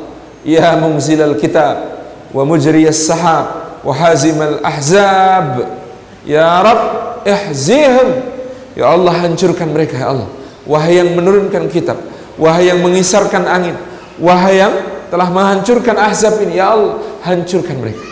ya 0.44 0.76
mungzilal 0.82 1.38
kitab 1.38 2.04
wa 2.34 2.44
mujriyas 2.44 3.06
sahab 3.06 3.80
wa 3.86 3.94
hazimal 3.94 4.60
ahzab. 4.66 5.80
Ya 6.26 6.58
Rab 6.66 6.82
ihzihim 7.22 8.34
ya 8.74 8.92
Allah 8.92 9.14
hancurkan 9.14 9.70
mereka 9.70 10.02
ya 10.02 10.08
Allah. 10.16 10.30
Wahai 10.66 10.98
yang 10.98 11.14
menurunkan 11.14 11.70
kitab, 11.70 12.02
wahai 12.42 12.74
yang 12.74 12.82
mengisarkan 12.82 13.46
angin, 13.46 13.78
wahai 14.18 14.66
yang 14.66 14.74
telah 15.10 15.28
menghancurkan 15.30 15.96
ahzab 15.98 16.42
ini, 16.42 16.58
ya 16.60 16.74
Allah, 16.74 17.02
hancurkan 17.26 17.78
mereka. 17.82 18.04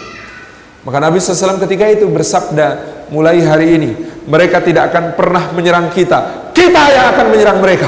Maka 0.84 0.98
Nabi 1.00 1.18
SAW 1.24 1.64
ketika 1.64 1.88
itu 1.88 2.06
bersabda, 2.12 2.68
mulai 3.08 3.40
hari 3.44 3.80
ini, 3.80 3.92
mereka 4.28 4.60
tidak 4.60 4.92
akan 4.92 5.16
pernah 5.16 5.52
menyerang 5.56 5.88
kita, 5.92 6.52
kita 6.52 6.84
yang 6.92 7.06
akan 7.16 7.26
menyerang 7.32 7.60
mereka. 7.64 7.88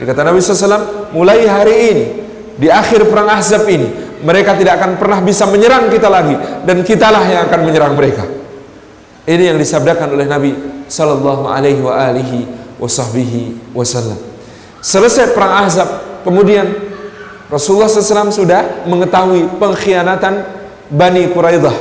Dikata 0.00 0.24
Nabi 0.24 0.40
SAW, 0.40 1.12
mulai 1.12 1.44
hari 1.44 1.74
ini, 1.92 2.04
di 2.56 2.72
akhir 2.72 3.06
perang 3.12 3.28
ahzab 3.28 3.68
ini, 3.68 4.18
mereka 4.24 4.56
tidak 4.56 4.80
akan 4.80 4.96
pernah 4.96 5.20
bisa 5.20 5.44
menyerang 5.44 5.92
kita 5.92 6.08
lagi, 6.08 6.34
dan 6.64 6.80
kitalah 6.80 7.24
yang 7.28 7.44
akan 7.44 7.60
menyerang 7.60 7.92
mereka. 7.92 8.24
Ini 9.24 9.52
yang 9.52 9.58
disabdakan 9.60 10.16
oleh 10.16 10.28
Nabi 10.28 10.52
Sallallahu 10.84 11.48
Alaihi 11.48 11.80
wasallam. 12.80 14.20
Selesai 14.84 15.32
perang 15.32 15.64
Ahzab, 15.64 16.20
kemudian 16.28 16.68
Rasulullah 17.52 17.92
SAW 17.92 18.32
sudah 18.32 18.88
mengetahui 18.88 19.60
pengkhianatan 19.60 20.34
Bani 20.88 21.28
Quraidah. 21.28 21.76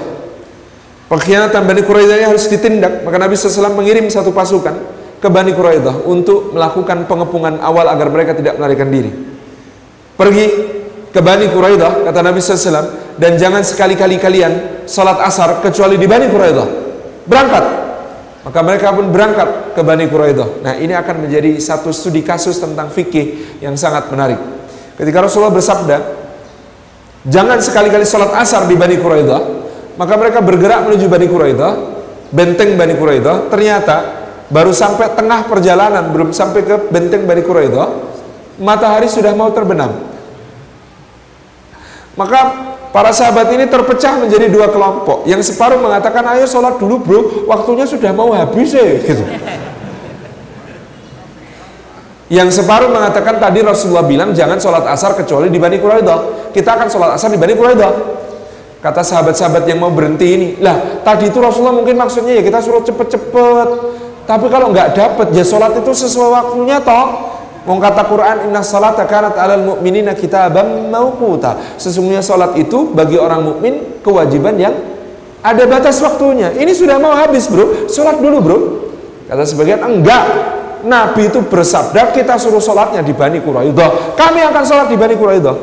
Pengkhianatan 1.08 1.62
Bani 1.64 1.82
Quraidah 1.86 2.16
ini 2.20 2.26
harus 2.28 2.50
ditindak, 2.52 3.06
maka 3.06 3.16
Nabi 3.22 3.38
SAW 3.38 3.76
mengirim 3.78 4.10
satu 4.12 4.36
pasukan 4.36 4.76
ke 5.24 5.28
Bani 5.32 5.56
Quraidah 5.56 6.04
untuk 6.04 6.52
melakukan 6.52 7.08
pengepungan 7.08 7.64
awal 7.64 7.88
agar 7.88 8.12
mereka 8.12 8.36
tidak 8.36 8.60
melarikan 8.60 8.92
diri. 8.92 9.12
Pergi 10.20 10.46
ke 11.14 11.20
Bani 11.24 11.48
Quraidah, 11.48 12.04
kata 12.10 12.20
Nabi 12.20 12.44
SAW, 12.44 13.16
dan 13.16 13.38
jangan 13.40 13.64
sekali-kali 13.64 14.20
kalian 14.20 14.84
sholat 14.90 15.22
asar 15.24 15.64
kecuali 15.64 15.96
di 15.96 16.10
Bani 16.10 16.28
Quraidah. 16.28 16.68
Berangkat. 17.24 17.66
Maka 18.44 18.60
mereka 18.60 18.92
pun 18.92 19.08
berangkat 19.08 19.72
ke 19.72 19.82
Bani 19.86 20.12
Quraidah. 20.12 20.60
Nah 20.60 20.74
ini 20.76 20.92
akan 20.92 21.24
menjadi 21.24 21.56
satu 21.56 21.96
studi 21.96 22.20
kasus 22.20 22.60
tentang 22.60 22.92
fikih 22.92 23.62
yang 23.64 23.80
sangat 23.80 24.12
menarik. 24.12 24.63
Ketika 24.94 25.26
Rasulullah 25.26 25.54
bersabda, 25.54 25.98
jangan 27.26 27.58
sekali-kali 27.58 28.06
sholat 28.06 28.30
asar 28.38 28.70
di 28.70 28.78
Bani 28.78 29.02
Quraidah, 29.02 29.42
maka 29.98 30.14
mereka 30.18 30.40
bergerak 30.42 30.86
menuju 30.86 31.06
Bani 31.10 31.26
Quraidah, 31.26 31.72
benteng 32.30 32.78
Bani 32.78 32.94
Quraidah. 32.94 33.50
Ternyata 33.50 33.96
baru 34.54 34.70
sampai 34.70 35.18
tengah 35.18 35.50
perjalanan, 35.50 36.14
belum 36.14 36.30
sampai 36.30 36.62
ke 36.62 36.76
benteng 36.94 37.26
Bani 37.26 37.42
Quraidah, 37.42 37.88
matahari 38.62 39.10
sudah 39.10 39.34
mau 39.34 39.50
terbenam. 39.50 40.14
Maka 42.14 42.40
para 42.94 43.10
sahabat 43.10 43.50
ini 43.50 43.66
terpecah 43.66 44.22
menjadi 44.22 44.46
dua 44.54 44.70
kelompok. 44.70 45.26
Yang 45.26 45.54
separuh 45.54 45.82
mengatakan, 45.82 46.22
ayo 46.38 46.46
sholat 46.46 46.78
dulu 46.78 47.02
bro, 47.02 47.22
waktunya 47.50 47.90
sudah 47.90 48.14
mau 48.14 48.30
habis 48.30 48.78
ya. 48.78 49.02
Gitu. 49.02 49.26
Yang 52.32 52.64
separuh 52.64 52.88
mengatakan 52.88 53.36
tadi 53.36 53.60
Rasulullah 53.60 54.08
bilang 54.08 54.32
jangan 54.32 54.56
sholat 54.56 54.88
asar 54.88 55.16
kecuali 55.20 55.52
di 55.52 55.60
Bani 55.60 55.76
Quraidah. 55.80 56.52
Kita 56.56 56.80
akan 56.80 56.88
sholat 56.88 57.20
asar 57.20 57.30
di 57.34 57.40
Bani 57.40 57.52
Quraidah. 57.52 57.92
Kata 58.80 59.00
sahabat-sahabat 59.00 59.64
yang 59.64 59.80
mau 59.80 59.96
berhenti 59.96 60.28
ini, 60.36 60.48
lah 60.60 61.00
tadi 61.08 61.32
itu 61.32 61.40
Rasulullah 61.40 61.72
mungkin 61.72 61.96
maksudnya 61.96 62.36
ya 62.36 62.44
kita 62.44 62.60
suruh 62.60 62.84
cepet-cepet. 62.84 63.70
Tapi 64.24 64.46
kalau 64.48 64.72
nggak 64.72 64.96
dapat 64.96 65.28
ya 65.36 65.44
sholat 65.44 65.76
itu 65.80 65.92
sesuai 65.92 66.30
waktunya 66.32 66.80
toh. 66.84 67.32
Mau 67.64 67.80
kata 67.80 68.04
Quran 68.12 68.52
inna 68.52 68.60
salata 68.60 69.08
kanat 69.08 69.40
alal 69.40 69.64
mu'minina 69.64 70.12
kitaban 70.20 70.92
mauquta. 70.92 71.80
Sesungguhnya 71.80 72.20
salat 72.20 72.60
itu 72.60 72.92
bagi 72.92 73.16
orang 73.16 73.40
mukmin 73.40 74.04
kewajiban 74.04 74.60
yang 74.60 74.76
ada 75.40 75.64
batas 75.64 75.96
waktunya. 76.04 76.52
Ini 76.52 76.72
sudah 76.76 77.00
mau 77.00 77.16
habis, 77.16 77.48
Bro. 77.48 77.88
Salat 77.88 78.20
dulu, 78.20 78.38
Bro. 78.44 78.58
Kata 79.32 79.48
sebagian 79.48 79.80
enggak. 79.80 80.24
Nabi 80.84 81.32
itu 81.32 81.40
bersabda 81.40 82.12
kita 82.12 82.36
suruh 82.36 82.60
sholatnya 82.60 83.00
di 83.00 83.16
Bani 83.16 83.40
Quraidah. 83.40 84.20
Kami 84.20 84.44
akan 84.44 84.64
sholat 84.68 84.88
di 84.92 85.00
Bani 85.00 85.16
Quraidah. 85.16 85.56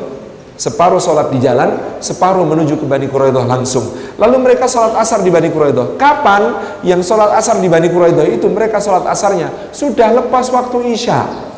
Separuh 0.57 1.01
sholat 1.01 1.33
di 1.33 1.41
jalan, 1.41 1.97
separuh 2.01 2.45
menuju 2.45 2.77
ke 2.77 2.85
Bani 2.85 3.05
Quraidah 3.09 3.45
langsung. 3.45 3.85
Lalu 4.17 4.37
mereka 4.41 4.65
sholat 4.65 4.97
asar 4.97 5.21
di 5.21 5.29
Bani 5.29 5.49
Quraidah. 5.53 5.97
Kapan 5.97 6.41
yang 6.85 7.05
sholat 7.05 7.37
asar 7.37 7.61
di 7.61 7.69
Bani 7.69 7.89
Quraidah 7.89 8.25
itu 8.29 8.49
mereka 8.49 8.81
sholat 8.81 9.05
asarnya 9.09 9.49
sudah 9.73 10.09
lepas 10.21 10.49
waktu 10.49 10.77
isya. 10.93 11.49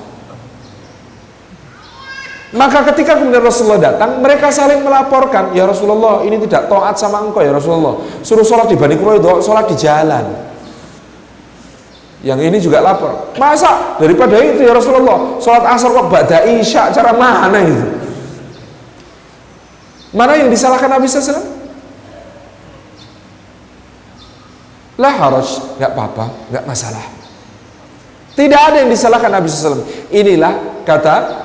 Maka 2.54 2.86
ketika 2.94 3.18
kemudian 3.18 3.42
Rasulullah 3.42 3.82
datang, 3.82 4.22
mereka 4.22 4.54
saling 4.54 4.86
melaporkan, 4.86 5.58
ya 5.58 5.66
Rasulullah 5.66 6.22
ini 6.22 6.38
tidak 6.46 6.70
taat 6.70 6.96
sama 7.02 7.26
engkau 7.26 7.42
ya 7.42 7.50
Rasulullah. 7.50 7.98
Suruh 8.22 8.46
sholat 8.46 8.70
di 8.70 8.78
Bani 8.78 8.94
Quraidah, 8.94 9.42
sholat 9.42 9.66
di 9.72 9.76
jalan. 9.80 10.53
Yang 12.24 12.40
ini 12.48 12.58
juga 12.64 12.80
lapor. 12.80 13.36
Masa 13.36 14.00
daripada 14.00 14.40
itu 14.40 14.64
ya 14.64 14.72
Rasulullah, 14.72 15.38
sholat 15.44 15.68
asar 15.76 15.92
kok 15.92 16.08
ba'da 16.08 16.48
isya, 16.48 16.88
cara 16.96 17.12
mana 17.12 17.60
itu? 17.60 17.84
Mana 20.16 20.40
yang 20.40 20.48
disalahkan 20.48 20.88
Nabi 20.88 21.04
SAW? 21.04 21.44
Lah 25.04 25.14
harus, 25.20 25.60
nggak 25.76 25.92
apa-apa, 25.92 26.26
nggak 26.48 26.64
masalah. 26.64 27.04
Tidak 28.34 28.62
ada 28.72 28.78
yang 28.86 28.90
disalahkan 28.90 29.30
Nabi 29.30 29.52
SAW. 29.52 29.84
Inilah 30.10 30.86
kata 30.88 31.44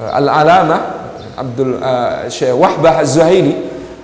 Al-Alamah 0.00 0.80
Abdul 1.36 1.76
uh, 1.76 2.28
Syekh 2.28 2.56
Wahbah 2.56 3.04
Az-Zuhaili 3.04 3.56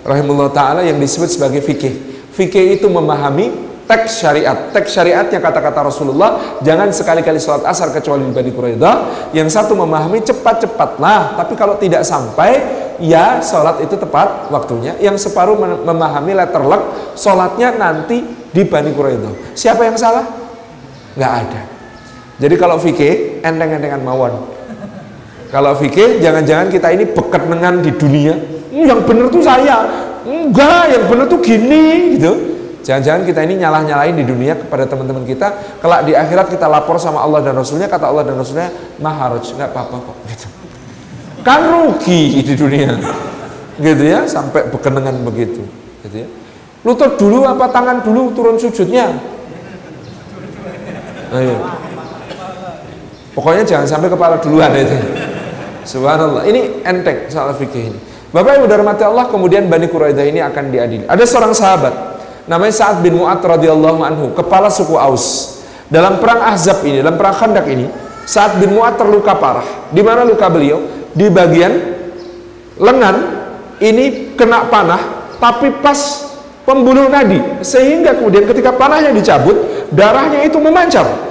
rahimahullah 0.05 0.51
taala 0.53 0.80
yang 0.84 0.97
disebut 1.01 1.30
sebagai 1.30 1.61
fikih. 1.64 1.95
Fikih 2.32 2.80
itu 2.80 2.89
memahami 2.89 3.65
teks 3.87 4.20
syariat. 4.20 4.74
Teks 4.74 4.91
syariatnya 4.93 5.39
kata-kata 5.39 5.87
Rasulullah, 5.87 6.61
jangan 6.61 6.91
sekali-kali 6.91 7.39
sholat 7.39 7.64
asar 7.64 7.95
kecuali 7.95 8.26
di 8.26 8.34
Bani 8.34 8.51
Quraidah. 8.51 8.95
Yang 9.32 9.55
satu 9.55 9.78
memahami 9.78 10.20
cepat-cepatlah, 10.26 11.39
tapi 11.39 11.55
kalau 11.55 11.78
tidak 11.78 12.03
sampai, 12.03 12.59
ya 12.99 13.39
sholat 13.41 13.80
itu 13.80 13.95
tepat 13.95 14.51
waktunya. 14.51 14.99
Yang 14.99 15.30
separuh 15.30 15.57
memahami 15.87 16.34
letter 16.34 16.62
luck, 16.66 16.82
sholatnya 17.14 17.72
nanti 17.78 18.26
di 18.51 18.62
Bani 18.66 18.91
Quraidah. 18.91 19.55
Siapa 19.55 19.87
yang 19.87 19.97
salah? 19.97 20.26
Nggak 21.16 21.32
ada. 21.47 21.62
Jadi 22.37 22.55
kalau 22.61 22.76
fikih, 22.76 23.41
enteng-entengan 23.41 24.03
mawon. 24.05 24.53
Kalau 25.49 25.72
fikih, 25.78 26.20
jangan-jangan 26.20 26.68
kita 26.68 26.91
ini 26.93 27.09
bekat 27.09 27.49
dengan 27.49 27.80
di 27.80 27.95
dunia. 27.95 28.34
Yang 28.74 29.01
benar 29.09 29.26
tuh 29.32 29.41
saya. 29.41 29.76
Enggak, 30.26 30.91
yang 30.91 31.07
benar 31.07 31.30
tuh 31.30 31.39
gini, 31.41 32.18
gitu. 32.18 32.55
Jangan-jangan 32.87 33.26
kita 33.26 33.43
ini 33.43 33.59
nyalah-nyalahin 33.59 34.14
di 34.14 34.22
dunia 34.22 34.55
kepada 34.55 34.87
teman-teman 34.87 35.26
kita. 35.26 35.51
Kelak 35.82 36.07
di 36.07 36.14
akhirat 36.14 36.47
kita 36.47 36.70
lapor 36.70 37.03
sama 37.03 37.18
Allah 37.18 37.43
dan 37.43 37.59
Rasulnya, 37.59 37.91
kata 37.91 38.07
Allah 38.07 38.22
dan 38.22 38.39
Rasulnya, 38.39 38.70
maharaj, 39.03 39.43
nggak 39.59 39.74
apa-apa 39.74 40.07
kok. 40.07 40.16
Gitu. 40.30 40.47
Kan 41.43 41.66
rugi 41.66 42.47
di 42.47 42.55
dunia, 42.55 42.95
gitu 43.82 44.05
ya, 44.07 44.22
sampai 44.30 44.70
bekenangan 44.70 45.18
begitu, 45.26 45.66
gitu 46.07 46.16
ya. 46.22 46.28
Lutut 46.87 47.18
dulu 47.18 47.43
apa 47.43 47.66
tangan 47.74 48.07
dulu 48.07 48.30
turun 48.39 48.55
sujudnya? 48.55 49.18
Ayo. 51.34 51.59
Pokoknya 53.34 53.66
jangan 53.66 53.87
sampai 53.91 54.07
kepala 54.07 54.39
duluan 54.39 54.70
itu. 54.78 54.95
Subhanallah. 55.82 56.47
Ini 56.47 56.87
enteng 56.87 57.26
soal 57.26 57.51
fikih 57.59 57.91
ini. 57.91 57.99
Bapak 58.30 58.62
Ibu 58.62 58.70
dirahmati 58.70 59.03
Allah, 59.03 59.26
kemudian 59.26 59.66
Bani 59.66 59.91
Quraidah 59.91 60.22
ini 60.22 60.39
akan 60.39 60.70
diadili. 60.70 61.05
Ada 61.07 61.26
seorang 61.26 61.51
sahabat 61.51 62.15
namanya 62.47 62.74
Sa'ad 62.74 63.03
bin 63.03 63.18
Mu'ad 63.18 63.42
radhiyallahu 63.42 64.01
anhu, 64.03 64.24
kepala 64.34 64.70
suku 64.70 64.94
Aus. 64.94 65.59
Dalam 65.86 66.18
perang 66.18 66.42
Ahzab 66.42 66.82
ini, 66.82 66.99
dalam 67.03 67.14
perang 67.14 67.34
Khandak 67.34 67.66
ini, 67.70 67.86
Sa'ad 68.26 68.59
bin 68.59 68.74
Mu'ad 68.74 68.99
terluka 68.99 69.34
parah. 69.38 69.90
Di 69.90 70.03
mana 70.03 70.26
luka 70.26 70.51
beliau? 70.51 70.82
Di 71.14 71.30
bagian 71.30 71.72
lengan 72.78 73.16
ini 73.82 74.34
kena 74.38 74.66
panah, 74.66 75.34
tapi 75.38 75.70
pas 75.82 76.26
pembuluh 76.66 77.07
nadi, 77.07 77.62
sehingga 77.62 78.18
kemudian 78.18 78.47
ketika 78.47 78.74
panahnya 78.74 79.14
dicabut, 79.14 79.55
darahnya 79.94 80.42
itu 80.42 80.59
memancar 80.59 81.25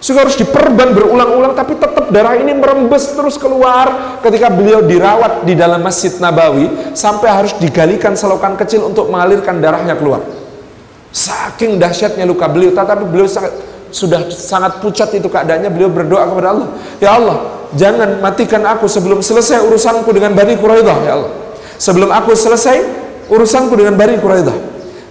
sehingga 0.00 0.24
harus 0.24 0.40
diperban 0.40 0.96
berulang-ulang 0.96 1.52
tapi 1.52 1.76
tetap 1.76 2.08
darah 2.08 2.32
ini 2.32 2.56
merembes 2.56 3.12
terus 3.12 3.36
keluar 3.36 4.18
ketika 4.24 4.48
beliau 4.48 4.80
dirawat 4.80 5.44
di 5.44 5.52
dalam 5.52 5.84
Masjid 5.84 6.08
Nabawi 6.16 6.96
sampai 6.96 7.28
harus 7.28 7.52
digalikan 7.60 8.16
selokan 8.16 8.56
kecil 8.56 8.88
untuk 8.88 9.12
mengalirkan 9.12 9.60
darahnya 9.60 9.94
keluar. 10.00 10.24
Saking 11.12 11.76
dahsyatnya 11.76 12.24
luka 12.24 12.48
beliau, 12.48 12.72
tetapi 12.72 13.04
beliau 13.04 13.28
sangat, 13.28 13.52
sudah 13.92 14.24
sangat 14.30 14.80
pucat 14.80 15.10
itu 15.12 15.26
keadaannya, 15.26 15.68
beliau 15.68 15.90
berdoa 15.90 16.22
kepada 16.22 16.48
Allah, 16.54 16.68
"Ya 17.02 17.10
Allah, 17.18 17.36
jangan 17.74 18.22
matikan 18.24 18.62
aku 18.64 18.86
sebelum 18.86 19.20
selesai 19.20 19.60
urusanku 19.68 20.06
dengan 20.16 20.32
Bani 20.32 20.54
Quraidah, 20.54 20.96
ya 21.02 21.12
Allah. 21.18 21.30
Sebelum 21.76 22.08
aku 22.14 22.32
selesai 22.32 22.78
urusanku 23.26 23.74
dengan 23.74 23.98
Bani 23.98 24.22
Quraidah." 24.22 24.54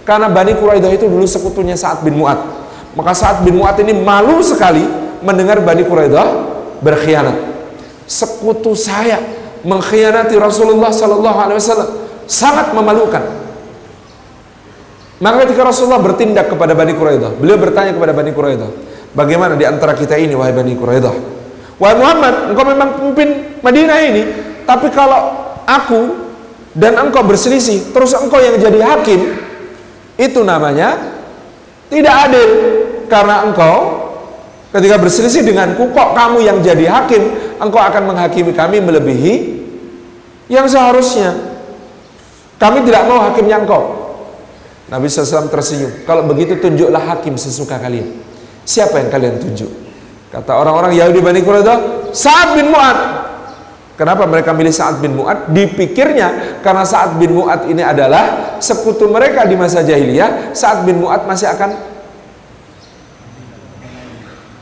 Karena 0.08 0.32
Bani 0.32 0.56
Quraidah 0.56 0.88
itu 0.88 1.04
dulu 1.04 1.28
sekutunya 1.28 1.76
Sa'ad 1.76 2.00
bin 2.00 2.16
Mu'ad 2.16 2.60
maka 2.98 3.12
saat 3.14 3.46
bin 3.46 3.62
Mu'ad 3.62 3.78
ini 3.82 3.94
malu 3.94 4.42
sekali 4.42 4.82
mendengar 5.22 5.62
Bani 5.62 5.86
Quraidah 5.86 6.26
berkhianat. 6.82 7.36
Sekutu 8.10 8.74
saya 8.74 9.22
mengkhianati 9.62 10.34
Rasulullah 10.40 10.90
sallallahu 10.90 11.38
alaihi 11.38 11.58
wasallam 11.60 11.90
sangat 12.26 12.74
memalukan. 12.74 13.22
Maka 15.20 15.44
ketika 15.44 15.68
Rasulullah 15.68 16.00
bertindak 16.00 16.48
kepada 16.48 16.72
Bani 16.72 16.96
Quraidah, 16.96 17.36
beliau 17.36 17.60
bertanya 17.60 17.92
kepada 17.92 18.16
Bani 18.16 18.32
Quraidah, 18.32 18.70
"Bagaimana 19.12 19.52
di 19.52 19.68
antara 19.68 19.92
kita 19.92 20.16
ini 20.16 20.32
wahai 20.32 20.56
Bani 20.56 20.72
Quraidah?" 20.74 21.14
Wahai 21.76 21.96
Muhammad, 21.96 22.52
engkau 22.52 22.64
memang 22.64 22.88
pemimpin 22.96 23.28
Madinah 23.64 23.98
ini, 24.04 24.22
tapi 24.68 24.92
kalau 24.92 25.32
aku 25.64 26.28
dan 26.76 26.96
engkau 26.96 27.24
berselisih, 27.24 27.92
terus 27.92 28.16
engkau 28.16 28.36
yang 28.36 28.56
jadi 28.60 28.80
hakim, 28.80 29.20
itu 30.20 30.40
namanya 30.44 31.19
tidak 31.90 32.14
adil 32.30 32.50
karena 33.10 33.42
engkau 33.44 33.76
ketika 34.70 34.96
berselisih 35.02 35.42
denganku 35.42 35.90
kok 35.90 36.14
kamu 36.14 36.38
yang 36.46 36.62
jadi 36.62 36.86
hakim, 36.86 37.34
engkau 37.58 37.82
akan 37.82 38.14
menghakimi 38.14 38.54
kami 38.54 38.78
melebihi 38.78 39.34
yang 40.46 40.70
seharusnya. 40.70 41.34
Kami 42.60 42.86
tidak 42.86 43.10
mau 43.10 43.18
hakimnya 43.24 43.58
engkau. 43.66 43.82
Nabi 44.90 45.06
SAW 45.06 45.48
tersenyum. 45.48 46.02
Kalau 46.02 46.26
begitu 46.26 46.58
tunjuklah 46.58 47.00
hakim 47.14 47.38
sesuka 47.38 47.78
kalian. 47.78 48.10
Siapa 48.66 48.98
yang 49.00 49.08
kalian 49.08 49.38
tunjuk? 49.38 49.70
Kata 50.30 50.58
orang-orang 50.58 50.94
Yahudi 50.94 51.18
Bani 51.22 51.40
Quraidah, 51.42 52.10
Sa'ad 52.14 52.58
bin 52.58 52.70
Mu'ad. 52.70 52.98
Kenapa 54.00 54.24
mereka 54.24 54.56
milih 54.56 54.72
Sa'ad 54.72 55.04
bin 55.04 55.12
Mu'ad? 55.12 55.52
Dipikirnya 55.52 56.56
karena 56.64 56.88
Sa'ad 56.88 57.20
bin 57.20 57.36
Mu'ad 57.36 57.68
ini 57.68 57.84
adalah 57.84 58.56
sekutu 58.56 59.12
mereka 59.12 59.44
di 59.44 59.60
masa 59.60 59.84
jahiliyah. 59.84 60.56
Sa'ad 60.56 60.88
bin 60.88 61.04
Mu'ad 61.04 61.28
masih 61.28 61.52
akan 61.52 61.76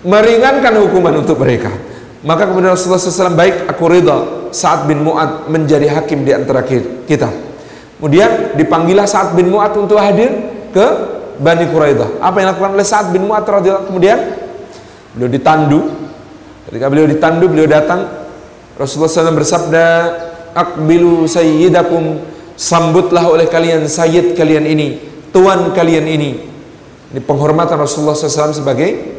meringankan 0.03 0.75
hukuman 0.83 1.23
untuk 1.23 1.39
mereka. 1.39 1.71
Maka 2.27 2.51
kemudian 2.51 2.75
Rasulullah 2.75 2.99
SAW 2.99 3.39
baik 3.39 3.71
aku 3.71 3.85
ridha 3.87 4.51
Sa'ad 4.51 4.91
bin 4.91 5.07
Mu'ad 5.07 5.47
menjadi 5.47 5.87
hakim 5.87 6.27
di 6.27 6.35
antara 6.35 6.67
kita. 7.07 7.31
Kemudian 8.03 8.59
dipanggillah 8.59 9.07
Sa'ad 9.07 9.39
bin 9.39 9.55
Mu'ad 9.55 9.71
untuk 9.79 10.03
hadir 10.03 10.35
ke 10.75 10.87
Bani 11.39 11.71
Quraidah. 11.71 12.19
Apa 12.19 12.43
yang 12.43 12.51
dilakukan 12.51 12.75
oleh 12.75 12.83
Sa'ad 12.83 13.15
bin 13.15 13.23
Mu'ad 13.31 13.47
radhiyallahu 13.47 13.87
kemudian 13.87 14.19
beliau 15.15 15.31
ditandu. 15.31 15.81
Ketika 16.67 16.91
beliau 16.91 17.07
ditandu, 17.07 17.47
beliau 17.47 17.71
datang 17.71 18.27
Rasulullah 18.79 19.11
SAW 19.11 19.35
bersabda, 19.35 19.85
"Akbilu 20.55 21.27
sayyidakum, 21.27 22.23
sambutlah 22.55 23.27
oleh 23.27 23.51
kalian 23.51 23.91
sayyid 23.91 24.39
kalian 24.39 24.65
ini, 24.65 25.03
tuan 25.35 25.75
kalian 25.75 26.07
ini." 26.07 26.31
Ini 27.09 27.21
penghormatan 27.25 27.75
Rasulullah 27.75 28.15
SAW 28.15 28.55
sebagai 28.55 29.19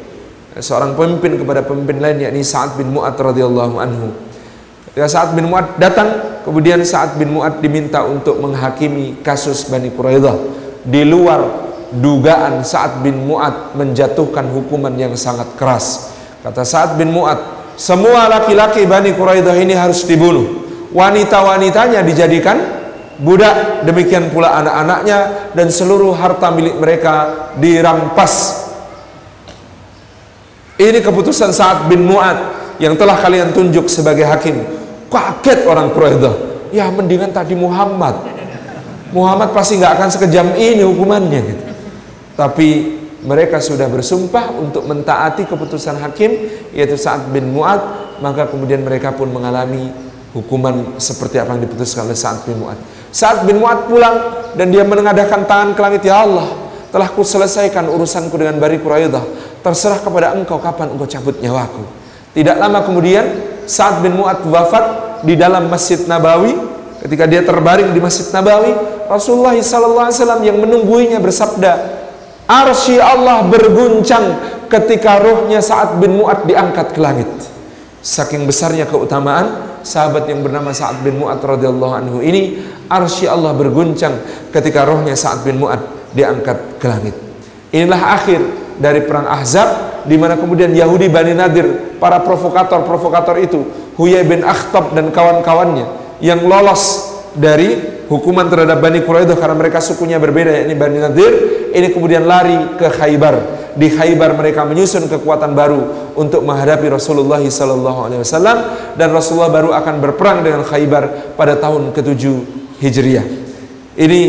seorang 0.58 0.96
pemimpin 0.96 1.38
kepada 1.38 1.62
pemimpin 1.68 2.00
lain 2.00 2.24
yakni 2.24 2.42
Sa'ad 2.42 2.80
bin 2.80 2.94
Mu'ad 2.94 3.20
radhiyallahu 3.20 3.76
anhu. 3.78 4.16
Ketika 4.90 5.06
Sa'ad 5.06 5.38
bin 5.38 5.50
Mu'ad 5.50 5.78
datang, 5.78 6.42
kemudian 6.48 6.82
Sa'ad 6.82 7.20
bin 7.20 7.36
Mu'ad 7.36 7.62
diminta 7.62 8.06
untuk 8.06 8.40
menghakimi 8.42 9.22
kasus 9.22 9.68
Bani 9.68 9.92
Quraidah 9.94 10.38
di 10.86 11.04
luar 11.04 11.70
dugaan 11.94 12.62
Sa'ad 12.62 13.02
bin 13.02 13.26
Mu'ad 13.26 13.74
menjatuhkan 13.74 14.46
hukuman 14.54 14.94
yang 14.94 15.14
sangat 15.18 15.50
keras. 15.58 16.14
Kata 16.46 16.62
Sa'ad 16.62 16.96
bin 16.96 17.10
Mu'ad, 17.10 17.59
semua 17.80 18.28
laki-laki 18.28 18.84
Bani 18.84 19.16
Quraidah 19.16 19.56
ini 19.56 19.72
harus 19.72 20.04
dibunuh. 20.04 20.68
Wanita-wanitanya 20.92 22.04
dijadikan 22.04 22.60
budak, 23.24 23.88
demikian 23.88 24.28
pula 24.36 24.60
anak-anaknya 24.60 25.48
dan 25.56 25.72
seluruh 25.72 26.12
harta 26.12 26.52
milik 26.52 26.76
mereka 26.76 27.48
dirampas. 27.56 28.68
Ini 30.76 31.00
keputusan 31.00 31.56
Sa'ad 31.56 31.88
bin 31.88 32.04
Mu'ad 32.04 32.60
yang 32.84 33.00
telah 33.00 33.16
kalian 33.16 33.56
tunjuk 33.56 33.88
sebagai 33.88 34.28
hakim. 34.28 34.60
Kaget 35.08 35.64
orang 35.64 35.96
Quraidah. 35.96 36.36
Ya 36.76 36.92
mendingan 36.92 37.32
tadi 37.32 37.56
Muhammad. 37.56 38.28
Muhammad 39.16 39.56
pasti 39.56 39.80
nggak 39.80 39.94
akan 39.96 40.10
sekejam 40.12 40.48
ini 40.60 40.84
hukumannya 40.84 41.40
gitu. 41.48 41.64
Tapi 42.36 42.99
mereka 43.20 43.60
sudah 43.60 43.92
bersumpah 43.92 44.56
untuk 44.56 44.88
mentaati 44.88 45.44
keputusan 45.44 46.00
hakim 46.00 46.32
yaitu 46.72 46.96
Sa'ad 46.96 47.32
bin 47.36 47.52
Mu'ad. 47.52 48.12
Maka 48.20 48.52
kemudian 48.52 48.84
mereka 48.84 49.16
pun 49.16 49.32
mengalami 49.32 49.92
hukuman 50.36 51.00
seperti 51.00 51.40
apa 51.40 51.56
yang 51.56 51.64
diputuskan 51.68 52.08
oleh 52.08 52.16
Sa'ad 52.16 52.48
bin 52.48 52.60
Mu'ad. 52.60 52.80
Sa'ad 53.12 53.44
bin 53.44 53.60
Mu'ad 53.60 53.90
pulang 53.90 54.16
dan 54.56 54.72
dia 54.72 54.86
mengadakan 54.86 55.44
tangan 55.44 55.76
ke 55.76 55.82
langit 55.82 56.02
ya 56.08 56.24
Allah 56.24 56.48
telah 56.90 57.08
ku 57.10 57.22
selesaikan 57.22 57.86
urusanku 57.90 58.34
dengan 58.40 58.58
Bari 58.58 58.80
Quraidah. 58.80 59.24
Terserah 59.60 60.00
kepada 60.00 60.32
engkau 60.40 60.56
kapan 60.62 60.96
engkau 60.96 61.04
cabut 61.04 61.36
nyawaku. 61.44 61.84
Tidak 62.32 62.56
lama 62.56 62.86
kemudian 62.88 63.26
Sa'ad 63.68 64.00
bin 64.00 64.16
Mu'ad 64.16 64.48
wafat 64.48 64.86
di 65.28 65.36
dalam 65.36 65.68
Masjid 65.68 66.00
Nabawi. 66.08 66.56
Ketika 67.00 67.24
dia 67.28 67.44
terbaring 67.44 67.96
di 67.96 68.00
Masjid 68.04 68.28
Nabawi 68.36 68.76
Rasulullah 69.08 69.56
SAW 69.56 70.44
yang 70.44 70.60
menungguinya 70.60 71.18
bersabda 71.18 71.99
Arsy 72.50 72.98
Allah 72.98 73.46
berguncang 73.46 74.42
ketika 74.66 75.22
rohnya 75.22 75.62
saat 75.62 76.02
bin 76.02 76.18
Mu'ad 76.18 76.50
diangkat 76.50 76.98
ke 76.98 77.00
langit. 77.00 77.30
Saking 78.02 78.50
besarnya 78.50 78.90
keutamaan 78.90 79.78
sahabat 79.86 80.26
yang 80.26 80.42
bernama 80.42 80.74
Sa'ad 80.74 81.06
bin 81.06 81.22
Mu'ad 81.22 81.44
radhiyallahu 81.44 81.94
anhu 81.94 82.18
ini, 82.26 82.58
arsy 82.90 83.30
Allah 83.30 83.54
berguncang 83.54 84.18
ketika 84.50 84.82
rohnya 84.88 85.14
Sa'ad 85.14 85.46
bin 85.46 85.62
Mu'ad 85.62 85.84
diangkat 86.16 86.80
ke 86.82 86.86
langit. 86.90 87.16
Inilah 87.70 88.18
akhir 88.18 88.42
dari 88.82 89.04
perang 89.06 89.30
Ahzab 89.30 90.02
di 90.08 90.16
mana 90.18 90.40
kemudian 90.40 90.72
Yahudi 90.72 91.12
Bani 91.12 91.36
Nadir, 91.36 92.00
para 92.02 92.24
provokator-provokator 92.24 93.36
itu, 93.44 93.62
Huyai 94.00 94.24
bin 94.26 94.42
Akhtab 94.48 94.96
dan 94.96 95.12
kawan-kawannya 95.12 96.18
yang 96.24 96.48
lolos 96.48 97.14
dari 97.36 97.99
hukuman 98.10 98.50
terhadap 98.50 98.82
Bani 98.82 99.06
Quraidah 99.06 99.38
karena 99.38 99.56
mereka 99.56 99.80
sukunya 99.80 100.18
berbeda 100.18 100.50
yakni 100.50 100.74
Bani 100.74 100.98
Nadir 100.98 101.32
ini 101.70 101.94
kemudian 101.94 102.26
lari 102.26 102.76
ke 102.76 102.90
Khaybar. 102.90 103.62
Di 103.78 103.88
Khaybar 103.94 104.34
mereka 104.34 104.66
menyusun 104.66 105.06
kekuatan 105.06 105.54
baru 105.54 106.12
untuk 106.18 106.42
menghadapi 106.42 106.90
Rasulullah 106.90 107.40
wasallam 107.40 108.58
dan 108.98 109.14
Rasulullah 109.14 109.54
baru 109.54 109.70
akan 109.78 109.96
berperang 110.02 110.42
dengan 110.42 110.66
Khaybar 110.66 111.38
pada 111.38 111.56
tahun 111.56 111.94
ke-7 111.94 112.24
Hijriah. 112.82 113.26
Ini 113.94 114.22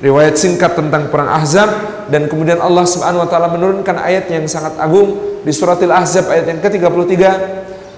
riwayat 0.00 0.40
singkat 0.40 0.74
tentang 0.74 1.12
perang 1.12 1.28
Ahzab 1.28 1.68
dan 2.08 2.26
kemudian 2.26 2.58
Allah 2.58 2.88
Subhanahu 2.88 3.22
wa 3.22 3.28
taala 3.28 3.52
menurunkan 3.52 4.00
ayat 4.00 4.32
yang 4.32 4.48
sangat 4.48 4.80
agung 4.80 5.40
di 5.44 5.52
surat 5.52 5.76
Al-Ahzab 5.76 6.32
ayat 6.32 6.48
yang 6.48 6.60
ke-33 6.64 7.24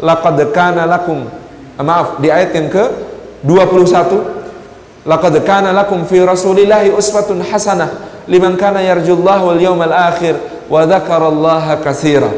laqad 0.03 0.39
kana 0.51 0.83
lakum 0.85 1.23
maaf 1.79 2.18
di 2.18 2.29
ayat 2.29 2.51
yang 2.59 2.68
ke-21 2.68 4.32
Laqad 5.03 5.35
kana 5.43 5.75
lakum 5.75 6.07
fi 6.07 6.23
Rasulillahi 6.23 6.95
uswatun 6.95 7.43
hasanah 7.43 7.91
liman 8.31 8.55
kana 8.55 8.79
yarjullaha 8.83 9.43
wal 9.43 9.59
yawmal 9.59 9.91
akhir 9.91 10.39
wa 10.71 10.87
dzakarallaha 10.87 11.83
katsira. 11.83 12.31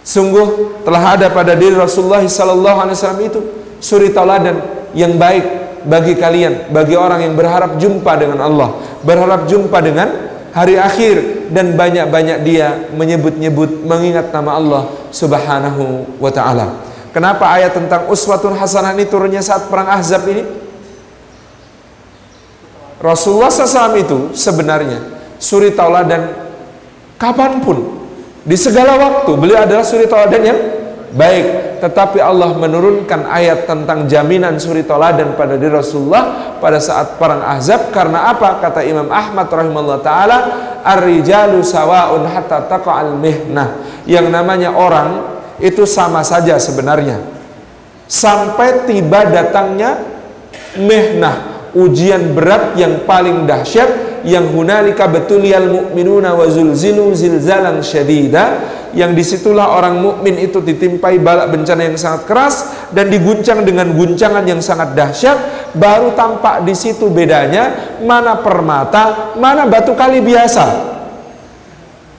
Sungguh 0.00 0.80
telah 0.80 1.20
ada 1.20 1.28
pada 1.28 1.52
diri 1.52 1.76
Rasulullah 1.76 2.24
sallallahu 2.24 2.78
alaihi 2.80 2.96
wasallam 2.96 3.22
itu 3.22 3.40
suri 3.76 4.08
tauladan 4.08 4.56
yang 4.96 5.20
baik 5.20 5.44
bagi 5.84 6.16
kalian, 6.16 6.72
bagi 6.72 6.96
orang 6.96 7.28
yang 7.28 7.34
berharap 7.36 7.76
jumpa 7.76 8.16
dengan 8.16 8.40
Allah, 8.40 8.80
berharap 9.04 9.44
jumpa 9.44 9.78
dengan 9.84 10.08
hari 10.56 10.80
akhir 10.80 11.48
dan 11.52 11.76
banyak-banyak 11.76 12.38
dia 12.42 12.88
menyebut-nyebut 12.96 13.84
mengingat 13.84 14.32
nama 14.32 14.56
Allah 14.56 14.82
Subhanahu 15.12 16.16
wa 16.16 16.32
taala. 16.32 16.88
Kenapa 17.10 17.52
ayat 17.52 17.74
tentang 17.74 18.06
uswatun 18.08 18.54
hasanah 18.54 18.94
ini 18.94 19.04
turunnya 19.04 19.42
saat 19.42 19.66
perang 19.68 19.90
Ahzab 19.90 20.24
ini? 20.30 20.59
Rasulullah 23.00 23.48
SAW 23.48 23.96
itu 23.96 24.18
sebenarnya 24.36 25.00
suri 25.40 25.72
tauladan 25.72 26.36
kapan 27.16 27.64
pun 27.64 28.00
di 28.44 28.56
segala 28.60 29.00
waktu 29.00 29.32
beliau 29.40 29.64
adalah 29.64 29.80
suri 29.80 30.04
tauladan 30.04 30.42
yang 30.44 30.60
baik. 31.16 31.80
Tetapi 31.80 32.20
Allah 32.20 32.52
menurunkan 32.60 33.24
ayat 33.24 33.64
tentang 33.64 34.04
jaminan 34.04 34.60
suri 34.60 34.84
tauladan 34.84 35.32
pada 35.32 35.56
diri 35.56 35.72
Rasulullah 35.72 36.56
pada 36.60 36.76
saat 36.76 37.16
perang 37.16 37.40
Ahzab. 37.40 37.88
Karena 37.88 38.30
apa? 38.30 38.60
Kata 38.60 38.84
Imam 38.84 39.08
Ahmad 39.08 39.48
rahimahullah 39.48 40.00
taala 40.04 40.38
ar-rijalu 40.84 41.64
sawaun 41.64 42.28
hatta 42.28 42.68
taqa'al 42.68 43.16
mihnah. 43.16 44.04
Yang 44.04 44.26
namanya 44.28 44.76
orang 44.76 45.40
itu 45.56 45.88
sama 45.88 46.20
saja 46.20 46.60
sebenarnya. 46.60 47.16
Sampai 48.04 48.84
tiba 48.84 49.24
datangnya 49.24 50.04
mihnah 50.76 51.49
ujian 51.76 52.34
berat 52.34 52.74
yang 52.74 53.06
paling 53.06 53.46
dahsyat 53.46 54.22
yang 54.26 54.52
hunalika 54.52 55.08
betuliyal 55.08 55.70
mu'minuna 55.70 56.36
wa 56.36 56.44
zulzilu 56.50 57.14
zilzalan 57.16 57.80
syadida 57.80 58.76
yang 58.90 59.14
di 59.14 59.22
situlah 59.22 59.78
orang 59.78 60.02
mukmin 60.02 60.34
itu 60.34 60.58
ditimpai 60.58 61.22
balak 61.22 61.54
bencana 61.54 61.86
yang 61.86 61.94
sangat 61.94 62.26
keras 62.26 62.54
dan 62.90 63.06
diguncang 63.06 63.62
dengan 63.62 63.94
guncangan 63.94 64.42
yang 64.42 64.58
sangat 64.58 64.98
dahsyat 64.98 65.70
baru 65.78 66.10
tampak 66.18 66.66
di 66.66 66.74
situ 66.74 67.06
bedanya 67.06 67.96
mana 68.02 68.42
permata 68.42 69.34
mana 69.38 69.70
batu 69.70 69.94
kali 69.94 70.18
biasa. 70.18 70.90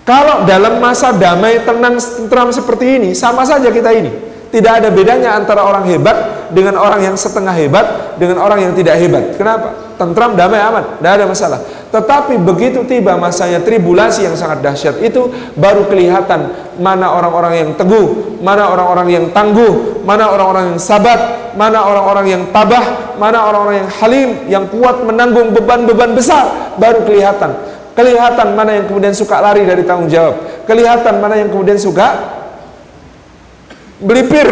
Kalau 0.02 0.48
dalam 0.50 0.82
masa 0.82 1.14
damai 1.14 1.62
tenang 1.62 2.00
tentram 2.00 2.50
seperti 2.50 2.98
ini 2.98 3.10
sama 3.14 3.46
saja 3.46 3.70
kita 3.70 3.94
ini 3.94 4.31
tidak 4.52 4.84
ada 4.84 4.90
bedanya 4.92 5.40
antara 5.40 5.64
orang 5.64 5.88
hebat 5.88 6.52
dengan 6.52 6.76
orang 6.76 7.00
yang 7.02 7.16
setengah 7.16 7.56
hebat 7.56 8.20
dengan 8.20 8.44
orang 8.44 8.60
yang 8.60 8.74
tidak 8.76 9.00
hebat. 9.00 9.40
Kenapa? 9.40 9.96
Tentram, 9.96 10.36
damai, 10.36 10.60
aman, 10.60 11.00
tidak 11.00 11.12
ada 11.16 11.26
masalah. 11.26 11.60
Tetapi 11.92 12.40
begitu 12.40 12.84
tiba 12.88 13.16
masanya 13.20 13.60
tribulasi 13.64 14.24
yang 14.28 14.36
sangat 14.36 14.64
dahsyat 14.64 15.00
itu, 15.04 15.32
baru 15.56 15.88
kelihatan 15.88 16.52
mana 16.80 17.12
orang-orang 17.16 17.54
yang 17.64 17.70
teguh, 17.76 18.40
mana 18.40 18.72
orang-orang 18.72 19.08
yang 19.12 19.26
tangguh, 19.32 20.04
mana 20.04 20.32
orang-orang 20.32 20.76
yang 20.76 20.80
sabat, 20.80 21.20
mana 21.56 21.84
orang-orang 21.84 22.26
yang 22.32 22.44
tabah, 22.52 23.16
mana 23.20 23.44
orang-orang 23.44 23.88
yang 23.88 23.92
halim, 24.00 24.30
yang 24.48 24.66
kuat 24.72 25.04
menanggung 25.04 25.52
beban-beban 25.52 26.16
besar, 26.16 26.76
baru 26.80 27.04
kelihatan. 27.04 27.52
Kelihatan 27.92 28.56
mana 28.56 28.72
yang 28.80 28.88
kemudian 28.88 29.12
suka 29.12 29.44
lari 29.44 29.68
dari 29.68 29.84
tanggung 29.84 30.08
jawab. 30.08 30.64
Kelihatan 30.64 31.20
mana 31.20 31.36
yang 31.36 31.52
kemudian 31.52 31.76
suka 31.76 32.40
belipir 34.02 34.50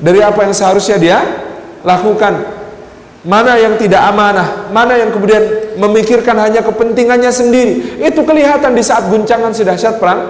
dari 0.00 0.20
apa 0.24 0.44
yang 0.48 0.54
seharusnya 0.56 0.96
dia 0.98 1.18
lakukan. 1.84 2.64
Mana 3.24 3.56
yang 3.56 3.80
tidak 3.80 4.04
amanah, 4.04 4.68
mana 4.68 5.00
yang 5.00 5.08
kemudian 5.08 5.72
memikirkan 5.80 6.36
hanya 6.36 6.60
kepentingannya 6.60 7.32
sendiri. 7.32 7.96
Itu 8.04 8.20
kelihatan 8.20 8.76
di 8.76 8.84
saat 8.84 9.08
guncangan 9.08 9.48
sedahsyat 9.48 9.96
perang 9.96 10.28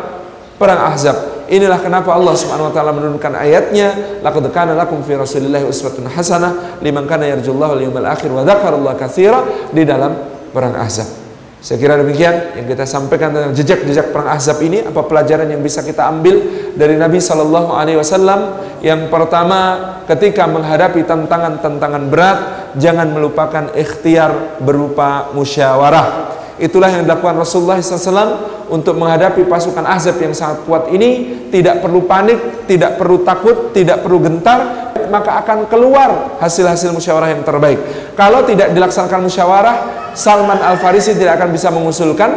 perang 0.55 0.95
Ahzab. 0.95 1.35
Inilah 1.51 1.82
kenapa 1.82 2.14
Allah 2.14 2.39
Subhanahu 2.39 2.70
wa 2.70 2.74
taala 2.74 2.95
menurunkan 2.95 3.35
ayatnya, 3.35 4.22
laqad 4.22 4.47
kana 4.55 4.78
lakum 4.78 5.03
fi 5.03 5.18
Rasulillahi 5.18 5.66
uswatun 5.66 6.07
hasanah 6.07 6.78
liman 6.87 7.11
kana 7.11 7.26
yarjullaha 7.35 7.74
wal 7.74 7.82
yawmal 7.82 8.07
akhir 8.07 8.30
wa 8.30 8.47
dzakarallaha 8.47 8.95
katsira 8.95 9.43
di 9.74 9.82
dalam 9.82 10.14
perang 10.55 10.78
Ahzab. 10.78 11.24
Saya 11.64 11.80
kira 11.80 11.96
demikian 11.96 12.60
yang 12.60 12.68
kita 12.68 12.84
sampaikan 12.84 13.32
tentang 13.32 13.56
jejak-jejak 13.56 14.12
perang 14.12 14.36
Ahzab 14.36 14.60
ini 14.60 14.84
apa 14.84 15.00
pelajaran 15.00 15.48
yang 15.48 15.64
bisa 15.64 15.80
kita 15.80 16.04
ambil 16.12 16.44
dari 16.76 17.00
Nabi 17.00 17.24
Shallallahu 17.24 17.72
alaihi 17.72 17.96
wasallam 17.96 18.52
Yang 18.85 19.09
pertama, 19.09 19.61
ketika 20.05 20.45
menghadapi 20.45 21.09
tantangan-tantangan 21.09 22.05
berat, 22.12 22.39
jangan 22.76 23.09
melupakan 23.16 23.72
ikhtiar 23.72 24.61
berupa 24.61 25.32
musyawarah. 25.32 26.37
Itulah 26.61 26.93
yang 26.93 27.09
dilakukan 27.09 27.41
Rasulullah 27.41 27.80
SAW 27.80 28.68
untuk 28.68 29.01
menghadapi 29.01 29.49
pasukan 29.49 29.89
Ahzab 29.89 30.20
yang 30.20 30.37
sangat 30.37 30.68
kuat 30.68 30.93
ini. 30.93 31.49
Tidak 31.49 31.80
perlu 31.80 32.05
panik, 32.05 32.68
tidak 32.68 33.01
perlu 33.01 33.24
takut, 33.24 33.72
tidak 33.72 34.05
perlu 34.05 34.20
gentar, 34.20 34.93
maka 35.09 35.41
akan 35.41 35.64
keluar 35.66 36.37
hasil-hasil 36.45 36.93
musyawarah 36.93 37.32
yang 37.32 37.43
terbaik. 37.43 37.80
Kalau 38.12 38.45
tidak 38.45 38.70
dilaksanakan 38.76 39.26
musyawarah, 39.26 39.76
Salman 40.12 40.61
Al-Farisi 40.61 41.16
tidak 41.16 41.41
akan 41.41 41.57
bisa 41.57 41.72
mengusulkan 41.72 42.37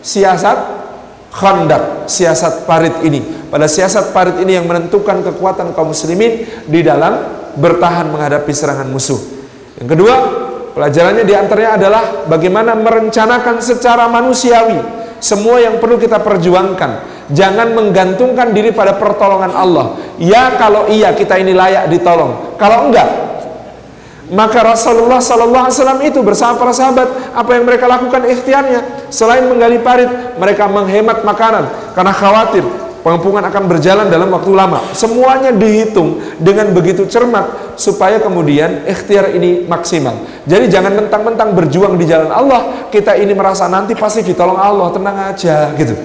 siasat 0.00 0.79
khandak, 1.30 2.10
siasat 2.10 2.66
parit 2.66 3.00
ini. 3.06 3.22
Pada 3.50 3.66
siasat 3.66 4.14
parit 4.14 4.38
ini 4.42 4.58
yang 4.58 4.66
menentukan 4.66 5.22
kekuatan 5.26 5.74
kaum 5.74 5.90
muslimin 5.90 6.46
di 6.66 6.80
dalam 6.82 7.42
bertahan 7.58 8.10
menghadapi 8.10 8.50
serangan 8.54 8.86
musuh. 8.86 9.18
Yang 9.80 9.88
kedua, 9.96 10.16
Pelajarannya 10.70 11.26
di 11.26 11.34
antaranya 11.34 11.72
adalah 11.76 12.02
bagaimana 12.30 12.78
merencanakan 12.78 13.58
secara 13.58 14.06
manusiawi 14.06 14.78
semua 15.18 15.58
yang 15.58 15.82
perlu 15.82 15.98
kita 15.98 16.22
perjuangkan. 16.22 17.10
Jangan 17.30 17.74
menggantungkan 17.74 18.50
diri 18.54 18.74
pada 18.74 18.96
pertolongan 18.96 19.52
Allah. 19.54 19.98
Ya 20.18 20.56
kalau 20.58 20.88
iya 20.90 21.14
kita 21.14 21.38
ini 21.38 21.54
layak 21.54 21.90
ditolong. 21.90 22.56
Kalau 22.58 22.90
enggak, 22.90 23.06
maka 24.30 24.62
Rasulullah 24.62 25.18
Sallallahu 25.18 25.66
Alaihi 25.66 25.76
Wasallam 25.78 26.00
itu 26.06 26.18
bersama 26.22 26.54
para 26.58 26.70
sahabat 26.70 27.08
apa 27.34 27.50
yang 27.54 27.66
mereka 27.66 27.90
lakukan 27.90 28.22
ikhtiarnya 28.30 29.10
selain 29.10 29.46
menggali 29.50 29.82
parit 29.82 30.10
mereka 30.38 30.70
menghemat 30.70 31.26
makanan 31.26 31.94
karena 31.94 32.12
khawatir 32.14 32.62
Pengepungan 33.00 33.40
akan 33.48 33.64
berjalan 33.64 34.12
dalam 34.12 34.28
waktu 34.28 34.52
lama. 34.52 34.92
Semuanya 34.92 35.48
dihitung 35.56 36.20
dengan 36.36 36.68
begitu 36.76 37.08
cermat 37.08 37.72
supaya 37.80 38.20
kemudian 38.20 38.84
ikhtiar 38.84 39.32
ini 39.32 39.64
maksimal. 39.64 40.20
Jadi 40.44 40.68
jangan 40.68 40.92
mentang-mentang 41.00 41.56
berjuang 41.56 41.96
di 41.96 42.04
jalan 42.04 42.28
Allah, 42.28 42.92
kita 42.92 43.16
ini 43.16 43.32
merasa 43.32 43.72
nanti 43.72 43.96
pasti 43.96 44.20
ditolong 44.20 44.60
Allah, 44.60 44.92
tenang 44.92 45.16
aja 45.32 45.72
gitu. 45.80 45.96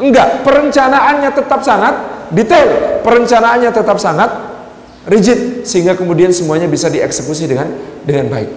Enggak, 0.00 0.40
perencanaannya 0.48 1.28
tetap 1.28 1.60
sangat 1.60 1.94
detail, 2.32 3.04
perencanaannya 3.04 3.68
tetap 3.68 4.00
sangat 4.00 4.32
rigid 5.08 5.68
sehingga 5.68 5.96
kemudian 5.96 6.32
semuanya 6.32 6.68
bisa 6.68 6.88
dieksekusi 6.88 7.48
dengan 7.48 7.68
dengan 8.04 8.28
baik. 8.32 8.50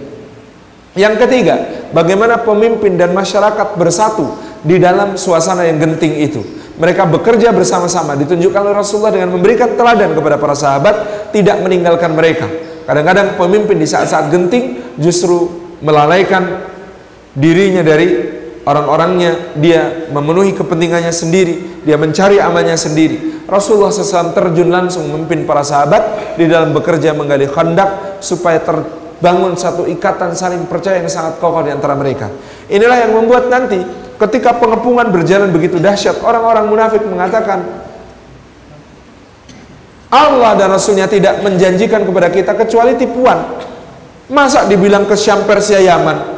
Yang 0.98 1.14
ketiga, 1.26 1.56
bagaimana 1.94 2.42
pemimpin 2.42 2.98
dan 2.98 3.14
masyarakat 3.14 3.78
bersatu 3.78 4.26
di 4.64 4.80
dalam 4.82 5.14
suasana 5.14 5.62
yang 5.68 5.78
genting 5.78 6.18
itu 6.18 6.42
mereka 6.78 7.06
bekerja 7.06 7.50
bersama-sama 7.50 8.14
ditunjukkan 8.14 8.70
oleh 8.70 8.74
Rasulullah 8.74 9.14
dengan 9.14 9.34
memberikan 9.34 9.74
teladan 9.74 10.14
kepada 10.14 10.38
para 10.38 10.54
sahabat 10.54 10.94
tidak 11.34 11.58
meninggalkan 11.62 12.14
mereka 12.14 12.46
kadang-kadang 12.86 13.34
pemimpin 13.38 13.78
di 13.78 13.86
saat-saat 13.86 14.30
genting 14.30 14.94
justru 14.98 15.46
melalaikan 15.82 16.66
dirinya 17.34 17.82
dari 17.86 18.37
orang-orangnya 18.68 19.56
dia 19.56 20.12
memenuhi 20.12 20.52
kepentingannya 20.52 21.08
sendiri 21.08 21.80
dia 21.88 21.96
mencari 21.96 22.36
amannya 22.36 22.76
sendiri 22.76 23.48
Rasulullah 23.48 23.88
SAW 23.88 24.36
terjun 24.36 24.68
langsung 24.68 25.08
memimpin 25.08 25.48
para 25.48 25.64
sahabat 25.64 26.36
di 26.36 26.44
dalam 26.44 26.76
bekerja 26.76 27.16
menggali 27.16 27.48
khandak 27.48 28.20
supaya 28.20 28.60
terbangun 28.60 29.56
satu 29.56 29.88
ikatan 29.88 30.36
saling 30.36 30.68
percaya 30.68 31.00
yang 31.00 31.08
sangat 31.08 31.40
kokoh 31.40 31.64
di 31.64 31.72
antara 31.72 31.96
mereka 31.96 32.28
inilah 32.68 33.08
yang 33.08 33.16
membuat 33.16 33.48
nanti 33.48 33.80
Ketika 34.18 34.58
pengepungan 34.58 35.14
berjalan 35.14 35.54
begitu 35.54 35.78
dahsyat, 35.78 36.18
orang-orang 36.26 36.66
munafik 36.66 37.06
mengatakan, 37.06 37.86
Allah 40.10 40.58
dan 40.58 40.74
Rasulnya 40.74 41.06
tidak 41.06 41.38
menjanjikan 41.46 42.02
kepada 42.02 42.26
kita 42.26 42.58
kecuali 42.58 42.98
tipuan. 42.98 43.38
Masa 44.26 44.66
dibilang 44.66 45.06
ke 45.06 45.14
Syam 45.14 45.46
Persia 45.46 45.78
Yaman, 45.78 46.37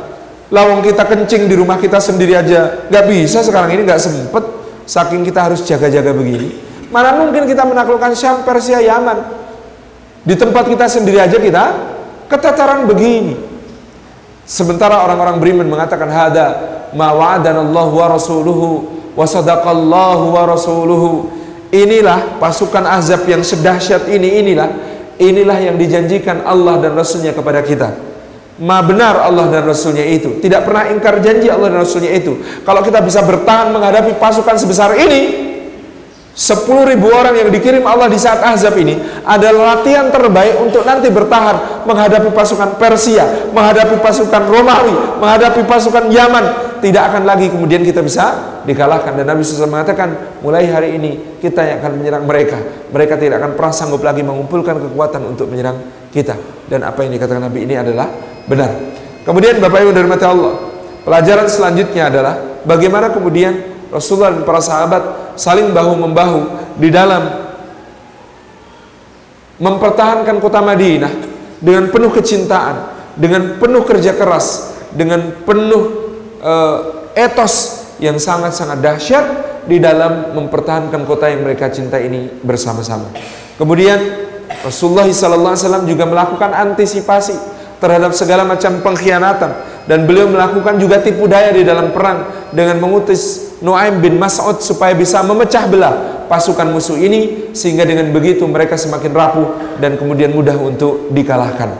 lawang 0.50 0.82
kita 0.82 1.06
kencing 1.06 1.46
di 1.46 1.54
rumah 1.54 1.78
kita 1.78 2.02
sendiri 2.02 2.34
aja, 2.34 2.90
gak 2.90 3.04
bisa 3.06 3.40
sekarang 3.40 3.74
ini 3.74 3.86
gak 3.86 4.02
sempet, 4.02 4.44
saking 4.84 5.22
kita 5.22 5.46
harus 5.46 5.62
jaga-jaga 5.62 6.10
begini. 6.10 6.50
Mana 6.90 7.14
mungkin 7.14 7.46
kita 7.46 7.62
menaklukkan 7.62 8.12
Syam 8.18 8.42
Persia 8.42 8.82
Yaman? 8.82 9.18
Di 10.26 10.34
tempat 10.34 10.66
kita 10.66 10.90
sendiri 10.90 11.22
aja 11.22 11.38
kita 11.38 11.64
ketataran 12.26 12.84
begini. 12.84 13.38
Sementara 14.44 15.06
orang-orang 15.06 15.38
beriman 15.38 15.66
mengatakan 15.70 16.10
hada 16.10 16.46
ma 16.98 17.14
wa'adanallahu 17.14 17.94
wa 17.94 18.06
rasuluhu 18.10 18.68
wa 19.14 19.22
sadaqallahu 19.22 20.34
wa 20.34 20.42
rasuluhu. 20.50 21.30
Inilah 21.70 22.42
pasukan 22.42 22.82
azab 22.82 23.30
yang 23.30 23.46
sedahsyat 23.46 24.10
ini 24.10 24.42
inilah 24.42 24.68
inilah 25.22 25.58
yang 25.62 25.78
dijanjikan 25.78 26.42
Allah 26.42 26.82
dan 26.82 26.98
Rasulnya 26.98 27.30
kepada 27.30 27.62
kita. 27.62 28.09
Ma 28.60 28.84
benar 28.84 29.24
Allah 29.24 29.48
dan 29.48 29.64
Rasulnya 29.64 30.04
itu 30.04 30.36
Tidak 30.36 30.68
pernah 30.68 30.84
ingkar 30.92 31.16
janji 31.24 31.48
Allah 31.48 31.72
dan 31.72 31.80
Rasulnya 31.80 32.12
itu 32.12 32.36
Kalau 32.60 32.84
kita 32.84 33.00
bisa 33.00 33.24
bertahan 33.24 33.72
menghadapi 33.72 34.20
pasukan 34.20 34.60
sebesar 34.60 34.92
ini 35.00 35.50
Sepuluh 36.30 36.86
ribu 36.86 37.10
orang 37.10 37.34
yang 37.34 37.50
dikirim 37.50 37.82
Allah 37.82 38.06
di 38.06 38.16
saat 38.16 38.40
Ahzab 38.40 38.78
ini 38.78 38.96
adalah 39.26 39.76
latihan 39.76 40.08
terbaik 40.08 40.62
untuk 40.62 40.86
nanti 40.88 41.10
bertahan 41.10 41.84
menghadapi 41.84 42.30
pasukan 42.30 42.78
Persia, 42.78 43.50
menghadapi 43.52 43.98
pasukan 43.98 44.48
Romawi, 44.48 45.20
menghadapi 45.20 45.66
pasukan 45.66 46.08
Yaman. 46.08 46.78
Tidak 46.80 47.02
akan 47.02 47.28
lagi 47.28 47.52
kemudian 47.52 47.84
kita 47.84 48.00
bisa 48.00 48.56
dikalahkan 48.64 49.20
dan 49.20 49.28
Nabi 49.28 49.44
SAW 49.44 49.68
mengatakan 49.68 50.40
mulai 50.40 50.64
hari 50.70 50.96
ini 50.96 51.36
kita 51.44 51.60
yang 51.60 51.84
akan 51.84 51.92
menyerang 52.00 52.24
mereka. 52.24 52.56
Mereka 52.88 53.20
tidak 53.20 53.44
akan 53.44 53.52
pernah 53.58 53.74
sanggup 53.76 54.00
lagi 54.00 54.24
mengumpulkan 54.24 54.80
kekuatan 54.80 55.20
untuk 55.28 55.50
menyerang 55.50 55.99
kita. 56.10 56.36
Dan 56.70 56.86
apa 56.86 57.02
yang 57.02 57.14
dikatakan 57.14 57.42
Nabi 57.50 57.66
ini 57.66 57.74
adalah 57.74 58.06
benar. 58.46 58.70
Kemudian 59.26 59.58
Bapak 59.58 59.78
Ibu 59.84 59.92
dari 59.94 60.06
Allah, 60.06 60.54
pelajaran 61.02 61.46
selanjutnya 61.46 62.10
adalah 62.10 62.34
bagaimana 62.66 63.10
kemudian 63.10 63.52
Rasulullah 63.90 64.34
dan 64.34 64.46
para 64.46 64.62
sahabat 64.62 65.02
saling 65.34 65.74
bahu 65.74 65.92
membahu 65.98 66.40
di 66.78 66.88
dalam 66.94 67.50
mempertahankan 69.60 70.40
kota 70.40 70.62
Madinah 70.64 71.12
dengan 71.60 71.92
penuh 71.92 72.08
kecintaan, 72.08 72.76
dengan 73.18 73.60
penuh 73.60 73.82
kerja 73.84 74.16
keras, 74.16 74.78
dengan 74.94 75.44
penuh 75.44 75.82
uh, 76.40 76.78
etos 77.12 77.84
yang 78.00 78.16
sangat-sangat 78.16 78.80
dahsyat 78.80 79.26
di 79.68 79.76
dalam 79.76 80.32
mempertahankan 80.32 81.04
kota 81.04 81.28
yang 81.28 81.44
mereka 81.44 81.68
cinta 81.68 82.00
ini 82.00 82.40
bersama-sama. 82.40 83.12
Kemudian 83.60 84.29
Rasulullah 84.60 85.08
SAW 85.08 85.88
juga 85.88 86.04
melakukan 86.04 86.52
antisipasi 86.52 87.32
terhadap 87.80 88.12
segala 88.12 88.44
macam 88.44 88.84
pengkhianatan 88.84 89.50
dan 89.88 90.04
beliau 90.04 90.28
melakukan 90.28 90.76
juga 90.76 91.00
tipu 91.00 91.24
daya 91.24 91.50
di 91.50 91.64
dalam 91.64 91.90
perang 91.96 92.28
dengan 92.52 92.76
mengutus 92.76 93.56
Nuaim 93.64 94.04
bin 94.04 94.20
Mas'ud 94.20 94.60
supaya 94.60 94.92
bisa 94.92 95.24
memecah 95.24 95.64
belah 95.64 96.28
pasukan 96.28 96.68
musuh 96.70 97.00
ini 97.00 97.50
sehingga 97.56 97.88
dengan 97.88 98.12
begitu 98.12 98.44
mereka 98.44 98.76
semakin 98.76 99.10
rapuh 99.10 99.48
dan 99.80 99.96
kemudian 99.96 100.30
mudah 100.30 100.54
untuk 100.60 101.08
dikalahkan. 101.10 101.72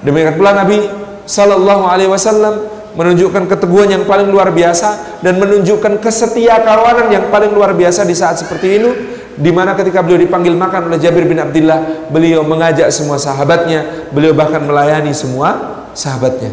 Demikian 0.00 0.38
pula 0.38 0.54
Nabi 0.56 0.80
sallallahu 1.26 1.84
alaihi 1.84 2.08
wasallam 2.08 2.80
menunjukkan 2.96 3.46
keteguhan 3.46 3.90
yang 3.90 4.04
paling 4.06 4.30
luar 4.30 4.50
biasa 4.50 5.22
dan 5.22 5.38
menunjukkan 5.38 6.02
kesetia 6.02 6.62
kawanan 6.62 7.12
yang 7.12 7.30
paling 7.30 7.54
luar 7.54 7.76
biasa 7.76 8.02
di 8.02 8.16
saat 8.16 8.40
seperti 8.40 8.82
ini 8.82 8.90
di 9.38 9.50
mana 9.54 9.78
ketika 9.78 10.02
beliau 10.02 10.18
dipanggil 10.18 10.56
makan 10.56 10.90
oleh 10.90 10.98
Jabir 10.98 11.26
bin 11.28 11.38
Abdullah 11.38 12.10
beliau 12.10 12.42
mengajak 12.42 12.90
semua 12.90 13.20
sahabatnya 13.20 14.10
beliau 14.10 14.34
bahkan 14.34 14.62
melayani 14.64 15.14
semua 15.14 15.82
sahabatnya. 15.94 16.50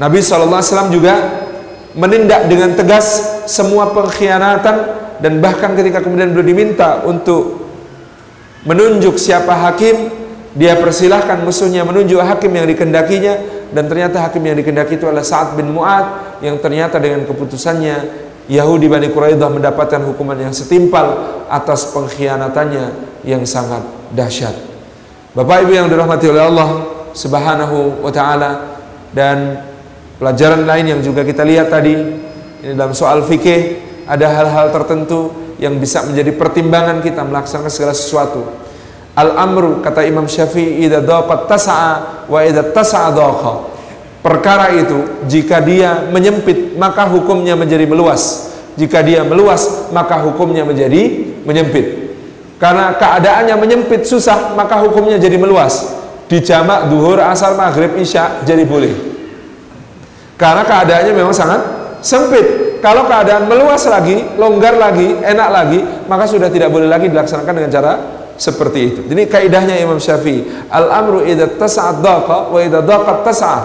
Nabi 0.00 0.24
SAW 0.24 0.88
juga 0.88 1.14
menindak 1.92 2.46
dengan 2.46 2.72
tegas 2.72 3.40
semua 3.50 3.90
pengkhianatan 3.92 4.76
dan 5.20 5.32
bahkan 5.42 5.76
ketika 5.76 6.00
kemudian 6.00 6.32
beliau 6.32 6.48
diminta 6.48 7.04
untuk 7.04 7.68
menunjuk 8.64 9.16
siapa 9.20 9.52
hakim 9.52 10.12
dia 10.56 10.74
persilahkan 10.78 11.46
musuhnya 11.46 11.86
menunjuk 11.86 12.18
hakim 12.18 12.50
yang 12.50 12.66
dikendakinya 12.66 13.34
dan 13.70 13.86
ternyata 13.86 14.18
hakim 14.26 14.42
yang 14.42 14.58
dikendaki 14.58 14.98
itu 14.98 15.06
adalah 15.06 15.22
Sa'ad 15.22 15.54
bin 15.54 15.70
Mu'ad 15.70 16.40
yang 16.42 16.58
ternyata 16.58 16.98
dengan 16.98 17.22
keputusannya 17.22 18.29
Yahudi 18.50 18.90
Bani 18.90 19.14
Quraidah 19.14 19.46
mendapatkan 19.46 20.02
hukuman 20.02 20.34
yang 20.34 20.50
setimpal 20.50 21.38
atas 21.46 21.94
pengkhianatannya 21.94 22.84
yang 23.22 23.46
sangat 23.46 23.86
dahsyat. 24.10 24.58
Bapak 25.38 25.62
Ibu 25.62 25.72
yang 25.78 25.86
dirahmati 25.86 26.26
oleh 26.26 26.42
Allah 26.42 26.68
Subhanahu 27.14 28.02
wa 28.02 28.10
taala 28.10 28.82
dan 29.14 29.70
Pelajaran 30.20 30.68
lain 30.68 30.84
yang 30.84 31.00
juga 31.00 31.24
kita 31.24 31.48
lihat 31.48 31.72
tadi 31.72 31.96
ini 31.96 32.76
dalam 32.76 32.92
soal 32.92 33.24
fikih 33.24 33.80
ada 34.04 34.28
hal-hal 34.28 34.68
tertentu 34.68 35.32
yang 35.56 35.80
bisa 35.80 36.04
menjadi 36.04 36.36
pertimbangan 36.36 37.00
kita 37.00 37.24
melaksanakan 37.24 37.72
segala 37.72 37.96
sesuatu. 37.96 38.44
Al-amru 39.16 39.80
kata 39.80 40.04
Imam 40.04 40.28
Syafi'i 40.28 40.84
idza 40.84 41.00
daqat 41.00 41.48
tasa'a 41.48 41.92
wa 42.28 42.36
idza 42.44 42.68
tasa'a 42.68 43.08
daqa. 43.16 43.69
Perkara 44.20 44.68
itu 44.76 45.24
jika 45.24 45.64
dia 45.64 46.04
menyempit 46.12 46.76
maka 46.76 47.08
hukumnya 47.08 47.56
menjadi 47.56 47.88
meluas. 47.88 48.52
Jika 48.76 49.00
dia 49.00 49.24
meluas 49.24 49.88
maka 49.92 50.20
hukumnya 50.20 50.64
menjadi 50.64 51.32
menyempit. 51.44 52.12
Karena 52.60 52.92
keadaannya 52.92 53.56
menyempit 53.56 54.04
susah, 54.04 54.52
maka 54.52 54.76
hukumnya 54.84 55.16
jadi 55.16 55.40
meluas. 55.40 55.96
Di 56.28 56.44
jamak 56.44 56.92
duhur, 56.92 57.16
asar, 57.16 57.56
maghrib, 57.56 57.96
isya 57.96 58.44
jadi 58.44 58.68
boleh. 58.68 58.92
Karena 60.36 60.68
keadaannya 60.68 61.12
memang 61.16 61.32
sangat 61.32 61.60
sempit. 62.04 62.76
Kalau 62.84 63.08
keadaan 63.08 63.48
meluas 63.48 63.80
lagi, 63.88 64.36
longgar 64.36 64.76
lagi, 64.76 65.08
enak 65.24 65.48
lagi, 65.48 65.80
maka 66.04 66.28
sudah 66.28 66.52
tidak 66.52 66.68
boleh 66.68 66.88
lagi 66.88 67.08
dilaksanakan 67.08 67.52
dengan 67.56 67.72
cara 67.72 67.92
seperti 68.36 68.80
itu. 68.92 69.00
Jadi 69.08 69.28
kaidahnya 69.28 69.76
Imam 69.80 70.00
Syafi'i, 70.00 70.68
al-amru 70.68 71.24
idza 71.24 71.48
tas'ad 71.56 72.00
daqa 72.04 72.52
wa 72.52 72.60
idza 72.60 72.80
daqat 72.84 73.18
tas'a. 73.24 73.56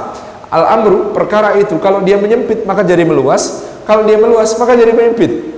Al-amru 0.49 1.11
perkara 1.11 1.57
itu 1.57 1.75
kalau 1.81 2.05
dia 2.05 2.15
menyempit 2.15 2.63
maka 2.63 2.85
jadi 2.85 3.01
meluas, 3.03 3.65
kalau 3.83 4.05
dia 4.05 4.17
meluas 4.17 4.53
maka 4.57 4.77
jadi 4.77 4.93
menyempit. 4.93 5.55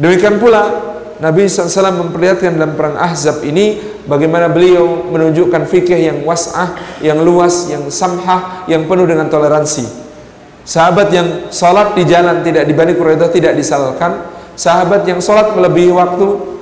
Demikian 0.00 0.42
pula 0.42 0.92
Nabi 1.22 1.46
SAW 1.46 1.94
memperlihatkan 2.10 2.58
dalam 2.58 2.74
perang 2.74 2.98
Ahzab 2.98 3.46
ini 3.46 3.78
bagaimana 4.10 4.50
beliau 4.50 5.06
menunjukkan 5.06 5.70
fikih 5.70 6.00
yang 6.10 6.18
was'ah, 6.26 6.98
yang 6.98 7.22
luas, 7.22 7.70
yang 7.70 7.86
samhah, 7.86 8.66
yang 8.66 8.90
penuh 8.90 9.06
dengan 9.06 9.30
toleransi. 9.30 9.86
Sahabat 10.64 11.12
yang 11.12 11.52
salat 11.52 11.92
di 11.94 12.08
jalan 12.08 12.40
tidak 12.42 12.64
di 12.66 12.72
Bani 12.74 12.96
Quraidah 12.96 13.28
tidak 13.30 13.54
disalahkan, 13.54 14.26
sahabat 14.58 15.04
yang 15.04 15.20
salat 15.20 15.52
melebihi 15.52 15.92
waktu 15.92 16.54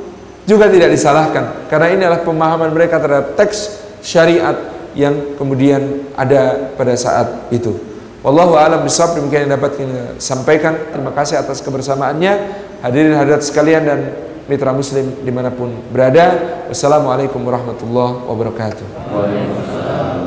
juga 0.43 0.67
tidak 0.67 0.91
disalahkan 0.91 1.71
karena 1.71 1.87
ini 1.95 2.03
adalah 2.03 2.23
pemahaman 2.27 2.75
mereka 2.75 2.99
terhadap 2.99 3.39
teks 3.39 3.79
syariat 4.03 4.72
yang 4.95 5.37
kemudian 5.37 6.11
ada 6.17 6.73
pada 6.77 6.95
saat 6.97 7.49
itu. 7.53 7.77
Wallahu 8.23 8.55
a'lam 8.55 8.87
bishawab 8.87 9.19
demikian 9.19 9.51
yang 9.51 9.59
dapat 9.59 9.83
kita 9.83 10.15
sampaikan. 10.23 10.79
Terima 10.95 11.11
kasih 11.11 11.43
atas 11.43 11.59
kebersamaannya. 11.59 12.33
Hadirin 12.79 13.19
hadirat 13.19 13.43
sekalian 13.43 13.83
dan 13.83 14.01
mitra 14.47 14.71
muslim 14.71 15.27
di 15.27 15.33
mana 15.35 15.51
pun 15.51 15.75
berada. 15.91 16.39
Wassalamualaikum 16.71 17.43
warahmatullahi 17.43 18.23
wabarakatuh. 18.27 18.87
Waalaikumsalam. 19.11 20.22